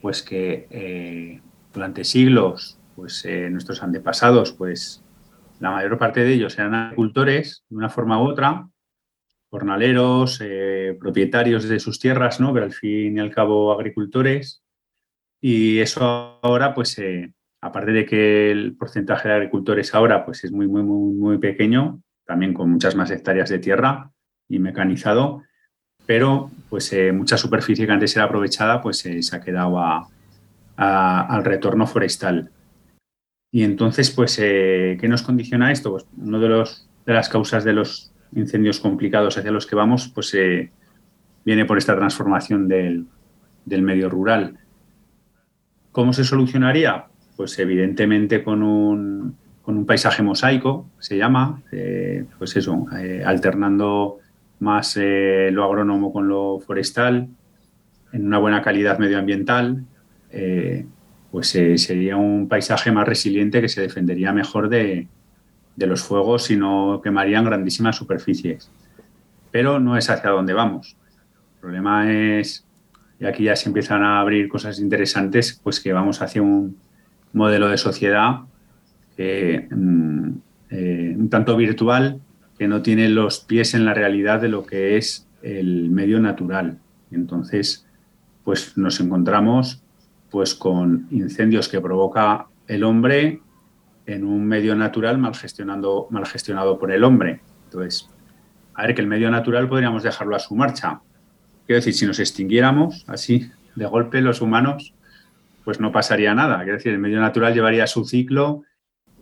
pues 0.00 0.22
que 0.22 0.66
eh, 0.70 1.40
durante 1.72 2.04
siglos 2.04 2.78
pues 2.94 3.24
eh, 3.24 3.48
nuestros 3.50 3.82
antepasados 3.82 4.52
pues 4.52 5.02
la 5.60 5.70
mayor 5.70 5.98
parte 5.98 6.20
de 6.20 6.32
ellos 6.32 6.58
eran 6.58 6.74
agricultores 6.74 7.64
de 7.68 7.76
una 7.76 7.88
forma 7.88 8.22
u 8.22 8.26
otra, 8.26 8.68
jornaleros, 9.50 10.40
eh, 10.42 10.96
propietarios 11.00 11.68
de 11.68 11.80
sus 11.80 11.98
tierras, 11.98 12.38
¿no? 12.38 12.52
pero 12.52 12.66
al 12.66 12.72
fin 12.72 13.16
y 13.16 13.20
al 13.20 13.30
cabo 13.30 13.72
agricultores. 13.72 14.62
Y 15.40 15.78
eso 15.78 16.38
ahora, 16.42 16.74
pues, 16.74 17.00
aparte 17.60 17.92
de 17.92 18.06
que 18.06 18.50
el 18.50 18.76
porcentaje 18.76 19.28
de 19.28 19.34
agricultores 19.34 19.94
ahora 19.94 20.24
pues, 20.24 20.44
es 20.44 20.52
muy, 20.52 20.68
muy, 20.68 20.82
muy 20.82 21.38
pequeño, 21.38 22.02
también 22.28 22.52
con 22.52 22.70
muchas 22.70 22.94
más 22.94 23.10
hectáreas 23.10 23.48
de 23.48 23.58
tierra 23.58 24.12
y 24.48 24.58
mecanizado, 24.58 25.42
pero 26.04 26.50
pues 26.68 26.92
eh, 26.92 27.10
mucha 27.10 27.38
superficie 27.38 27.86
que 27.86 27.92
antes 27.92 28.14
era 28.14 28.26
aprovechada 28.26 28.82
pues 28.82 28.98
se 28.98 29.36
ha 29.36 29.40
quedado 29.40 29.78
al 30.76 31.44
retorno 31.44 31.86
forestal. 31.86 32.50
Y 33.50 33.64
entonces, 33.64 34.10
pues, 34.10 34.38
eh, 34.40 34.98
¿qué 35.00 35.08
nos 35.08 35.22
condiciona 35.22 35.72
esto? 35.72 35.92
Pues 35.92 36.06
uno 36.18 36.38
de, 36.38 36.48
de 37.06 37.14
las 37.14 37.30
causas 37.30 37.64
de 37.64 37.72
los 37.72 38.12
incendios 38.34 38.78
complicados 38.78 39.38
hacia 39.38 39.50
los 39.50 39.66
que 39.66 39.74
vamos, 39.74 40.12
pues 40.14 40.34
eh, 40.34 40.70
viene 41.46 41.64
por 41.64 41.78
esta 41.78 41.96
transformación 41.96 42.68
del, 42.68 43.06
medio 43.64 44.10
rural. 44.10 44.58
¿Cómo 45.92 46.12
se 46.12 46.24
solucionaría? 46.24 47.06
Pues 47.36 47.58
evidentemente 47.58 48.44
con 48.44 48.62
un, 48.62 49.36
paisaje 49.88 50.22
mosaico, 50.22 50.86
se 50.98 51.16
llama, 51.16 51.62
eh, 51.72 52.24
pues 52.38 52.56
eso, 52.56 52.86
eh, 52.98 53.22
alternando 53.24 54.18
más 54.60 54.96
eh, 54.96 55.50
lo 55.52 55.64
agrónomo 55.64 56.12
con 56.12 56.28
lo 56.28 56.60
forestal, 56.60 57.28
en 58.12 58.26
una 58.26 58.38
buena 58.38 58.62
calidad 58.62 58.98
medioambiental, 58.98 59.84
pues 61.30 61.48
sería 61.48 62.16
un 62.16 62.48
paisaje 62.48 62.90
más 62.90 63.06
resiliente 63.06 63.60
que 63.60 63.68
se 63.68 63.82
defendería 63.82 64.32
mejor 64.32 64.70
de, 64.70 65.06
los 65.76 66.02
fuegos 66.02 66.50
y 66.50 66.56
no 66.56 67.00
quemarían 67.04 67.44
grandísimas 67.44 67.96
superficies. 67.96 68.70
Pero 69.50 69.78
no 69.78 69.96
es 69.96 70.08
hacia 70.08 70.30
donde 70.30 70.54
vamos. 70.54 70.96
El 71.56 71.60
problema 71.60 72.10
es, 72.10 72.66
y 73.20 73.26
aquí 73.26 73.44
ya 73.44 73.56
se 73.56 73.68
empiezan 73.68 74.02
a 74.02 74.20
abrir 74.20 74.48
cosas 74.48 74.80
interesantes, 74.80 75.60
pues 75.62 75.80
que 75.80 75.92
vamos 75.92 76.22
hacia 76.22 76.40
un 76.40 76.78
modelo 77.34 77.68
de 77.68 77.76
sociedad 77.76 78.40
mm, 79.18 80.30
eh, 80.70 81.14
un 81.18 81.28
tanto 81.28 81.56
virtual, 81.56 82.20
que 82.58 82.68
no 82.68 82.82
tiene 82.82 83.08
los 83.08 83.40
pies 83.40 83.74
en 83.74 83.84
la 83.84 83.94
realidad 83.94 84.40
de 84.40 84.48
lo 84.48 84.66
que 84.66 84.96
es 84.96 85.28
el 85.42 85.90
medio 85.90 86.20
natural. 86.20 86.78
Entonces, 87.10 87.86
pues 88.44 88.76
nos 88.76 88.98
encontramos 89.00 89.82
pues 90.30 90.54
con 90.54 91.06
incendios 91.10 91.68
que 91.68 91.80
provoca 91.80 92.46
el 92.66 92.84
hombre 92.84 93.40
en 94.06 94.24
un 94.24 94.46
medio 94.46 94.74
natural 94.74 95.18
mal, 95.18 95.34
gestionando, 95.34 96.06
mal 96.10 96.26
gestionado 96.26 96.78
por 96.78 96.90
el 96.90 97.04
hombre. 97.04 97.40
Entonces, 97.64 98.10
a 98.74 98.82
ver, 98.82 98.94
que 98.94 99.00
el 99.00 99.06
medio 99.06 99.30
natural 99.30 99.68
podríamos 99.68 100.02
dejarlo 100.02 100.34
a 100.34 100.38
su 100.38 100.54
marcha. 100.54 101.00
Quiero 101.66 101.78
decir, 101.78 101.94
si 101.94 102.06
nos 102.06 102.18
extinguiéramos 102.18 103.04
así 103.06 103.50
de 103.74 103.86
golpe 103.86 104.20
los 104.20 104.40
humanos, 104.40 104.94
pues 105.64 105.80
no 105.80 105.92
pasaría 105.92 106.34
nada. 106.34 106.58
Quiero 106.58 106.74
decir, 106.74 106.92
el 106.92 106.98
medio 106.98 107.20
natural 107.20 107.54
llevaría 107.54 107.86
su 107.86 108.04
ciclo 108.04 108.64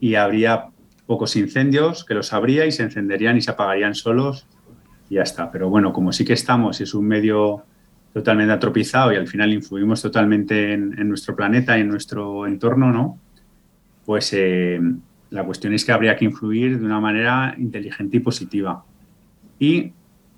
y 0.01 0.15
habría 0.15 0.67
pocos 1.07 1.37
incendios 1.37 2.05
que 2.05 2.15
los 2.15 2.33
habría 2.33 2.67
y 2.67 2.73
se 2.73 2.83
encenderían 2.83 3.37
y 3.37 3.41
se 3.41 3.51
apagarían 3.51 3.95
solos 3.95 4.47
y 5.09 5.17
ya 5.17 5.23
está. 5.23 5.51
Pero 5.51 5.69
bueno, 5.69 5.93
como 5.93 6.13
sí 6.13 6.25
que 6.25 6.33
estamos, 6.33 6.81
es 6.81 6.95
un 6.95 7.07
medio 7.07 7.63
totalmente 8.13 8.53
atropizado 8.53 9.13
y 9.13 9.17
al 9.17 9.29
final 9.29 9.53
influimos 9.53 10.03
totalmente 10.03 10.73
en, 10.73 11.09
nuestro 11.09 11.37
planeta 11.37 11.77
y 11.77 11.83
en 11.83 11.89
nuestro 11.89 12.47
entorno, 12.47 12.91
¿no? 12.91 13.19
pues 14.07 14.33
eh, 14.33 14.81
la 15.31 15.45
cuestión 15.45 15.75
es 15.75 15.85
que 15.85 15.93
habría 15.93 16.17
que 16.17 16.25
influir 16.25 16.79
de 16.79 16.87
una 16.87 17.01
manera 17.01 17.55
inteligente 17.59 18.17
y 18.17 18.21
positiva. 18.21 18.85
Y 19.59 19.93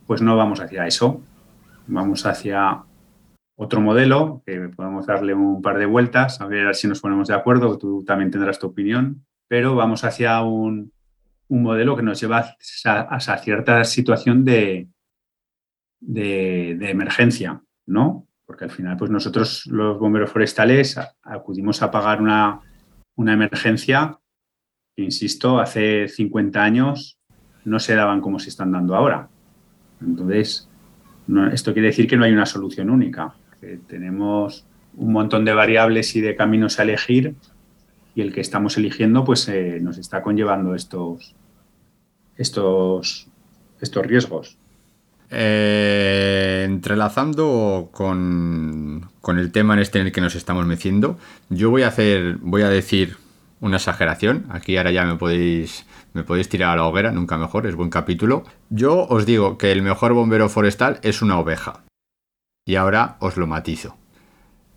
pues 0.07 0.23
no 0.23 0.37
vamos 0.37 0.61
hacia 0.61 0.87
eso, 0.87 1.23
vamos 1.87 2.25
hacia 2.25 2.83
otro 3.57 3.81
modelo, 3.81 4.43
que 4.47 4.71
podemos 4.75 5.07
darle 5.07 5.35
un 5.35 5.61
par 5.61 5.79
de 5.79 5.87
vueltas, 5.87 6.41
a 6.41 6.47
ver 6.47 6.75
si 6.75 6.89
nos 6.89 7.01
ponemos 7.01 7.29
de 7.29 7.35
acuerdo, 7.35 7.77
tú 7.77 8.03
también 8.05 8.31
tendrás 8.31 8.59
tu 8.59 8.69
opinión, 8.69 9.25
pero 9.49 9.75
vamos 9.75 10.05
hacia 10.05 10.41
un, 10.43 10.93
modelo 11.51 11.97
que 11.97 12.03
nos 12.03 12.21
lleva 12.21 12.57
a, 12.85 13.39
cierta 13.39 13.83
situación 13.85 14.45
de, 14.45 14.89
de, 15.99 16.77
de, 16.79 16.91
emergencia, 16.91 17.63
¿no? 17.87 18.27
Porque 18.45 18.65
al 18.65 18.71
final, 18.71 18.99
pues 18.99 19.11
nosotros 19.11 19.65
los 19.67 19.99
bomberos 19.99 20.31
forestales 20.31 21.01
acudimos 21.23 21.81
a 21.81 21.91
pagar 21.91 22.21
una, 22.21 22.61
una 23.17 23.33
emergencia 23.33 24.19
insisto, 25.03 25.59
hace 25.59 26.09
50 26.09 26.63
años 26.63 27.19
no 27.65 27.79
se 27.79 27.95
daban 27.95 28.21
como 28.21 28.39
se 28.39 28.49
están 28.49 28.73
dando 28.73 28.95
ahora. 28.95 29.29
Entonces, 30.01 30.69
esto 31.53 31.73
quiere 31.73 31.89
decir 31.89 32.07
que 32.09 32.17
no 32.17 32.25
hay 32.25 32.33
una 32.33 32.47
solución 32.47 32.91
única, 32.91 33.35
que 33.61 33.79
tenemos 33.87 34.67
un 34.95 35.13
montón 35.13 35.45
de 35.45 35.53
variables 35.53 36.17
y 36.17 36.21
de 36.21 36.37
caminos 36.37 36.79
a 36.79 36.83
elegir 36.83 37.35
y 38.19 38.21
el 38.21 38.35
que 38.35 38.41
estamos 38.41 38.77
eligiendo 38.77 39.25
pues 39.25 39.49
eh, 39.49 39.79
nos 39.81 39.97
está 39.97 40.23
conllevando 40.23 40.75
estos, 40.75 41.37
estos, 42.37 43.29
estos 43.81 44.07
riesgos. 44.07 44.59
Eh, 45.31 46.65
entrelazando 46.67 47.91
con, 47.93 49.09
el 49.25 49.53
tema 49.53 49.75
en 49.75 49.81
este 49.81 50.01
en 50.01 50.07
el 50.07 50.13
que 50.13 50.21
nos 50.21 50.35
estamos 50.35 50.67
meciendo, 50.67 51.17
yo 51.49 51.71
voy 51.71 51.83
a 51.83 51.89
hacer, 51.89 52.39
voy 52.41 52.63
a 52.63 52.69
decir 52.69 53.19
una 53.61 53.77
exageración. 53.77 54.47
Aquí 54.51 54.77
ahora 54.77 54.91
ya 54.91 55.05
me 55.05 55.15
podéis, 55.15 55.87
me 56.13 56.25
podéis 56.25 56.49
tirar 56.49 56.73
a 56.73 56.77
la 56.77 56.87
hoguera, 56.87 57.13
nunca 57.13 57.39
mejor, 57.39 57.69
es 57.69 57.77
buen 57.77 57.91
capítulo. 57.91 58.43
Yo 58.69 59.07
os 59.07 59.27
digo 59.27 59.59
que 59.59 59.71
el 59.71 59.83
mejor 59.83 60.13
bombero 60.13 60.49
forestal 60.49 60.99
es 61.05 61.23
una 61.23 61.39
oveja. 61.39 61.85
Y 62.67 62.75
ahora 62.75 63.17
os 63.21 63.37
lo 63.37 63.47
matizo. 63.47 63.97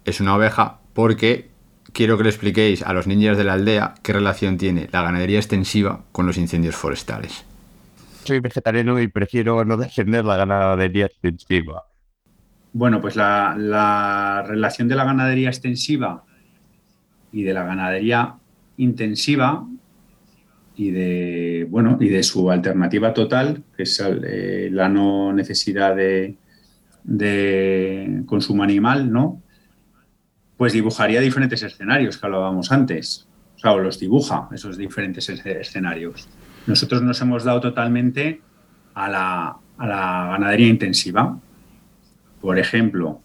Es 0.05 0.21
una 0.21 0.35
oveja 0.35 0.77
porque 0.93 1.50
quiero 1.93 2.17
que 2.17 2.23
le 2.23 2.29
expliquéis 2.29 2.83
a 2.83 2.93
los 2.93 3.07
niños 3.07 3.37
de 3.37 3.43
la 3.43 3.53
aldea 3.53 3.95
qué 4.03 4.13
relación 4.13 4.57
tiene 4.57 4.89
la 4.91 5.01
ganadería 5.01 5.39
extensiva 5.39 6.03
con 6.11 6.25
los 6.25 6.37
incendios 6.37 6.75
forestales 6.75 7.45
soy 8.23 8.39
vegetariano 8.39 8.99
y 8.99 9.07
prefiero 9.07 9.65
no 9.65 9.77
defender 9.77 10.25
la 10.25 10.37
ganadería 10.37 11.05
extensiva. 11.07 11.83
Bueno, 12.73 13.01
pues 13.01 13.15
la, 13.15 14.43
relación 14.47 14.87
de 14.87 14.95
la 14.95 15.05
ganadería 15.05 15.49
extensiva 15.49 16.23
y 17.31 17.43
de 17.43 17.53
la 17.53 17.63
ganadería 17.63 18.35
intensiva 18.77 19.67
y 20.75 20.91
de 20.91 21.67
bueno 21.69 21.97
y 21.99 22.09
de 22.09 22.23
su 22.23 22.49
alternativa 22.49 23.13
total, 23.13 23.63
que 23.75 23.83
es 23.83 24.01
eh, 24.01 24.69
la 24.71 24.87
no 24.87 25.33
necesidad 25.33 25.95
de, 25.95 26.37
de, 27.03 28.23
consumo 28.25 28.63
animal, 28.63 29.11
¿no? 29.11 29.41
Pues 30.61 30.73
dibujaría 30.73 31.21
diferentes 31.21 31.63
escenarios 31.63 32.19
que 32.19 32.25
hablábamos 32.27 32.71
antes. 32.71 33.27
O 33.55 33.57
sea, 33.57 33.71
o 33.71 33.79
los 33.79 33.99
dibuja 33.99 34.47
esos 34.53 34.77
diferentes 34.77 35.27
escenarios 35.27 36.29
nosotros 36.67 37.01
nos 37.01 37.19
hemos 37.19 37.43
dado 37.43 37.61
totalmente 37.61 38.41
a 38.93 39.09
la, 39.09 39.57
ganadería 39.79 40.67
intensiva. 40.67 41.35
Por 42.39 42.59
ejemplo, 42.59 43.23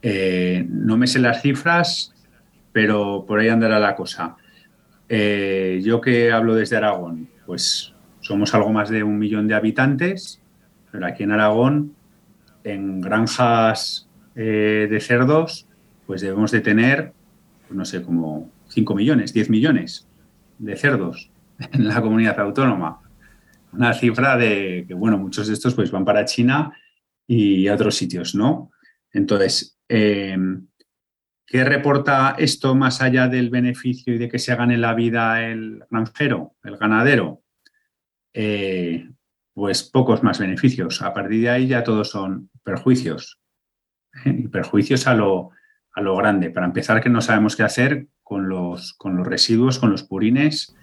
eh, 0.00 0.64
no 0.66 0.96
me 0.96 1.06
sé 1.08 1.18
las 1.18 1.42
cifras, 1.42 2.14
pero 2.72 3.26
por 3.28 3.40
ahí 3.40 3.50
andará 3.50 3.78
la 3.78 3.94
cosa. 3.94 4.36
Eh, 5.10 5.82
yo 5.84 6.00
que 6.00 6.32
hablo 6.32 6.54
desde 6.54 6.78
Aragón, 6.78 7.28
pues 7.44 7.92
somos 8.22 8.54
algo 8.54 8.72
más 8.72 8.88
de 8.88 9.02
un 9.02 9.18
millón 9.18 9.46
de 9.46 9.56
habitantes, 9.56 10.40
pero 10.90 11.04
aquí 11.04 11.24
en 11.24 11.32
Aragón, 11.32 11.94
en 12.64 13.02
granjas 13.02 14.08
eh, 14.34 14.88
de 14.90 15.00
cerdos, 15.00 15.66
pues 16.06 16.20
debemos 16.20 16.50
de 16.50 16.60
tener, 16.60 17.12
pues 17.66 17.76
no 17.76 17.84
sé, 17.84 18.02
como 18.02 18.50
5 18.68 18.94
millones, 18.94 19.32
10 19.32 19.50
millones 19.50 20.08
de 20.58 20.76
cerdos 20.76 21.30
en 21.72 21.88
la 21.88 22.00
comunidad 22.00 22.38
autónoma. 22.40 23.00
Una 23.72 23.94
cifra 23.94 24.36
de 24.36 24.84
que, 24.86 24.94
bueno, 24.94 25.18
muchos 25.18 25.46
de 25.46 25.54
estos 25.54 25.74
pues 25.74 25.90
van 25.90 26.04
para 26.04 26.24
China 26.24 26.76
y 27.26 27.68
otros 27.68 27.96
sitios, 27.96 28.34
¿no? 28.34 28.70
Entonces, 29.12 29.78
eh, 29.88 30.36
¿qué 31.46 31.64
reporta 31.64 32.34
esto 32.38 32.74
más 32.74 33.00
allá 33.00 33.28
del 33.28 33.48
beneficio 33.48 34.14
y 34.14 34.18
de 34.18 34.28
que 34.28 34.38
se 34.38 34.54
gane 34.54 34.76
la 34.76 34.94
vida 34.94 35.46
el 35.46 35.84
granjero, 35.90 36.56
el 36.64 36.76
ganadero? 36.76 37.42
Eh, 38.34 39.08
pues 39.54 39.82
pocos 39.84 40.22
más 40.22 40.38
beneficios. 40.38 41.02
A 41.02 41.12
partir 41.12 41.42
de 41.42 41.50
ahí 41.50 41.66
ya 41.66 41.84
todos 41.84 42.10
son 42.10 42.50
perjuicios. 42.62 43.38
Y 44.26 44.48
perjuicios 44.48 45.06
a 45.06 45.14
lo, 45.14 45.52
a 45.94 46.00
lo 46.00 46.16
grande. 46.16 46.50
Para 46.50 46.66
empezar, 46.66 47.00
que 47.00 47.10
no 47.10 47.20
sabemos 47.20 47.56
qué 47.56 47.62
hacer 47.62 48.06
con 48.22 48.48
los, 48.48 48.94
con 48.94 49.16
los 49.16 49.26
residuos, 49.26 49.78
con 49.78 49.90
los 49.90 50.02
purines 50.02 50.74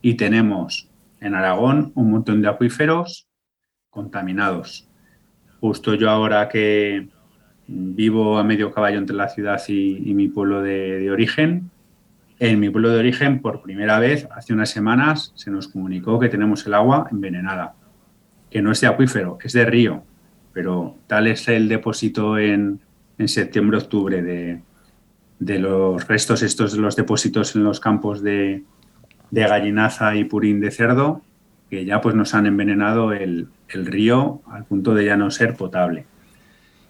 y 0.00 0.14
tenemos 0.14 0.90
en 1.20 1.34
Aragón 1.34 1.92
un 1.94 2.10
montón 2.10 2.42
de 2.42 2.48
acuíferos 2.48 3.28
contaminados. 3.90 4.88
Justo 5.60 5.94
yo 5.94 6.10
ahora 6.10 6.48
que 6.48 7.08
vivo 7.66 8.38
a 8.38 8.44
medio 8.44 8.70
caballo 8.70 8.98
entre 8.98 9.16
la 9.16 9.28
ciudad 9.28 9.60
y, 9.68 10.12
mi 10.14 10.28
pueblo 10.28 10.62
de, 10.62 11.10
origen, 11.10 11.70
en 12.38 12.60
mi 12.60 12.68
pueblo 12.68 12.90
de 12.90 12.98
origen 12.98 13.40
por 13.40 13.62
primera 13.62 13.98
vez 13.98 14.28
hace 14.32 14.52
unas 14.52 14.68
semanas 14.70 15.32
se 15.34 15.50
nos 15.50 15.68
comunicó 15.68 16.18
que 16.18 16.28
tenemos 16.28 16.66
el 16.66 16.74
agua 16.74 17.08
envenenada, 17.10 17.74
que 18.50 18.60
no 18.60 18.72
es 18.72 18.80
de 18.82 18.88
acuífero, 18.88 19.38
es 19.42 19.52
de 19.54 19.64
río, 19.64 20.04
pero 20.52 20.96
tal 21.06 21.26
es 21.26 21.48
el 21.48 21.68
depósito 21.68 22.38
en, 22.38 22.80
septiembre-octubre 23.18 24.22
de, 24.22 24.60
de 25.38 25.58
los 25.58 26.06
restos 26.08 26.42
estos 26.42 26.72
de 26.72 26.80
los 26.80 26.96
depósitos 26.96 27.54
en 27.56 27.64
los 27.64 27.80
campos 27.80 28.22
de, 28.22 28.64
de 29.30 29.40
gallinaza 29.46 30.14
y 30.14 30.24
purín 30.24 30.60
de 30.60 30.70
cerdo 30.70 31.22
que 31.68 31.84
ya 31.84 32.00
pues 32.00 32.14
nos 32.14 32.34
han 32.34 32.46
envenenado 32.46 33.12
el, 33.12 33.48
río 33.68 34.42
al 34.46 34.64
punto 34.64 34.94
de 34.94 35.06
ya 35.06 35.16
no 35.16 35.30
ser 35.32 35.56
potable. 35.56 36.06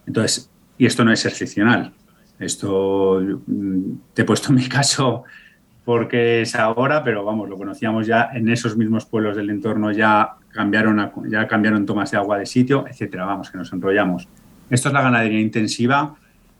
Entonces, 0.05 0.51
y 0.77 0.85
esto 0.85 1.03
no 1.03 1.11
es 1.11 1.25
excepcional. 1.25 1.93
Esto 2.37 3.19
mm, 3.47 3.91
te 4.13 4.21
he 4.21 4.25
puesto 4.25 4.49
en 4.49 4.55
mi 4.55 4.67
caso 4.67 5.23
porque 5.83 6.41
es 6.41 6.53
ahora, 6.55 7.03
pero 7.03 7.25
vamos, 7.25 7.49
lo 7.49 7.57
conocíamos 7.57 8.05
ya 8.05 8.29
en 8.33 8.49
esos 8.49 8.77
mismos 8.77 9.05
pueblos 9.05 9.35
del 9.35 9.49
entorno, 9.49 9.91
ya 9.91 10.35
cambiaron, 10.49 11.11
ya 11.27 11.47
cambiaron 11.47 11.85
tomas 11.85 12.11
de 12.11 12.17
agua 12.17 12.37
de 12.37 12.45
sitio, 12.45 12.85
etcétera. 12.87 13.25
Vamos, 13.25 13.49
que 13.49 13.57
nos 13.57 13.73
enrollamos. 13.73 14.27
Esto 14.69 14.89
es 14.89 14.93
la 14.93 15.01
ganadería 15.01 15.39
intensiva 15.39 16.15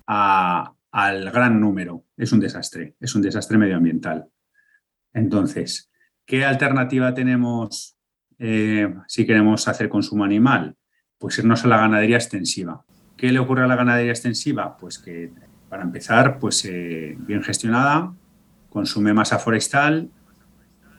al 0.06 1.32
gran 1.32 1.60
número. 1.60 2.04
Es 2.16 2.32
un 2.32 2.40
desastre, 2.40 2.96
es 3.00 3.16
un 3.16 3.22
desastre 3.22 3.58
medioambiental. 3.58 4.28
Entonces, 5.14 5.92
¿qué 6.26 6.46
alternativa 6.46 7.14
tenemos 7.14 7.98
eh, 8.38 8.94
si 9.08 9.26
queremos 9.26 9.68
hacer 9.68 9.90
consumo 9.90 10.24
animal? 10.24 10.76
Pues 11.18 11.38
irnos 11.40 11.66
a 11.66 11.68
la 11.68 11.78
ganadería 11.78 12.18
extensiva. 12.18 12.86
¿Qué 13.18 13.32
le 13.32 13.40
ocurre 13.40 13.64
a 13.64 13.68
la 13.68 13.76
ganadería 13.76 14.12
extensiva? 14.12 14.78
Pues 14.78 15.00
que, 15.00 15.32
para 15.70 15.84
empezar, 15.84 16.38
pues 16.38 16.64
eh, 16.66 17.16
bien 17.20 17.44
gestionada, 17.44 18.14
consume 18.70 19.14
masa 19.14 19.40
forestal, 19.40 20.10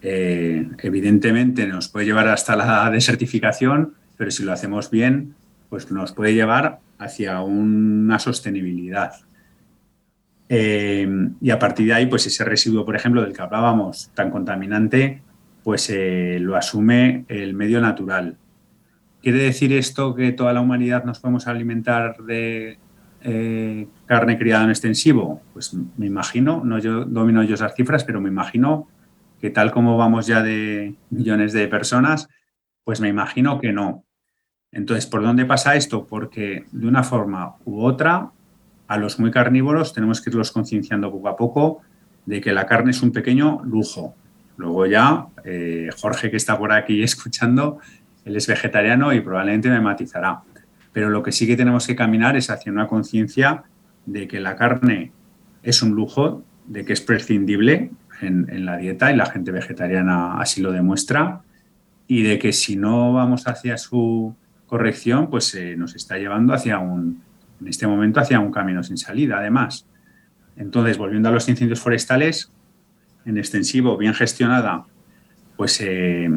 eh, 0.03 0.69
evidentemente 0.83 1.67
nos 1.67 1.89
puede 1.89 2.07
llevar 2.07 2.29
hasta 2.29 2.57
la 2.57 2.91
desertificación, 2.93 3.95
pero 4.17 4.31
si 4.31 4.45
lo 4.45 4.53
hacemos 4.53 4.91
bien, 4.91 5.35
pues 5.69 5.91
nos 5.91 6.13
puede 6.13 6.35
llevar 6.35 6.81
hacia 6.99 7.41
una 7.41 8.19
sostenibilidad. 8.19 9.13
Eh, 10.49 11.09
y 11.41 11.51
a 11.51 11.59
partir 11.59 11.87
de 11.87 11.95
ahí, 11.95 12.07
pues 12.07 12.27
ese 12.27 12.45
residuo, 12.45 12.85
por 12.85 12.97
ejemplo, 12.97 13.23
del 13.23 13.33
que 13.33 13.43
hablábamos, 13.43 14.11
tan 14.15 14.31
contaminante, 14.31 15.23
pues 15.65 15.91
eh, 15.91 16.39
lo 16.41 16.57
asume 16.57 17.25
el 17.29 17.55
medio 17.55 17.81
natural. 17.81 18.37
¿Quiere 19.23 19.39
decir 19.39 19.73
esto 19.73 20.15
que 20.15 20.31
toda 20.31 20.53
la 20.53 20.61
humanidad 20.61 21.05
nos 21.05 21.19
podemos 21.19 21.49
alimentar 21.49 22.19
de 22.19 22.79
eh, 23.23 23.89
carne 24.07 24.39
criada 24.39 24.63
en 24.63 24.71
extensivo? 24.71 25.43
Pues 25.53 25.75
me 25.97 26.07
imagino, 26.07 26.63
no 26.65 26.79
yo 26.79 27.05
domino 27.05 27.43
yo 27.43 27.55
esas 27.55 27.75
cifras, 27.75 28.05
pero 28.05 28.21
me 28.21 28.29
imagino 28.29 28.87
que 29.41 29.51
tal 29.51 29.73
como 29.73 29.97
vamos 29.97 30.29
ya 30.29 30.43
de 30.43 30.95
millones 31.11 31.53
de 31.53 31.67
personas, 31.67 32.29
pues 32.85 33.01
me 33.01 33.09
imagino 33.09 33.61
que 33.61 33.73
no. 33.73 34.05
Entonces, 34.77 35.07
¿por 35.07 35.23
dónde 35.23 35.47
pasa 35.47 35.75
esto? 35.75 36.07
Porque 36.07 36.67
de 36.71 36.87
una 36.87 37.03
forma 37.03 37.55
u 37.65 37.81
otra, 37.81 38.31
a 38.87 38.99
los 38.99 39.19
muy 39.19 39.31
carnívoros 39.31 39.95
tenemos 39.95 40.21
que 40.21 40.29
irlos 40.29 40.53
concienciando 40.53 41.11
poco 41.11 41.29
a 41.29 41.37
poco 41.37 41.81
de 42.27 42.43
que 42.43 42.53
la 42.53 42.67
carne 42.67 42.91
es 42.91 43.01
un 43.01 43.11
pequeño 43.11 43.63
lujo. 43.65 44.15
Luego 44.59 44.85
ya, 44.85 45.29
eh, 45.45 45.89
Jorge 45.99 46.31
que 46.31 46.37
está 46.37 46.59
por 46.59 46.73
aquí 46.73 47.03
escuchando, 47.11 47.79
él 48.27 48.37
es 48.37 48.47
vegetariano 48.47 49.15
y 49.15 49.21
probablemente 49.21 49.71
me 49.71 49.81
matizará. 49.81 50.43
Pero 50.93 51.09
lo 51.09 51.23
que 51.23 51.33
sí 51.33 51.47
que 51.47 51.57
tenemos 51.57 51.87
que 51.87 51.97
caminar 51.97 52.37
es 52.37 52.51
hacia 52.51 52.71
una 52.71 52.87
conciencia 52.87 53.63
de 54.05 54.29
que 54.29 54.41
la 54.41 54.57
carne 54.57 55.11
es 55.63 55.83
un 55.83 55.93
lujo, 55.93 56.45
de 56.67 56.85
que 56.85 56.93
es 56.93 57.01
prescindible 57.01 57.93
en, 58.21 58.47
en, 58.51 58.67
la 58.67 58.77
dieta 58.77 59.11
y 59.11 59.17
la 59.17 59.25
gente 59.25 59.53
vegetariana 59.53 60.39
así 60.39 60.61
lo 60.61 60.71
demuestra, 60.71 61.41
y 62.07 62.25
de 62.25 62.39
que 62.39 62.53
si 62.53 62.77
no 62.77 63.15
vamos 63.15 63.49
hacia 63.49 63.79
su 63.79 64.37
corrección, 64.67 65.31
pues 65.31 65.57
nos 65.77 65.95
está 65.95 66.19
llevando 66.19 66.53
hacia 66.53 66.79
un, 66.79 67.23
en 67.61 67.69
este 67.69 67.87
momento, 67.87 68.21
hacia 68.21 68.41
un 68.41 68.53
camino 68.53 68.83
sin 68.83 68.99
salida, 68.99 69.39
además. 69.39 69.87
Entonces, 70.57 70.99
volviendo 70.99 71.29
a 71.29 71.33
los 71.33 71.49
incendios 71.49 71.81
forestales, 71.81 72.51
en 73.25 73.39
extensivo, 73.39 73.97
bien 73.97 74.15
gestionada, 74.15 74.85
pues 75.57 75.81
eh, 75.81 76.31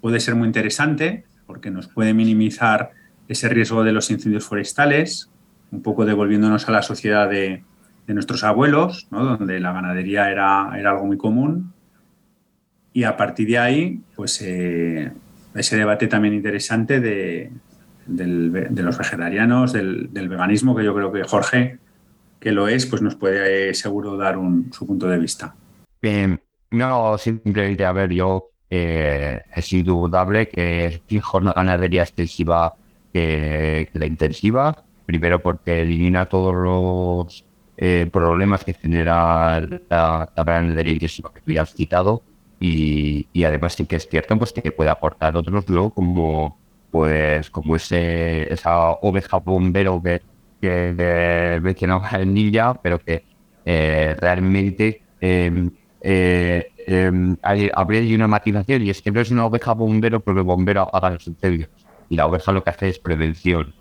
puede 0.00 0.20
ser 0.20 0.34
muy 0.34 0.46
interesante 0.46 1.24
porque 1.46 1.70
nos 1.70 1.88
puede 1.88 2.14
minimizar 2.14 2.90
ese 3.28 3.48
riesgo 3.48 3.84
de 3.84 3.92
los 3.92 4.10
incendios 4.10 4.44
forestales, 4.44 5.30
un 5.70 5.82
poco 5.82 6.04
devolviéndonos 6.04 6.68
a 6.68 6.72
la 6.72 6.82
sociedad 6.82 7.28
de, 7.28 7.64
nuestros 8.06 8.44
abuelos, 8.44 9.08
donde 9.10 9.60
la 9.60 9.72
ganadería 9.72 10.30
era, 10.30 10.72
era, 10.78 10.90
algo 10.90 11.06
muy 11.06 11.16
común. 11.16 11.72
Y 12.92 13.04
a 13.04 13.16
partir 13.16 13.48
de 13.48 13.58
ahí, 13.58 14.00
pues 14.14 14.42
eh, 14.42 15.10
ese 15.54 15.76
debate 15.76 16.06
también 16.08 16.34
interesante 16.34 17.00
de, 17.00 17.50
los 18.06 18.98
vegetarianos, 18.98 19.72
del, 19.72 20.08
veganismo, 20.28 20.74
que 20.74 20.84
yo 20.84 20.94
creo 20.94 21.12
que 21.12 21.24
Jorge, 21.24 21.78
que 22.40 22.52
lo 22.52 22.68
es, 22.68 22.86
pues 22.86 23.02
nos 23.02 23.14
puede 23.14 23.70
eh, 23.70 23.74
seguro 23.74 24.16
dar 24.16 24.36
un, 24.36 24.72
su 24.72 24.86
punto 24.86 25.06
de 25.08 25.18
vista. 25.18 25.54
No, 26.70 27.16
simplemente, 27.18 27.84
a 27.84 27.92
ver, 27.92 28.10
yo 28.10 28.50
eh, 28.68 29.40
es 29.54 29.72
indudable 29.72 30.48
que 30.48 30.86
es 30.86 31.00
mejor 31.08 31.42
una 31.42 31.52
ganadería 31.52 32.02
extensiva 32.02 32.74
que, 33.12 33.88
la 33.92 34.06
intensiva, 34.06 34.84
primero 35.06 35.40
porque 35.40 35.82
elimina 35.82 36.26
todos 36.26 36.54
los 36.54 37.44
eh, 37.76 38.08
problemas 38.12 38.64
que 38.64 38.74
genera 38.74 39.60
la, 39.60 40.32
la 40.36 40.44
ganadería 40.44 40.94
intensiva 40.94 41.32
que 41.32 41.40
habías 41.46 41.72
citado, 41.72 42.22
y, 42.60 43.44
además 43.44 43.74
sí 43.74 43.86
que 43.86 43.96
es 43.96 44.08
cierto 44.08 44.38
pues 44.38 44.52
que 44.52 44.72
puede 44.72 44.90
aportar 44.90 45.36
otros 45.36 45.68
luego 45.68 45.90
como 45.90 46.58
pues 46.90 47.50
como 47.50 47.76
ese 47.76 48.52
esa 48.52 48.90
oveja 48.92 49.38
bombero 49.38 50.02
que, 50.02 50.22
que 50.60 51.60
mencionaba 51.62 52.10
en 52.12 52.32
Nilla 52.32 52.74
pero 52.74 52.98
que 52.98 53.24
eh, 53.64 54.16
realmente 54.18 55.02
eh, 55.20 55.70
eh, 56.00 56.70
eh, 56.86 57.38
habría 57.72 58.14
una 58.14 58.28
matización 58.28 58.82
y 58.82 58.90
es 58.90 59.00
que 59.00 59.10
no 59.10 59.20
es 59.20 59.30
una 59.30 59.46
oveja 59.46 59.72
bombero 59.72 60.20
porque 60.20 60.40
el 60.40 60.44
bombero 60.44 60.82
apaga 60.82 61.10
los 61.10 61.26
incendios 61.26 61.70
y 62.10 62.16
la 62.16 62.26
oveja 62.26 62.52
lo 62.52 62.62
que 62.62 62.70
hace 62.70 62.88
es 62.90 62.98
prevención. 62.98 63.74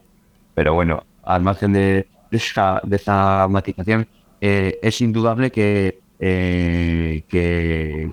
Pero 0.55 0.73
bueno 0.73 1.03
al 1.23 1.41
margen 1.41 1.73
de, 1.73 2.07
esa, 2.31 2.81
de 2.83 2.95
esa 2.95 3.47
matización 3.49 4.07
es 4.39 5.01
indudable 5.01 5.51
que, 5.51 5.99
que 6.19 8.11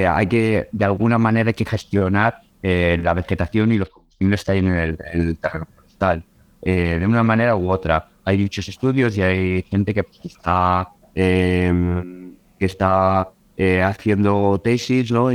hay 0.00 0.26
que, 0.26 0.68
de 0.72 0.84
alguna 0.84 1.18
manera, 1.18 1.48
hay 1.48 1.54
que 1.54 1.64
gestionar 1.64 2.40
eh, 2.62 2.98
la 3.02 3.14
vegetación 3.14 3.72
y 3.72 3.78
los 3.78 3.88
combustibles 3.88 4.44
que 4.44 4.52
hay 4.52 4.58
en 4.58 4.68
el, 4.68 5.38
terreno 5.38 5.66
forestal, 5.74 6.24
eh, 6.62 6.98
de 7.00 7.06
una 7.06 7.22
manera 7.22 7.56
u 7.56 7.70
otra. 7.70 8.08
Hay 8.24 8.38
muchos 8.38 8.68
estudios 8.68 9.16
y 9.16 9.22
hay 9.22 9.62
gente 9.62 9.92
que 9.94 10.04
está, 10.24 10.88
em, 11.14 12.34
que 12.58 12.66
está 12.66 13.30
eh, 13.56 13.82
haciendo 13.82 14.60
tesis 14.62 15.10
¿no? 15.10 15.30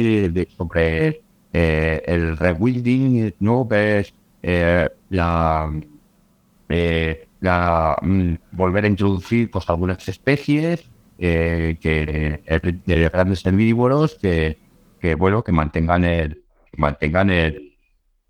sobre 0.58 1.22
el 1.52 2.38
rewilding, 2.38 3.34
¿no? 3.40 3.68
Pues, 3.68 4.14
la, 5.10 5.72
la 7.40 7.98
mm, 8.02 8.34
volver 8.52 8.86
a 8.86 8.88
introducir 8.88 9.52
pues, 9.52 9.70
algunas 9.70 10.08
especies 10.08 10.90
eh, 11.18 11.78
que 11.82 12.44
de 12.86 13.10
grandes 13.10 13.46
herbívoros 13.46 14.16
que, 14.16 14.58
que, 15.00 15.16
bueno 15.16 15.44
que 15.44 15.52
mantengan 15.52 16.04
el 16.06 16.44
mantengan 16.76 17.30
el, 17.30 17.74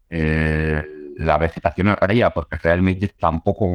la 0.09 1.37
vegetación 1.37 1.89
agraria 1.89 2.29
porque 2.29 2.57
realmente 2.57 3.09
tampoco 3.09 3.73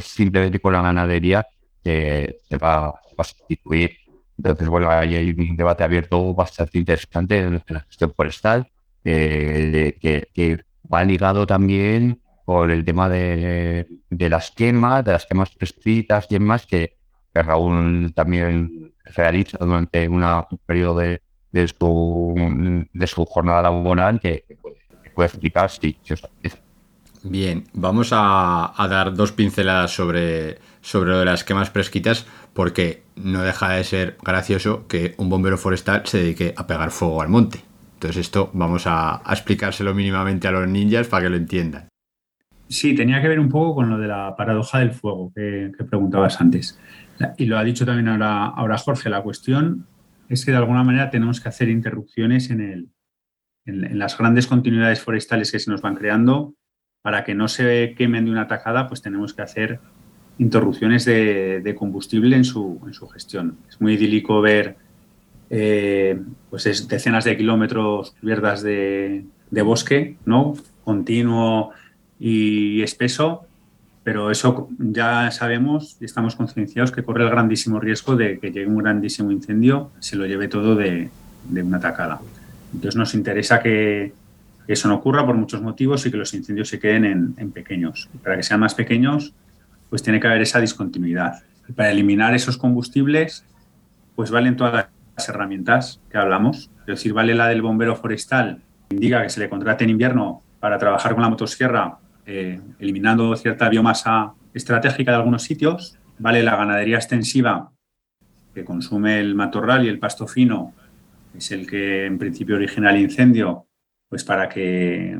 simplemente 0.00 0.60
con 0.60 0.72
la 0.72 0.82
ganadería 0.82 1.46
se, 1.82 2.38
va, 2.62 2.88
a 2.88 3.24
sustituir. 3.24 3.96
Entonces 4.36 4.68
bueno 4.68 4.90
hay 4.90 5.30
un 5.30 5.56
debate 5.56 5.84
abierto 5.84 6.34
bastante 6.34 6.78
interesante 6.78 7.38
en 7.38 7.62
la 7.68 7.80
gestión 7.80 8.12
forestal 8.14 8.68
eh, 9.04 9.96
que, 10.00 10.28
que 10.32 10.64
va 10.92 11.04
ligado 11.04 11.46
también 11.46 12.20
con 12.44 12.70
el 12.70 12.84
tema 12.84 13.08
de, 13.08 13.86
de 14.10 14.28
las 14.28 14.50
quemas, 14.50 15.04
de 15.04 15.12
las 15.12 15.26
quemas 15.26 15.50
prescritas 15.54 16.26
y 16.28 16.34
demás, 16.34 16.66
que, 16.66 16.96
que 17.34 17.42
Raúl 17.42 18.12
también 18.14 18.92
realiza 19.04 19.58
durante 19.58 20.08
un 20.08 20.22
periodo 20.64 20.98
de, 20.98 21.20
de, 21.50 21.68
su, 21.68 22.86
de 22.92 23.06
su 23.06 23.24
jornada 23.26 23.62
laboral 23.62 24.20
que, 24.20 24.44
puede, 25.14 25.28
explicar 25.28 25.70
si, 25.70 25.96
Bien, 27.22 27.64
vamos 27.72 28.10
a, 28.12 28.72
dar 28.88 29.14
dos 29.14 29.32
pinceladas 29.32 29.94
sobre, 29.94 30.58
sobre 30.80 31.24
las 31.24 31.42
quemas 31.42 31.70
presquitas 31.70 32.26
porque 32.52 33.02
no 33.16 33.42
deja 33.42 33.70
de 33.70 33.84
ser 33.84 34.16
gracioso 34.22 34.86
que 34.86 35.14
un 35.16 35.30
bombero 35.30 35.56
forestal 35.56 36.02
se 36.04 36.18
dedique 36.18 36.54
a 36.56 36.66
pegar 36.66 36.90
fuego 36.90 37.22
al 37.22 37.28
monte. 37.28 37.60
Entonces 37.94 38.26
esto 38.26 38.50
vamos 38.52 38.84
a, 38.86 39.22
explicárselo 39.30 39.94
mínimamente 39.94 40.48
a 40.48 40.50
los 40.50 40.68
ninjas 40.68 41.08
para 41.08 41.24
que 41.24 41.30
lo 41.30 41.36
entiendan. 41.36 41.88
Sí, 42.68 42.94
tenía 42.94 43.20
que 43.22 43.28
ver 43.28 43.40
un 43.40 43.48
poco 43.48 43.76
con 43.76 43.90
lo 43.90 43.98
de 43.98 44.08
la 44.08 44.34
paradoja 44.36 44.80
del 44.80 44.92
fuego 44.92 45.32
que 45.34 45.70
preguntabas 45.88 46.40
antes. 46.40 46.78
Y 47.36 47.46
lo 47.46 47.58
ha 47.58 47.64
dicho 47.64 47.86
también 47.86 48.08
ahora, 48.08 48.46
ahora 48.46 48.78
Jorge, 48.78 49.08
la 49.08 49.22
cuestión 49.22 49.86
es 50.28 50.44
que 50.44 50.50
de 50.50 50.56
alguna 50.56 50.82
manera 50.82 51.10
tenemos 51.10 51.40
que 51.40 51.48
hacer 51.48 51.68
interrupciones 51.68 52.50
en, 52.50 52.60
el, 52.60 52.88
en, 53.66 53.98
las 53.98 54.16
grandes 54.18 54.46
continuidades 54.46 55.00
forestales 55.00 55.52
que 55.52 55.58
se 55.58 55.70
nos 55.70 55.82
van 55.82 55.94
creando. 55.94 56.54
Para 57.02 57.22
que 57.22 57.34
no 57.34 57.48
se 57.48 57.94
quemen 57.98 58.24
de 58.24 58.30
una 58.30 58.48
tacada, 58.48 58.88
pues 58.88 59.02
tenemos 59.02 59.34
que 59.34 59.42
hacer 59.42 59.78
interrupciones 60.38 61.04
de, 61.04 61.74
combustible 61.78 62.34
en 62.34 62.44
su, 62.44 62.80
en 62.86 62.94
su, 62.94 63.06
gestión. 63.08 63.58
Es 63.68 63.80
muy 63.80 63.94
idílico 63.94 64.40
ver 64.40 64.76
eh, 65.50 66.18
pues 66.48 66.88
decenas 66.88 67.24
de 67.24 67.36
kilómetros 67.36 68.12
cubiertas 68.12 68.62
de, 68.62 69.26
de 69.50 69.62
bosque, 69.62 70.16
¿no? 70.24 70.54
continuo 70.84 71.70
y 72.18 72.82
espeso, 72.82 73.46
pero 74.04 74.30
eso 74.30 74.68
ya 74.78 75.30
sabemos 75.30 75.96
y 75.98 76.04
estamos 76.04 76.36
concienciados 76.36 76.92
que 76.92 77.02
corre 77.02 77.24
el 77.24 77.30
grandísimo 77.30 77.80
riesgo 77.80 78.16
de 78.16 78.38
que 78.38 78.52
llegue 78.52 78.66
un 78.66 78.76
grandísimo 78.76 79.32
incendio, 79.32 79.90
se 79.98 80.14
lo 80.14 80.26
lleve 80.26 80.46
todo 80.46 80.76
de, 80.76 81.08
una 81.50 81.80
tacada. 81.80 82.20
Entonces 82.74 82.96
nos 82.96 83.14
interesa 83.14 83.60
que, 83.60 84.12
eso 84.68 84.88
no 84.88 84.94
ocurra 84.94 85.26
por 85.26 85.34
muchos 85.36 85.60
motivos 85.62 86.04
y 86.06 86.10
que 86.10 86.16
los 86.16 86.32
incendios 86.34 86.68
se 86.68 86.78
queden 86.78 87.34
en, 87.36 87.50
pequeños. 87.50 88.08
para 88.22 88.36
que 88.36 88.42
sean 88.42 88.60
más 88.60 88.74
pequeños, 88.74 89.34
pues 89.90 90.02
tiene 90.02 90.20
que 90.20 90.26
haber 90.26 90.42
esa 90.42 90.60
discontinuidad. 90.60 91.42
Y 91.68 91.72
para 91.72 91.90
eliminar 91.90 92.34
esos 92.34 92.56
combustibles, 92.56 93.44
pues 94.16 94.30
valen 94.30 94.56
todas 94.56 94.86
las 95.16 95.28
herramientas 95.28 96.00
que 96.10 96.18
hablamos. 96.18 96.70
Es 96.80 96.86
decir, 96.86 97.12
vale 97.12 97.34
la 97.34 97.48
del 97.48 97.62
bombero 97.62 97.96
forestal, 97.96 98.60
indica 98.90 99.22
que 99.22 99.30
se 99.30 99.40
le 99.40 99.48
contrate 99.48 99.84
en 99.84 99.90
invierno 99.90 100.42
para 100.60 100.78
trabajar 100.78 101.12
con 101.12 101.22
la 101.22 101.28
motosierra, 101.28 101.98
eh, 102.26 102.60
eliminando 102.78 103.34
cierta 103.36 103.68
biomasa 103.68 104.34
estratégica 104.52 105.12
de 105.12 105.18
algunos 105.18 105.42
sitios. 105.42 105.98
Vale 106.18 106.42
la 106.42 106.56
ganadería 106.56 106.96
extensiva, 106.96 107.70
que 108.54 108.64
consume 108.64 109.20
el 109.20 109.34
matorral 109.34 109.84
y 109.84 109.88
el 109.88 109.98
pasto 109.98 110.26
fino, 110.26 110.74
es 111.36 111.50
el 111.50 111.66
que 111.66 112.06
en 112.06 112.18
principio 112.18 112.56
origina 112.56 112.90
el 112.90 113.00
incendio, 113.00 113.66
pues 114.08 114.24
para 114.24 114.48
que 114.48 115.18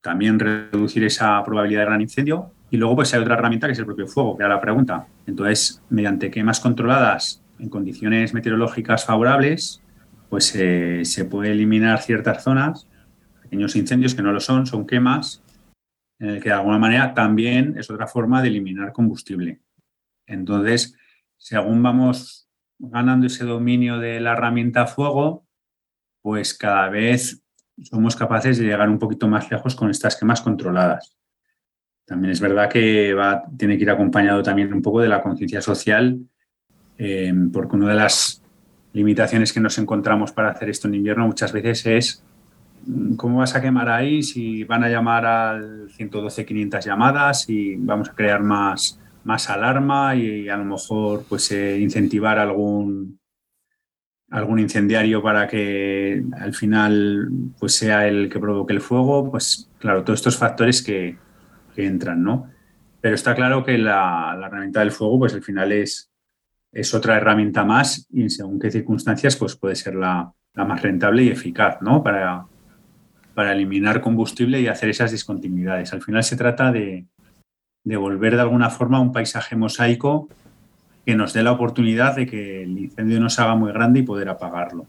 también 0.00 0.38
reducir 0.38 1.04
esa 1.04 1.42
probabilidad 1.44 1.80
de 1.80 1.86
gran 1.86 2.00
incendio. 2.00 2.52
Y 2.70 2.76
luego 2.76 2.96
pues 2.96 3.12
hay 3.12 3.20
otra 3.20 3.34
herramienta 3.34 3.66
que 3.66 3.72
es 3.72 3.78
el 3.78 3.86
propio 3.86 4.06
fuego, 4.06 4.36
que 4.36 4.44
era 4.44 4.54
la 4.54 4.60
pregunta. 4.60 5.06
Entonces, 5.26 5.82
mediante 5.90 6.30
quemas 6.30 6.60
controladas 6.60 7.42
en 7.58 7.68
condiciones 7.68 8.32
meteorológicas 8.32 9.04
favorables, 9.04 9.82
pues 10.28 10.54
eh, 10.54 11.00
se 11.04 11.24
puede 11.24 11.50
eliminar 11.50 12.00
ciertas 12.00 12.44
zonas, 12.44 12.86
pequeños 13.42 13.74
incendios 13.74 14.14
que 14.14 14.22
no 14.22 14.32
lo 14.32 14.38
son, 14.38 14.66
son 14.66 14.86
quemas, 14.86 15.42
el 16.20 16.40
que 16.40 16.50
de 16.50 16.54
alguna 16.54 16.78
manera 16.78 17.14
también 17.14 17.76
es 17.78 17.90
otra 17.90 18.06
forma 18.06 18.42
de 18.42 18.48
eliminar 18.48 18.92
combustible. 18.92 19.60
Entonces, 20.26 20.94
según 21.36 21.82
vamos 21.82 22.48
ganando 22.78 23.26
ese 23.26 23.44
dominio 23.44 23.98
de 23.98 24.20
la 24.20 24.32
herramienta 24.32 24.86
fuego, 24.86 25.46
pues 26.22 26.54
cada 26.54 26.88
vez 26.90 27.42
somos 27.82 28.14
capaces 28.16 28.58
de 28.58 28.66
llegar 28.66 28.88
un 28.88 28.98
poquito 28.98 29.28
más 29.28 29.50
lejos 29.50 29.74
con 29.74 29.90
estas 29.90 30.16
quemas 30.16 30.42
controladas. 30.42 31.16
También 32.04 32.32
es 32.32 32.40
verdad 32.40 32.68
que 32.68 33.14
va, 33.14 33.42
tiene 33.56 33.76
que 33.76 33.84
ir 33.84 33.90
acompañado 33.90 34.42
también 34.42 34.72
un 34.74 34.82
poco 34.82 35.00
de 35.00 35.08
la 35.08 35.22
conciencia 35.22 35.62
social, 35.62 36.20
eh, 36.98 37.32
porque 37.52 37.76
una 37.76 37.88
de 37.88 37.94
las 37.94 38.42
limitaciones 38.92 39.52
que 39.52 39.60
nos 39.60 39.78
encontramos 39.78 40.32
para 40.32 40.50
hacer 40.50 40.68
esto 40.68 40.88
en 40.88 40.96
invierno 40.96 41.26
muchas 41.26 41.52
veces 41.52 41.86
es 41.86 42.24
cómo 43.16 43.38
vas 43.38 43.54
a 43.54 43.60
quemar 43.60 43.88
ahí 43.88 44.22
si 44.22 44.64
van 44.64 44.84
a 44.84 44.88
llamar 44.88 45.26
al 45.26 45.90
112 45.90 46.46
500 46.46 46.84
llamadas 46.84 47.48
y 47.48 47.76
vamos 47.76 48.08
a 48.10 48.14
crear 48.14 48.42
más, 48.42 48.98
más 49.24 49.50
alarma 49.50 50.14
y, 50.16 50.48
a 50.48 50.56
lo 50.56 50.64
mejor 50.64 51.24
pues 51.28 51.50
eh, 51.52 51.78
incentivar 51.78 52.38
algún 52.38 53.20
algún 54.30 54.60
incendiario 54.60 55.22
para 55.22 55.48
que 55.48 56.22
al 56.38 56.54
final 56.54 57.28
pues 57.58 57.74
sea 57.74 58.06
el 58.06 58.28
que 58.28 58.38
provoque 58.38 58.72
el 58.72 58.80
fuego, 58.80 59.28
pues 59.30 59.68
claro, 59.78 60.04
todos 60.04 60.20
estos 60.20 60.38
factores 60.38 60.82
que, 60.82 61.18
entran, 61.76 62.22
¿no? 62.22 62.50
Pero 63.00 63.14
está 63.14 63.34
claro 63.34 63.64
que 63.64 63.78
la, 63.78 64.38
herramienta 64.46 64.80
del 64.80 64.92
fuego, 64.92 65.20
pues 65.20 65.32
al 65.32 65.42
final 65.42 65.72
es, 65.72 66.10
es 66.72 66.92
otra 66.92 67.16
herramienta 67.16 67.64
más 67.64 68.06
y 68.10 68.28
según 68.28 68.60
qué 68.60 68.70
circunstancias, 68.70 69.34
pues 69.36 69.56
puede 69.56 69.76
ser 69.76 69.94
la, 69.94 70.30
más 70.54 70.82
rentable 70.82 71.22
y 71.22 71.28
eficaz, 71.30 71.80
¿no? 71.80 72.02
Para, 72.02 72.44
para 73.40 73.52
eliminar 73.52 74.02
combustible 74.02 74.60
y 74.60 74.66
hacer 74.66 74.90
esas 74.90 75.12
discontinuidades. 75.12 75.94
Al 75.94 76.02
final 76.02 76.22
se 76.22 76.36
trata 76.36 76.70
de, 76.70 77.06
de 77.84 77.96
volver 77.96 78.34
de 78.34 78.42
alguna 78.42 78.68
forma 78.68 78.98
a 78.98 79.00
un 79.00 79.12
paisaje 79.12 79.56
mosaico 79.56 80.28
que 81.06 81.14
nos 81.14 81.32
dé 81.32 81.42
la 81.42 81.52
oportunidad 81.52 82.16
de 82.16 82.26
que 82.26 82.64
el 82.64 82.76
incendio 82.76 83.18
no 83.18 83.30
se 83.30 83.40
haga 83.40 83.54
muy 83.54 83.72
grande 83.72 84.00
y 84.00 84.02
poder 84.02 84.28
apagarlo. 84.28 84.84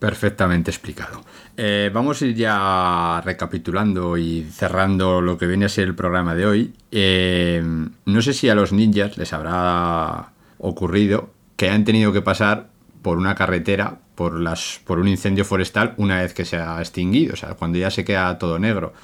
Perfectamente 0.00 0.72
explicado. 0.72 1.22
Eh, 1.56 1.92
vamos 1.94 2.20
a 2.20 2.26
ir 2.26 2.34
ya 2.34 3.22
recapitulando 3.24 4.16
y 4.16 4.42
cerrando 4.50 5.20
lo 5.20 5.38
que 5.38 5.46
viene 5.46 5.66
a 5.66 5.68
ser 5.68 5.84
el 5.86 5.94
programa 5.94 6.34
de 6.34 6.46
hoy. 6.46 6.74
Eh, 6.90 7.62
no 8.04 8.20
sé 8.20 8.32
si 8.32 8.48
a 8.48 8.56
los 8.56 8.72
ninjas 8.72 9.16
les 9.16 9.32
habrá 9.32 10.32
ocurrido 10.58 11.30
que 11.54 11.70
han 11.70 11.84
tenido 11.84 12.12
que 12.12 12.20
pasar 12.20 12.66
por 13.06 13.18
una 13.18 13.36
carretera, 13.36 14.00
por, 14.16 14.40
las, 14.40 14.80
por 14.84 14.98
un 14.98 15.06
incendio 15.06 15.44
forestal, 15.44 15.94
una 15.96 16.22
vez 16.22 16.34
que 16.34 16.44
se 16.44 16.56
ha 16.56 16.80
extinguido, 16.80 17.34
o 17.34 17.36
sea, 17.36 17.54
cuando 17.54 17.78
ya 17.78 17.88
se 17.88 18.04
queda 18.04 18.36
todo 18.36 18.58
negro. 18.58 18.94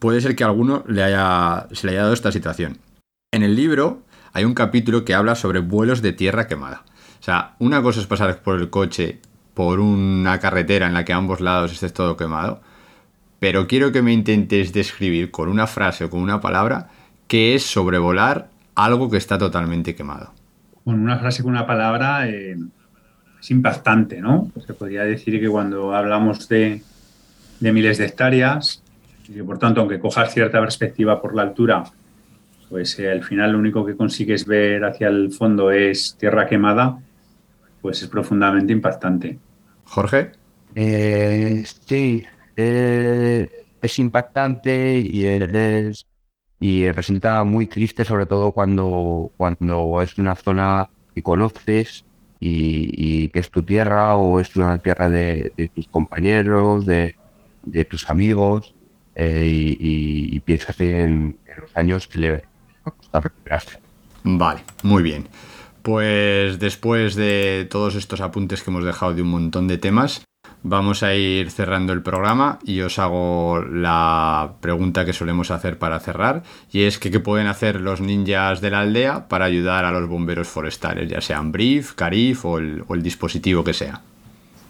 Puede 0.00 0.20
ser 0.20 0.34
que 0.34 0.42
a 0.42 0.48
alguno 0.48 0.82
le 0.88 1.04
haya, 1.04 1.68
se 1.70 1.86
le 1.86 1.92
haya 1.92 2.02
dado 2.02 2.14
esta 2.14 2.32
situación. 2.32 2.78
En 3.30 3.44
el 3.44 3.54
libro 3.54 4.02
hay 4.32 4.44
un 4.44 4.54
capítulo 4.54 5.04
que 5.04 5.14
habla 5.14 5.36
sobre 5.36 5.60
vuelos 5.60 6.02
de 6.02 6.12
tierra 6.12 6.48
quemada. 6.48 6.82
O 7.20 7.22
sea, 7.22 7.54
una 7.60 7.80
cosa 7.80 8.00
es 8.00 8.08
pasar 8.08 8.42
por 8.42 8.58
el 8.58 8.70
coche 8.70 9.20
por 9.54 9.78
una 9.78 10.40
carretera 10.40 10.88
en 10.88 10.94
la 10.94 11.04
que 11.04 11.12
a 11.12 11.16
ambos 11.18 11.40
lados 11.40 11.70
esté 11.70 11.90
todo 11.90 12.16
quemado, 12.16 12.60
pero 13.38 13.68
quiero 13.68 13.92
que 13.92 14.02
me 14.02 14.12
intentes 14.12 14.72
describir 14.72 15.30
con 15.30 15.48
una 15.48 15.68
frase 15.68 16.06
o 16.06 16.10
con 16.10 16.22
una 16.22 16.40
palabra 16.40 16.88
qué 17.28 17.54
es 17.54 17.64
sobrevolar 17.64 18.50
algo 18.74 19.08
que 19.08 19.16
está 19.16 19.38
totalmente 19.38 19.94
quemado. 19.94 20.32
Con 20.82 20.98
una 20.98 21.20
frase 21.20 21.44
con 21.44 21.52
una 21.52 21.68
palabra 21.68 22.28
eh, 22.28 22.56
es 23.48 23.50
impactante, 23.50 24.20
¿no? 24.20 24.50
Se 24.66 24.74
podría 24.74 25.04
decir 25.04 25.40
que 25.40 25.48
cuando 25.48 25.94
hablamos 25.94 26.48
de, 26.48 26.82
de 27.60 27.72
miles 27.72 27.96
de 27.96 28.04
hectáreas, 28.04 28.82
y 29.26 29.32
que 29.32 29.44
por 29.44 29.58
tanto, 29.58 29.80
aunque 29.80 29.98
cojas 29.98 30.34
cierta 30.34 30.60
perspectiva 30.60 31.20
por 31.20 31.34
la 31.34 31.42
altura, 31.42 31.84
pues 32.68 32.98
eh, 32.98 33.10
al 33.10 33.24
final 33.24 33.52
lo 33.52 33.58
único 33.58 33.86
que 33.86 33.96
consigues 33.96 34.44
ver 34.44 34.84
hacia 34.84 35.08
el 35.08 35.32
fondo 35.32 35.70
es 35.70 36.14
tierra 36.18 36.46
quemada, 36.46 36.98
pues 37.80 38.02
es 38.02 38.08
profundamente 38.08 38.72
impactante. 38.72 39.38
Jorge. 39.84 40.32
Eh, 40.74 41.64
sí, 41.86 42.24
eh, 42.54 43.48
es 43.80 43.98
impactante 43.98 44.98
y, 44.98 45.24
es, 45.24 46.06
y 46.60 46.90
resulta 46.90 47.42
muy 47.44 47.66
triste, 47.66 48.04
sobre 48.04 48.26
todo 48.26 48.52
cuando, 48.52 49.32
cuando 49.38 50.02
es 50.02 50.18
una 50.18 50.34
zona 50.34 50.90
que 51.14 51.22
conoces 51.22 52.04
y, 52.40 53.28
que 53.28 53.38
es 53.38 53.50
tu 53.50 53.62
tierra 53.62 54.16
o 54.16 54.40
es 54.40 54.54
una 54.56 54.78
tierra 54.78 55.08
de, 55.08 55.70
tus 55.74 55.88
compañeros, 55.88 56.86
de, 56.86 57.14
tus 57.88 58.08
amigos, 58.10 58.74
y, 59.16 60.40
piensas 60.40 60.80
en, 60.80 61.38
en, 61.46 61.60
los 61.60 61.76
años 61.76 62.06
que 62.06 62.18
le, 62.18 62.42
Vale, 64.24 64.60
muy 64.82 65.02
bien. 65.02 65.28
Pues 65.82 66.58
después 66.58 67.14
de 67.14 67.66
todos 67.70 67.94
estos 67.94 68.20
apuntes 68.20 68.62
que 68.62 68.70
hemos 68.70 68.84
dejado 68.84 69.14
de 69.14 69.22
un 69.22 69.28
montón 69.28 69.68
de 69.68 69.78
temas, 69.78 70.22
vamos 70.62 71.02
a 71.02 71.14
ir 71.14 71.50
cerrando 71.50 71.92
el 71.92 72.02
programa 72.02 72.58
y 72.64 72.80
os 72.80 72.98
hago 72.98 73.62
la 73.62 74.54
pregunta 74.60 75.04
que 75.04 75.12
solemos 75.12 75.50
hacer 75.50 75.78
para 75.78 76.00
cerrar 76.00 76.42
y 76.70 76.82
es 76.82 76.98
que 76.98 77.10
qué 77.10 77.20
pueden 77.20 77.46
hacer 77.46 77.80
los 77.80 78.00
ninjas 78.00 78.60
de 78.60 78.70
la 78.70 78.80
aldea 78.80 79.28
para 79.28 79.44
ayudar 79.44 79.84
a 79.84 79.92
los 79.92 80.08
bomberos 80.08 80.48
forestales, 80.48 81.08
ya 81.08 81.20
sean 81.20 81.52
Brief, 81.52 81.94
Carif 81.94 82.44
o 82.44 82.58
el, 82.58 83.02
dispositivo 83.02 83.62
que 83.62 83.72
sea. 83.72 84.02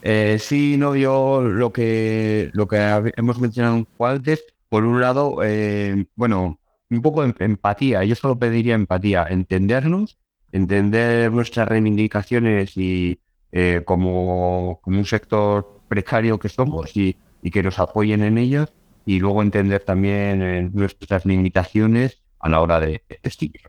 Eh, 0.03 0.39
sí, 0.41 0.77
no, 0.77 0.95
yo 0.95 1.43
lo 1.43 1.73
que, 1.73 2.51
lo 2.53 2.69
que 2.69 3.13
hemos 3.17 3.41
mencionado 3.41 3.87
antes, 4.01 4.45
por 4.69 4.85
un 4.85 5.01
lado, 5.01 5.39
eh, 5.43 6.07
bueno, 6.15 6.59
un 6.91 7.03
poco 7.03 7.25
empatía. 7.25 8.05
Yo 8.05 8.15
solo 8.15 8.39
pediría 8.39 8.75
empatía, 8.75 9.27
entendernos, 9.29 10.19
entender 10.53 11.33
nuestras 11.33 11.69
reivindicaciones 11.69 12.77
y 12.77 13.21
eh, 13.53 13.83
como, 13.85 14.81
como, 14.83 14.99
un 14.99 15.05
sector 15.05 15.83
precario 15.89 16.39
que 16.39 16.49
somos 16.49 16.97
y, 16.97 17.17
que 17.51 17.63
nos 17.63 17.79
apoyen 17.79 18.23
en 18.23 18.37
ellas 18.37 18.73
y 19.07 19.21
luego 19.21 19.43
entender 19.43 19.83
también 19.83 20.43
eh, 20.43 20.71
nuestras 20.71 21.25
limitaciones 21.25 22.23
a 22.41 22.49
la 22.51 22.61
hora 22.61 22.79
de 22.79 23.03
extinguir. 23.23 23.63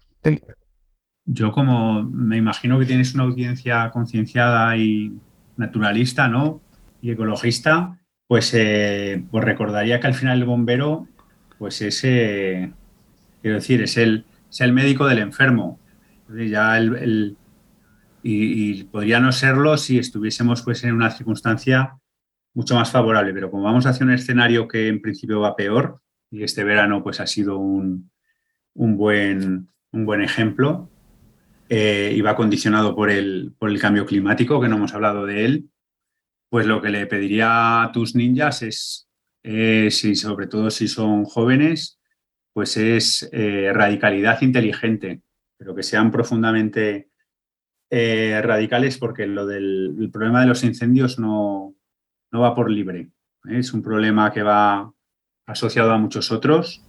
Yo 1.25 1.51
como 1.51 2.03
me 2.03 2.37
imagino 2.37 2.77
que 2.77 2.85
tienes 2.85 3.13
una 3.13 3.23
audiencia 3.23 3.89
concienciada 3.91 4.75
y 4.75 5.13
naturalista, 5.55 6.27
¿no? 6.27 6.61
Y 7.01 7.11
ecologista, 7.11 7.97
pues, 8.27 8.53
eh, 8.53 9.23
pues 9.31 9.45
recordaría 9.45 9.99
que 10.01 10.07
al 10.07 10.13
final 10.13 10.39
el 10.39 10.45
bombero 10.45 11.07
pues 11.57 11.81
es 11.81 12.03
Quiero 13.41 13.55
decir, 13.55 13.81
es 13.81 13.97
el, 13.97 14.25
el 14.59 14.73
médico 14.73 15.07
del 15.07 15.19
enfermo. 15.19 15.79
Ya 16.29 16.77
el, 16.77 17.37
y, 18.23 18.83
podría 18.85 19.19
no 19.19 19.31
serlo 19.31 19.77
si 19.77 19.97
estuviésemos 19.97 20.61
pues, 20.61 20.83
en 20.83 20.93
una 20.93 21.11
circunstancia 21.11 21.97
mucho 22.53 22.75
más 22.75 22.91
favorable, 22.91 23.33
pero 23.33 23.51
como 23.51 23.63
vamos 23.63 23.85
hacia 23.85 24.05
un 24.05 24.11
escenario 24.11 24.67
que 24.67 24.87
en 24.87 25.01
principio 25.01 25.39
va 25.39 25.55
peor, 25.55 26.01
y 26.31 26.43
este 26.43 26.63
verano 26.63 27.03
pues, 27.03 27.19
ha 27.19 27.27
sido 27.27 27.57
un, 27.57 28.11
buen, 28.73 29.69
un 29.91 30.05
buen 30.05 30.21
ejemplo, 30.21 30.89
eh, 31.69 32.13
y 32.15 32.21
va 32.21 32.35
condicionado 32.35 32.95
por 32.95 33.09
el, 33.09 33.53
por 33.57 33.69
el 33.69 33.79
cambio 33.79 34.05
climático, 34.05 34.59
que 34.59 34.67
no 34.67 34.77
hemos 34.77 34.93
hablado 34.93 35.25
de 35.25 35.45
él, 35.45 35.69
pues 36.49 36.65
lo 36.65 36.81
que 36.81 36.89
le 36.89 37.05
pediría 37.05 37.83
a 37.83 37.91
tus 37.91 38.15
ninjas 38.15 38.63
es, 38.63 39.07
si, 39.43 40.15
sobre 40.15 40.47
todo 40.47 40.71
si 40.71 40.87
son 40.87 41.25
jóvenes, 41.25 41.99
pues 42.53 42.75
es 42.75 43.29
eh, 43.31 43.71
radicalidad 43.71 44.41
inteligente, 44.41 45.21
pero 45.57 45.75
que 45.75 45.83
sean 45.83 46.11
profundamente 46.11 47.08
eh, 47.91 48.39
radicales 48.43 48.99
porque 48.99 49.25
lo 49.25 49.47
del 49.47 50.09
problema 50.13 50.41
de 50.41 50.47
los 50.47 50.63
incendios 50.63 51.17
no, 51.17 51.73
no 52.31 52.39
va 52.39 52.53
por 52.53 52.69
libre. 52.69 53.09
¿eh? 53.49 53.57
Es 53.57 53.73
un 53.73 53.81
problema 53.81 54.31
que 54.31 54.43
va 54.43 54.91
asociado 55.47 55.91
a 55.91 55.97
muchos 55.97 56.31
otros 56.31 56.85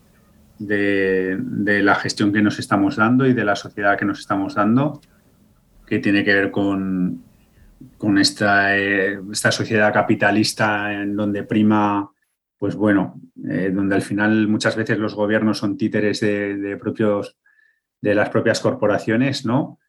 de, 0.58 1.38
la 1.82 1.94
gestión 1.94 2.34
que 2.34 2.42
nos 2.42 2.58
estamos 2.58 2.96
dando 2.96 3.26
y 3.26 3.32
de 3.32 3.46
la 3.46 3.56
sociedad 3.56 3.98
que 3.98 4.04
nos 4.04 4.20
estamos 4.20 4.54
dando, 4.54 5.00
que 5.86 6.00
tiene 6.00 6.22
que 6.22 6.34
ver 6.34 6.50
con, 6.50 7.24
con 7.96 8.18
esta, 8.18 8.76
eh, 8.76 9.18
esta 9.32 9.50
sociedad 9.50 9.94
capitalista 9.94 10.92
en 10.92 11.16
donde 11.16 11.44
prima, 11.44 12.10
pues 12.58 12.74
bueno, 12.74 13.18
donde 13.34 13.94
al 13.94 14.02
final 14.02 14.48
muchas 14.48 14.76
veces 14.76 14.98
los 14.98 15.14
gobiernos 15.14 15.56
son 15.56 15.78
títeres 15.78 16.20
de, 16.20 16.76
propios, 16.78 17.38
de 18.02 18.14
las 18.14 18.28
propias 18.28 18.60
corporaciones, 18.60 19.46
¿no? 19.46 19.79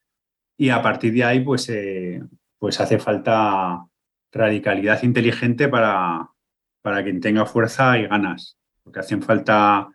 Y 0.62 0.70
a 0.70 0.80
partir 0.80 1.12
de 1.12 1.24
ahí, 1.24 1.40
pues, 1.40 1.68
eh, 1.70 2.22
pues 2.60 2.80
hace 2.80 3.00
falta 3.00 3.84
radicalidad 4.32 5.02
inteligente 5.02 5.68
para, 5.68 6.30
para 6.84 7.02
quien 7.02 7.20
tenga 7.20 7.48
fuerza 7.48 7.98
y 7.98 8.06
ganas, 8.06 8.60
porque 8.84 9.00
hacen 9.00 9.24
falta, 9.24 9.90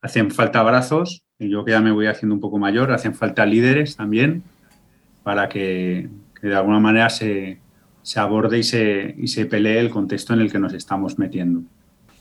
hacen 0.00 0.30
falta 0.30 0.62
brazos, 0.62 1.24
y 1.40 1.48
yo 1.48 1.64
que 1.64 1.72
ya 1.72 1.80
me 1.80 1.90
voy 1.90 2.06
haciendo 2.06 2.36
un 2.36 2.40
poco 2.40 2.56
mayor, 2.56 2.92
hacen 2.92 3.16
falta 3.16 3.44
líderes 3.44 3.96
también 3.96 4.44
para 5.24 5.48
que, 5.48 6.08
de 6.40 6.54
alguna 6.54 6.78
manera 6.78 7.10
se, 7.10 7.58
aborde 8.14 8.58
y 8.58 8.62
se, 8.62 9.16
y 9.18 9.26
se 9.26 9.46
pelee 9.46 9.80
el 9.80 9.90
contexto 9.90 10.34
en 10.34 10.40
el 10.42 10.52
que 10.52 10.60
nos 10.60 10.72
estamos 10.72 11.18
metiendo. 11.18 11.62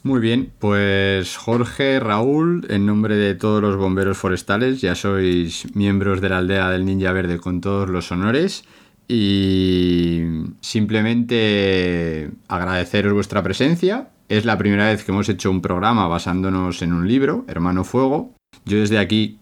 Muy 0.03 0.19
bien, 0.19 0.51
pues 0.57 1.37
Jorge, 1.37 1.99
Raúl, 1.99 2.65
en 2.69 2.87
nombre 2.87 3.15
de 3.15 3.35
todos 3.35 3.61
los 3.61 3.77
bomberos 3.77 4.17
forestales, 4.17 4.81
ya 4.81 4.95
sois 4.95 5.75
miembros 5.75 6.21
de 6.21 6.29
la 6.29 6.39
aldea 6.39 6.71
del 6.71 6.85
Ninja 6.85 7.11
Verde 7.11 7.37
con 7.37 7.61
todos 7.61 7.87
los 7.87 8.11
honores 8.11 8.63
y 9.07 10.23
simplemente 10.59 12.31
agradeceros 12.47 13.13
vuestra 13.13 13.43
presencia. 13.43 14.09
Es 14.27 14.43
la 14.43 14.57
primera 14.57 14.87
vez 14.87 15.03
que 15.03 15.11
hemos 15.11 15.29
hecho 15.29 15.51
un 15.51 15.61
programa 15.61 16.07
basándonos 16.07 16.81
en 16.81 16.93
un 16.93 17.07
libro, 17.07 17.45
Hermano 17.47 17.83
Fuego. 17.83 18.33
Yo 18.65 18.79
desde 18.79 18.97
aquí 18.97 19.37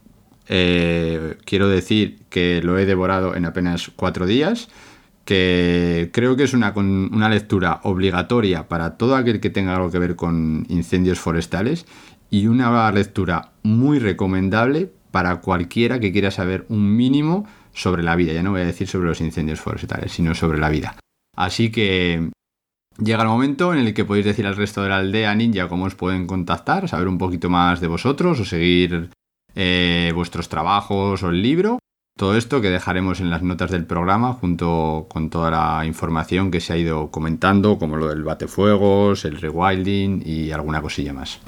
eh, 0.50 1.38
quiero 1.46 1.70
decir 1.70 2.20
que 2.30 2.62
lo 2.62 2.78
he 2.78 2.86
devorado 2.86 3.34
en 3.34 3.46
apenas 3.46 3.92
cuatro 3.96 4.26
días, 4.26 4.68
que 5.30 6.10
creo 6.12 6.36
que 6.36 6.42
es 6.42 6.56
una, 6.56 6.74
una 6.76 7.30
lectura 7.30 7.82
obligatoria 7.84 8.68
para 8.68 8.98
todo 8.98 9.16
aquel 9.16 9.40
que 9.40 9.52
tenga 9.52 9.76
algo 9.76 9.92
que 9.92 10.00
ver 10.00 10.16
con 10.16 10.66
incendios 10.70 11.20
forestales 11.20 11.86
y 12.32 12.48
una 12.48 12.92
lectura 12.92 13.52
muy 13.62 14.00
recomendable 14.00 14.92
para 15.12 15.40
cualquiera 15.42 16.00
que 16.00 16.12
quiera 16.12 16.32
saber 16.32 16.66
un 16.70 16.96
mínimo 16.96 17.46
sobre 17.74 18.02
la 18.02 18.16
vida. 18.16 18.34
Ya 18.34 18.42
no 18.42 18.50
voy 18.50 18.62
a 18.62 18.66
decir 18.66 18.88
sobre 18.88 19.08
los 19.08 19.22
incendios 19.22 19.62
forestales, 19.62 20.14
sino 20.14 20.34
sobre 20.34 20.58
la 20.58 20.70
vida. 20.70 20.96
Así 21.38 21.70
que 21.70 22.32
llega 22.98 23.22
el 23.22 23.28
momento 23.28 23.72
en 23.72 23.82
el 23.82 23.94
que 23.94 24.06
podéis 24.06 24.26
decir 24.26 24.48
al 24.48 24.56
resto 24.56 24.82
de 24.82 24.90
la 24.90 24.98
aldea 24.98 25.36
ninja 25.36 25.68
cómo 25.68 25.86
os 25.86 25.94
pueden 25.94 26.26
contactar, 26.26 26.90
saber 26.90 27.08
un 27.08 27.20
poquito 27.20 27.52
más 27.52 27.82
de 27.82 27.88
vosotros 27.88 28.40
o 28.40 28.46
seguir 28.46 29.12
eh, 29.54 30.12
vuestros 30.16 30.50
trabajos 30.50 31.22
o 31.22 31.30
el 31.30 31.44
libro. 31.44 31.78
Todo 32.20 32.36
esto 32.36 32.60
que 32.60 32.70
dejaremos 32.70 33.22
en 33.22 33.30
las 33.30 33.44
notas 33.44 33.72
del 33.72 33.86
programa 33.86 34.34
junto 34.34 35.06
con 35.08 35.30
toda 35.30 35.52
la 35.52 35.86
información 35.86 36.52
que 36.52 36.60
se 36.60 36.74
ha 36.74 36.78
ido 36.78 37.12
comentando, 37.12 37.80
como 37.80 37.96
lo 37.96 38.10
del 38.10 38.24
batefuegos, 38.24 39.24
el 39.24 39.40
rewilding 39.40 40.24
y 40.26 40.52
alguna 40.52 40.82
cosilla 40.82 41.14
más. 41.14 41.40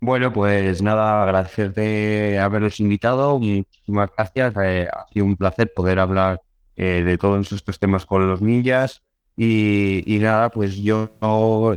Bueno, 0.00 0.32
pues 0.32 0.82
nada, 0.82 1.22
agradecerte 1.22 2.36
haberos 2.40 2.80
invitado. 2.80 3.38
Muchísimas 3.38 4.10
gracias. 4.16 4.54
Eh, 4.60 4.88
ha 4.92 5.06
sido 5.12 5.24
un 5.24 5.36
placer 5.36 5.72
poder 5.72 6.00
hablar 6.00 6.42
eh, 6.74 7.04
de 7.06 7.16
todos 7.16 7.52
estos 7.52 7.78
temas 7.78 8.04
con 8.04 8.26
los 8.26 8.42
ninjas. 8.42 9.04
Y, 9.36 10.18
nada, 10.20 10.50
pues 10.50 10.78
yo 10.78 11.12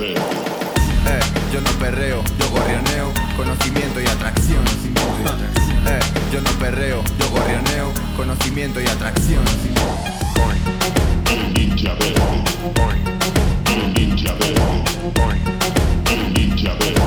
Eh, 0.00 0.14
yo 1.52 1.60
no 1.60 1.70
perreo, 1.80 2.22
yo 2.38 2.50
gorrioneo, 2.50 3.12
conocimiento 3.36 4.00
y 4.00 4.06
atracción. 4.06 4.64
Eh, 5.86 5.98
yo 6.32 6.40
no 6.40 6.50
perreo, 6.52 7.02
yo 7.18 7.30
gorrioneo, 7.30 7.92
conocimiento 8.16 8.80
y 8.80 8.86
atracción. 8.86 9.42
El 11.32 11.52
ninja 11.52 11.94
verde. 11.94 12.14
El 13.66 13.94
ninja 13.94 14.32
verde. 14.34 14.62
El 16.12 16.32
ninja 16.32 16.74
verde. 16.74 16.97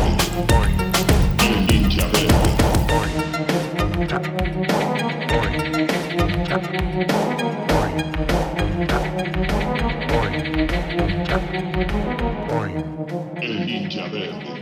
Ninja 13.71 14.05
verde. 14.07 14.53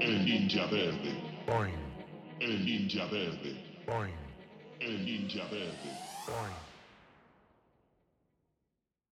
El 0.00 0.24
ninja 0.24 0.66
verde. 0.66 1.12
El 2.40 2.64
ninja 2.64 3.06
verde. 3.06 3.56
El 4.80 5.04
ninja 5.04 5.44
verde. 5.50 6.69